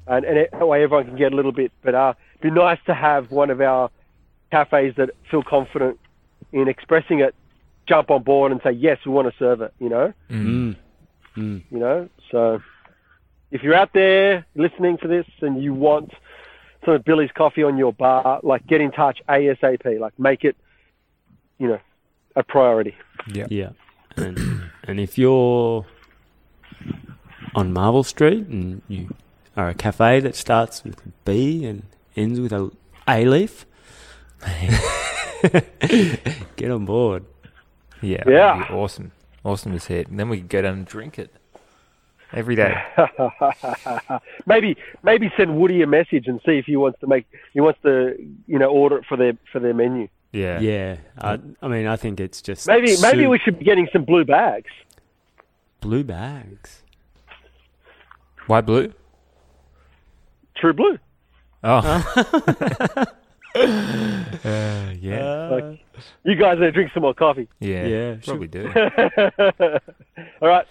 and, 0.06 0.24
and 0.24 0.38
it, 0.38 0.50
that 0.52 0.66
way 0.66 0.82
everyone 0.82 1.06
can 1.06 1.16
get 1.16 1.32
a 1.32 1.36
little 1.36 1.52
bit. 1.52 1.72
But 1.82 1.94
uh, 1.94 2.14
it'd 2.40 2.54
be 2.54 2.60
nice 2.60 2.78
to 2.86 2.94
have 2.94 3.30
one 3.30 3.50
of 3.50 3.60
our 3.60 3.90
cafes 4.50 4.94
that 4.96 5.10
feel 5.30 5.42
confident 5.42 5.98
in 6.52 6.68
expressing 6.68 7.20
it, 7.20 7.34
jump 7.86 8.10
on 8.10 8.22
board 8.22 8.52
and 8.52 8.60
say 8.62 8.72
yes, 8.72 8.98
we 9.06 9.12
want 9.12 9.30
to 9.30 9.38
serve 9.38 9.60
it. 9.60 9.72
You 9.78 9.88
know, 9.88 10.12
mm. 10.30 10.76
Mm. 11.36 11.62
you 11.70 11.78
know. 11.78 12.08
So 12.30 12.60
if 13.50 13.62
you're 13.62 13.74
out 13.74 13.92
there 13.94 14.46
listening 14.54 14.98
to 14.98 15.08
this 15.08 15.26
and 15.40 15.62
you 15.62 15.72
want 15.72 16.12
some 16.84 16.94
of 16.94 17.04
Billy's 17.04 17.30
coffee 17.34 17.62
on 17.62 17.78
your 17.78 17.92
bar, 17.92 18.40
like 18.42 18.66
get 18.66 18.80
in 18.80 18.90
touch 18.90 19.20
ASAP. 19.28 19.98
Like 19.98 20.18
make 20.18 20.44
it, 20.44 20.56
you 21.58 21.68
know, 21.68 21.78
a 22.36 22.42
priority. 22.42 22.94
Yeah. 23.32 23.46
yeah. 23.50 23.70
And 24.16 24.38
and 24.84 25.00
if 25.00 25.16
you're 25.18 25.84
on 27.54 27.72
Marvell 27.72 28.04
Street 28.04 28.46
and 28.46 28.82
you 28.88 29.14
are 29.56 29.68
a 29.68 29.74
cafe 29.74 30.20
that 30.20 30.34
starts 30.36 30.82
with 30.84 31.04
a 31.06 31.10
B 31.24 31.64
and 31.64 31.84
ends 32.16 32.40
with 32.40 32.52
a 32.52 32.70
A 33.08 33.24
leaf, 33.24 33.66
get 36.56 36.70
on 36.70 36.84
board. 36.84 37.24
Yeah, 38.02 38.22
Yeah. 38.26 38.56
that'd 38.58 38.68
be 38.68 38.74
awesome. 38.74 39.12
Awesome 39.44 39.72
to 39.72 39.80
see 39.80 39.94
it. 39.94 40.08
And 40.08 40.18
then 40.18 40.28
we 40.28 40.38
can 40.38 40.46
go 40.46 40.62
down 40.62 40.74
and 40.74 40.86
drink 40.86 41.18
it 41.18 41.30
every 42.32 42.56
day. 42.56 42.74
maybe 44.46 44.76
maybe 45.02 45.32
send 45.36 45.56
Woody 45.58 45.82
a 45.82 45.86
message 45.86 46.26
and 46.26 46.40
see 46.46 46.58
if 46.58 46.64
he 46.66 46.76
wants 46.76 46.98
to 47.00 47.06
make 47.06 47.26
he 47.52 47.60
wants 47.60 47.80
to 47.82 48.14
you 48.46 48.58
know 48.58 48.68
order 48.68 48.98
it 48.98 49.04
for 49.06 49.16
their 49.16 49.36
for 49.52 49.60
their 49.60 49.74
menu. 49.74 50.08
Yeah. 50.34 50.58
Yeah, 50.60 50.96
I, 51.16 51.38
I 51.62 51.68
mean, 51.68 51.86
I 51.86 51.96
think 51.96 52.18
it's 52.20 52.42
just 52.42 52.66
Maybe 52.66 52.96
maybe 53.00 53.22
soup- 53.22 53.30
we 53.30 53.38
should 53.38 53.58
be 53.60 53.64
getting 53.64 53.88
some 53.92 54.04
blue 54.04 54.24
bags. 54.24 54.70
blue 55.80 56.02
bags. 56.04 56.82
Why 58.46 58.60
blue? 58.60 58.92
True 60.56 60.72
blue. 60.72 60.98
Oh. 61.62 63.04
Uh, 63.56 64.90
yeah. 65.00 65.48
Like, 65.48 65.84
you 66.24 66.34
guys 66.34 66.58
need 66.58 66.66
to 66.66 66.72
drink 66.72 66.90
some 66.92 67.02
more 67.04 67.14
coffee. 67.14 67.48
yeah. 67.60 67.86
yeah, 67.86 68.16
Probably 68.24 68.48
do. 68.48 68.66
All 70.42 70.48
right. 70.48 70.66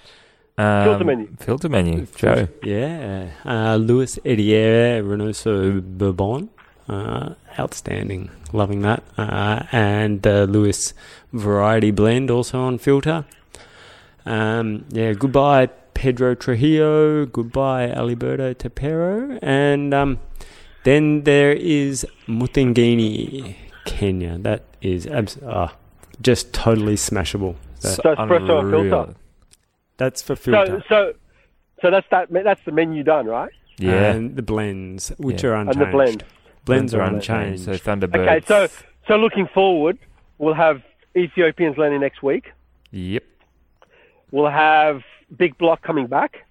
Um, 0.57 0.84
Filter 0.84 1.05
menu. 1.05 1.36
Filter 1.39 1.70
menu. 1.70 2.05
Joe. 2.16 2.47
Yeah, 2.61 3.30
uh, 3.45 3.78
Louis 3.78 4.20
Edier 4.26 5.01
Renoso 5.01 5.82
Bourbon, 5.82 6.49
uh, 6.90 7.34
outstanding, 7.60 8.30
loving 8.52 8.82
that, 8.82 9.04
uh, 9.18 9.64
and 9.72 10.22
the 10.22 10.46
Louis 10.48 10.94
Variety 11.32 11.92
Blend 11.92 12.30
also 12.32 12.60
on 12.60 12.78
filter. 12.78 13.26
Um, 14.26 14.86
yeah, 14.90 15.14
goodbye 15.14 15.68
Pedro 15.94 16.36
Trujillo, 16.36 17.26
goodbye 17.26 17.88
Eliberto 17.88 18.54
Tapiero, 18.56 19.38
and 19.42 19.94
um, 19.94 20.20
then 20.84 21.24
there 21.24 21.52
is 21.54 22.06
Mutengini, 22.28 23.56
Kenya. 23.86 24.38
That 24.40 24.64
is 24.82 25.06
abs- 25.08 25.38
ah, 25.46 25.76
just 26.22 26.54
totally 26.54 26.96
smashable. 26.96 27.56
That- 27.82 27.96
So 27.96 28.02
espresso 28.16 28.20
and 28.60 28.74
unreal. 28.74 28.90
filter. 28.90 29.16
that's 29.98 30.22
for 30.22 30.36
So 30.36 30.42
filter. 30.42 30.84
so 30.90 31.14
so 31.82 31.92
that's 31.92 32.08
that 32.12 32.32
that's 32.32 32.62
the 32.66 32.72
menu 32.72 33.04
done, 33.04 33.26
right? 33.28 33.52
Yeah. 33.78 34.14
and 34.14 34.36
the 34.36 34.42
blends, 34.42 35.10
which 35.18 35.44
Yeah. 35.44 35.50
are 35.50 35.56
And 35.56 35.70
the 35.74 35.86
blend. 35.88 36.24
Blends 36.66 36.93
are 36.93 37.01
unchanged. 37.01 37.68
unchanged. 37.68 37.84
So 37.84 37.91
Thunderbirds. 37.91 38.28
Okay, 38.28 38.41
so 38.47 38.68
so 39.07 39.16
looking 39.18 39.47
forward, 39.53 39.97
we'll 40.38 40.53
have 40.53 40.82
Ethiopians 41.16 41.78
landing 41.78 42.01
next 42.01 42.24
week. 42.24 42.51
Yep. 42.91 43.24
we'll 44.32 44.49
have 44.49 45.01
Big 45.36 45.57
Block 45.57 45.82
coming 45.82 46.07
back. 46.07 46.45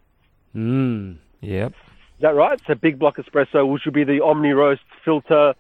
Mm. 0.55 1.19
Yep. 1.41 1.73
Is 1.73 2.21
that 2.21 2.35
right? 2.35 2.61
So 2.67 2.75
Big 2.75 2.99
Block 2.99 3.17
Espresso, 3.17 3.71
which 3.71 3.85
will 3.85 3.93
be 3.93 4.05
the 4.05 4.21
Omni 4.23 4.51
Roast 4.53 4.83
filter 5.05 5.55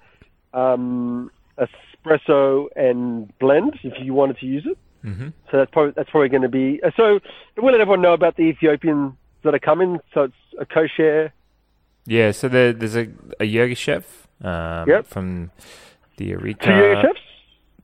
um, 0.52 1.30
espresso 1.58 2.66
and 2.76 3.36
blend, 3.38 3.78
if 3.82 3.94
you 4.00 4.12
wanted 4.14 4.38
to 4.38 4.46
use 4.46 4.66
it. 4.66 4.78
Mm-hmm. 5.04 5.28
So 5.50 5.56
that's 5.56 5.70
probably 5.70 5.92
that's 5.96 6.10
probably 6.10 6.28
going 6.28 6.42
to 6.42 6.48
be. 6.48 6.80
uh, 6.82 6.90
So 6.96 7.20
we'll 7.56 7.72
let 7.72 7.80
everyone 7.80 8.02
know 8.02 8.12
about 8.12 8.36
the 8.36 8.42
Ethiopians 8.44 9.14
that 9.42 9.54
are 9.54 9.58
coming. 9.58 9.98
So 10.14 10.24
it's 10.24 10.34
a 10.58 10.66
co-share. 10.66 11.32
Yeah. 12.06 12.30
So 12.30 12.48
there, 12.48 12.72
there's 12.72 12.94
a, 12.96 13.08
a 13.40 13.44
Yirgacheffe 13.44 14.04
um, 14.42 14.88
Yep. 14.88 15.06
from 15.06 15.50
the 16.16 16.26
Eureka. 16.26 16.66
Two 16.66 16.72
Yirgacheffes. 16.72 17.18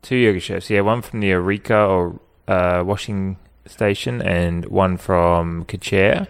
Two 0.02 0.14
Yirgacheffes. 0.16 0.70
Yeah, 0.70 0.80
one 0.82 1.02
from 1.02 1.20
the 1.20 1.28
Eureka 1.28 1.76
or 1.76 2.20
uh, 2.46 2.82
washing 2.84 3.36
station, 3.66 4.22
and 4.22 4.64
one 4.66 4.96
from 4.96 5.64
Kochere, 5.66 6.26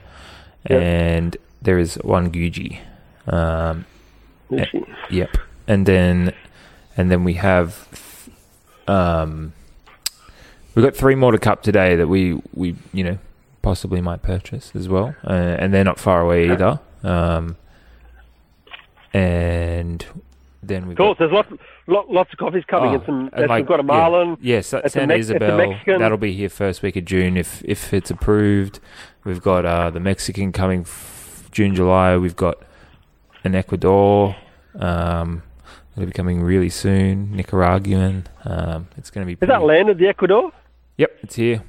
Yep. 0.68 0.82
and 0.82 1.36
there 1.62 1.78
is 1.78 1.96
one 2.02 2.30
Guji. 2.32 2.80
Um, 3.26 3.84
Is 4.50 4.66
she? 4.68 4.82
Yep. 5.10 5.36
And 5.66 5.84
then 5.86 6.32
and 6.96 7.10
then 7.10 7.22
we 7.24 7.34
have 7.34 7.86
um 8.88 9.52
we've 10.74 10.84
got 10.84 10.96
three 10.96 11.14
more 11.14 11.30
to 11.32 11.38
cup 11.38 11.62
today 11.62 11.94
that 11.96 12.08
we 12.08 12.40
we 12.54 12.74
you 12.94 13.04
know 13.04 13.18
possibly 13.60 14.00
might 14.00 14.22
purchase 14.22 14.72
as 14.74 14.88
well. 14.88 15.14
Uh, 15.24 15.32
and 15.60 15.74
they're 15.74 15.84
not 15.84 15.98
far 16.00 16.22
away 16.22 16.50
either. 16.50 16.80
Um 17.04 17.56
and 19.12 19.57
then 20.62 20.86
we've 20.88 20.96
Cool. 20.96 21.10
got 21.14 21.18
there's 21.18 21.32
lots, 21.32 21.52
lot, 21.86 22.10
lots 22.10 22.32
of 22.32 22.38
coffees 22.38 22.64
coming 22.66 22.90
Oh, 22.90 22.94
and 22.94 23.02
some. 23.06 23.20
and 23.20 23.34
and 23.34 23.48
like- 23.48 23.60
we've 23.60 23.66
got 23.68 23.80
a 23.80 23.82
yeah. 23.82 23.86
Marlin. 23.86 24.36
Yeah, 24.40 24.56
It's 24.58 24.68
Santa 24.68 25.14
a 25.14 25.16
Isabel. 25.18 25.76
That'll 25.86 26.18
be 26.18 26.32
here 26.32 26.48
first 26.48 26.82
week 26.82 26.96
of 26.96 27.04
June 27.04 27.36
if 27.36 27.62
if 27.64 27.92
it's 27.94 28.10
approved. 28.10 28.80
We've 29.24 29.42
got 29.42 29.64
uh, 29.64 29.90
the 29.90 30.00
Mexican 30.00 30.52
coming 30.52 30.80
f- 30.82 31.48
June 31.52 31.74
July. 31.74 32.16
We've 32.16 32.36
got 32.36 32.58
an 33.44 33.54
Ecuador. 33.54 34.34
Um, 34.78 35.42
that'll 35.94 36.06
be 36.06 36.12
coming 36.12 36.42
really 36.42 36.70
soon. 36.70 37.34
Nicaraguan. 37.36 38.26
Um, 38.44 38.88
it's 38.96 39.10
going 39.10 39.26
to 39.26 39.34
be. 39.34 39.38
Is 39.44 39.48
that 39.48 39.62
landed 39.62 39.98
the 39.98 40.08
Ecuador? 40.08 40.52
Yep, 40.96 41.18
it's 41.22 41.36
here. 41.36 41.62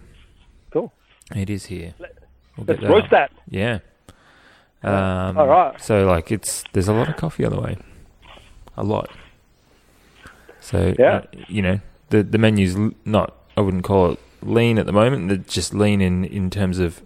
Cool. 0.71 0.91
It 1.35 1.49
is 1.49 1.65
here. 1.65 1.93
We'll 2.57 2.65
Let's 2.67 2.79
get 2.79 2.87
that 2.87 2.89
roast 2.93 3.05
up. 3.05 3.09
that. 3.11 3.31
Yeah. 3.49 3.79
Um, 4.81 5.37
All 5.37 5.47
right. 5.47 5.79
So 5.81 6.05
like 6.07 6.31
it's 6.31 6.63
there's 6.73 6.87
a 6.87 6.93
lot 6.93 7.09
of 7.09 7.17
coffee 7.17 7.43
on 7.45 7.51
the 7.51 7.59
way, 7.61 7.77
a 8.79 8.83
lot. 8.83 9.09
So 10.59 10.93
Yeah. 10.97 11.15
uh, 11.17 11.21
you 11.47 11.61
know 11.61 11.79
the 12.09 12.23
the 12.23 12.37
menu's 12.37 12.75
not 13.05 13.33
I 13.57 13.61
wouldn't 13.61 13.83
call 13.83 14.11
it 14.11 14.19
lean 14.41 14.77
at 14.79 14.85
the 14.85 14.91
moment. 14.91 15.27
They're 15.27 15.37
just 15.37 15.73
lean 15.73 16.01
in 16.01 16.23
in 16.25 16.49
terms 16.49 16.79
of 16.79 17.01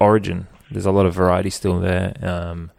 origin. 0.00 0.46
There's 0.70 0.86
a 0.86 0.90
lot 0.92 1.06
of 1.06 1.14
variety 1.14 1.50
still 1.50 1.78
there. 1.80 2.14
Um, 2.22 2.70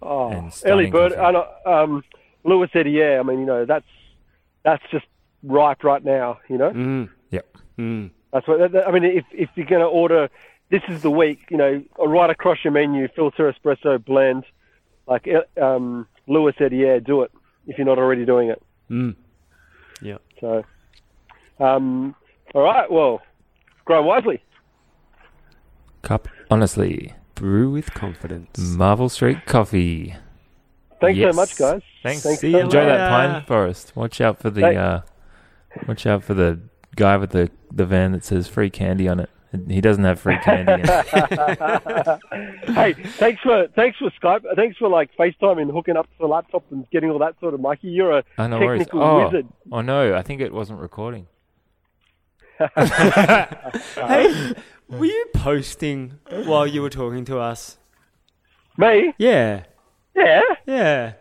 Oh, 0.00 0.28
And 0.30 0.52
early 0.64 0.88
bird. 0.92 1.10
coffee. 1.12 1.20
I 1.26 1.30
know, 1.32 1.46
um, 1.66 2.04
Lewis 2.44 2.70
said, 2.72 2.86
yeah. 2.88 3.18
I 3.18 3.24
mean, 3.24 3.40
you 3.40 3.46
know, 3.46 3.64
that's 3.64 3.84
that's 4.62 4.82
just 4.92 5.06
ripe 5.42 5.82
right 5.82 6.04
now. 6.04 6.38
You 6.48 6.56
know, 6.58 6.70
Mm. 6.70 7.08
Yep. 7.32 7.46
Mm. 7.78 8.10
that's 8.32 8.46
what. 8.46 8.58
That, 8.60 8.72
that- 8.72 8.86
I 8.86 8.92
mean, 8.92 9.02
if 9.04 9.24
if 9.32 9.48
you're 9.56 9.66
going 9.66 9.80
to 9.82 9.88
order, 9.88 10.30
this 10.70 10.82
is 10.88 11.02
the 11.02 11.10
week. 11.10 11.40
You 11.50 11.56
know, 11.56 11.82
right 11.98 12.30
across 12.30 12.58
your 12.62 12.72
menu, 12.72 13.08
filter 13.08 13.52
espresso 13.52 13.98
blend. 14.04 14.44
Like 15.08 15.26
uh, 15.26 15.60
um, 15.60 16.06
Lewis 16.28 16.54
said, 16.58 16.72
yeah, 16.72 17.00
do 17.00 17.22
it 17.22 17.32
if 17.68 17.78
you're 17.78 17.86
not 17.86 17.98
already 17.98 18.24
doing 18.24 18.48
it. 18.50 18.60
Mm. 18.90 19.14
Yeah. 20.02 20.18
So, 20.40 20.64
um, 21.60 22.14
all 22.54 22.62
right. 22.62 22.90
Well, 22.90 23.20
grow 23.84 24.02
wisely. 24.02 24.42
cup 26.02 26.28
honestly, 26.50 27.12
Brew 27.34 27.70
with 27.70 27.92
confidence. 27.94 28.58
Marvell 28.58 29.08
Street 29.08 29.46
Coffee. 29.46 30.16
Thanks 31.00 31.18
Yes. 31.18 31.34
so 31.34 31.40
much, 31.40 31.56
guys. 31.56 31.82
Thanks. 32.02 32.22
Thanks 32.22 32.40
See 32.40 32.50
so 32.50 32.58
you 32.58 32.64
Enjoy 32.64 32.80
much. 32.84 32.88
that 32.98 33.10
pine 33.10 33.44
forest. 33.44 33.92
Watch 33.94 34.20
out 34.20 34.40
for 34.40 34.50
the 34.50 34.74
uh, 34.74 35.00
watch 35.86 36.06
out 36.06 36.24
for 36.24 36.34
the 36.34 36.58
guy 36.96 37.16
with 37.16 37.30
the, 37.30 37.50
the 37.72 37.84
van 37.86 38.10
that 38.12 38.24
says 38.24 38.48
free 38.48 38.70
candy 38.70 39.08
on 39.08 39.20
it. 39.20 39.30
He 39.66 39.80
doesn't 39.80 40.04
have 40.04 40.20
free 40.20 40.36
candy. 40.38 40.82
hey, 42.72 42.92
thanks 43.16 43.40
for 43.42 43.66
thanks 43.74 43.96
for 43.98 44.10
Skype. 44.22 44.42
Thanks 44.56 44.76
for 44.76 44.88
like 44.88 45.10
FaceTime 45.18 45.60
and 45.62 45.70
hooking 45.70 45.96
up 45.96 46.04
to 46.06 46.12
the 46.20 46.26
laptop 46.26 46.64
and 46.70 46.88
getting 46.90 47.10
all 47.10 47.18
that 47.20 47.34
sort 47.40 47.54
of 47.54 47.60
Mikey. 47.60 47.88
You're 47.88 48.18
a 48.18 48.24
Oh, 48.36 48.46
no 48.46 48.58
worries. 48.60 48.80
technical 48.86 49.02
Oh, 49.02 49.24
wizard. 49.24 49.46
oh 49.72 49.80
no, 49.80 50.14
I 50.14 50.22
think 50.22 50.40
it 50.42 50.52
wasn't 50.52 50.80
recording. 50.80 51.26
Hey, 52.58 54.52
were 54.88 55.04
you 55.04 55.26
posting 55.34 56.18
while 56.44 56.66
you 56.66 56.82
were 56.82 56.90
talking 56.90 57.24
to 57.26 57.38
us? 57.38 57.78
Me? 58.76 59.12
Yeah. 59.18 59.64
Yeah. 60.14 60.42
Yeah. 60.66 61.12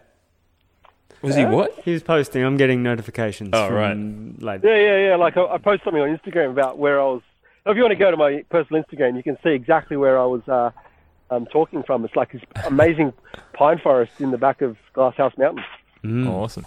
Was 1.21 1.35
he 1.35 1.45
what? 1.45 1.73
He 1.83 1.91
was 1.93 2.03
posting. 2.03 2.43
I'm 2.43 2.57
getting 2.57 2.83
notifications. 2.83 3.49
Oh, 3.53 3.67
from, 3.69 4.37
Like, 4.39 4.63
Yeah, 4.63 4.75
yeah, 4.75 4.97
yeah. 5.09 5.15
Like 5.15 5.35
I, 5.37 5.45
I 5.45 5.57
post 5.57 5.83
something 5.83 6.01
on 6.01 6.15
Instagram 6.17 6.51
about 6.51 6.77
where 6.77 6.99
I 7.01 7.03
was. 7.05 7.21
If 7.67 7.75
you 7.75 7.81
want 7.83 7.91
to 7.91 7.95
go 7.97 8.11
to 8.11 8.17
my 8.17 8.43
personal 8.49 8.83
Instagram, 8.83 9.17
you 9.17 9.23
can 9.23 9.37
see 9.43 9.49
exactly 9.49 9.97
where 9.97 10.17
I 10.19 10.25
was 10.25 10.41
uh, 10.47 10.71
um, 11.29 11.45
talking 11.47 11.83
from. 11.83 12.05
It's 12.05 12.15
like 12.15 12.31
this 12.31 12.41
amazing 12.65 13.13
pine 13.53 13.79
forest 13.79 14.13
in 14.19 14.31
the 14.31 14.37
back 14.37 14.61
of 14.61 14.77
Glasshouse 14.93 15.33
Mountain. 15.37 15.63
Mm. 16.03 16.29
Awesome. 16.29 16.65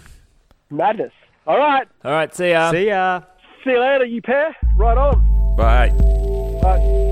Madness. 0.69 1.13
All 1.47 1.57
right. 1.57 1.87
All 2.05 2.11
right, 2.11 2.33
see 2.35 2.51
ya. 2.51 2.71
See 2.71 2.87
ya. 2.87 3.21
See 3.63 3.71
you 3.71 3.79
later, 3.79 4.05
you 4.05 4.21
pair. 4.21 4.55
Right 4.77 4.97
on. 4.97 5.55
Bye. 5.55 5.89
Bye. 6.61 7.07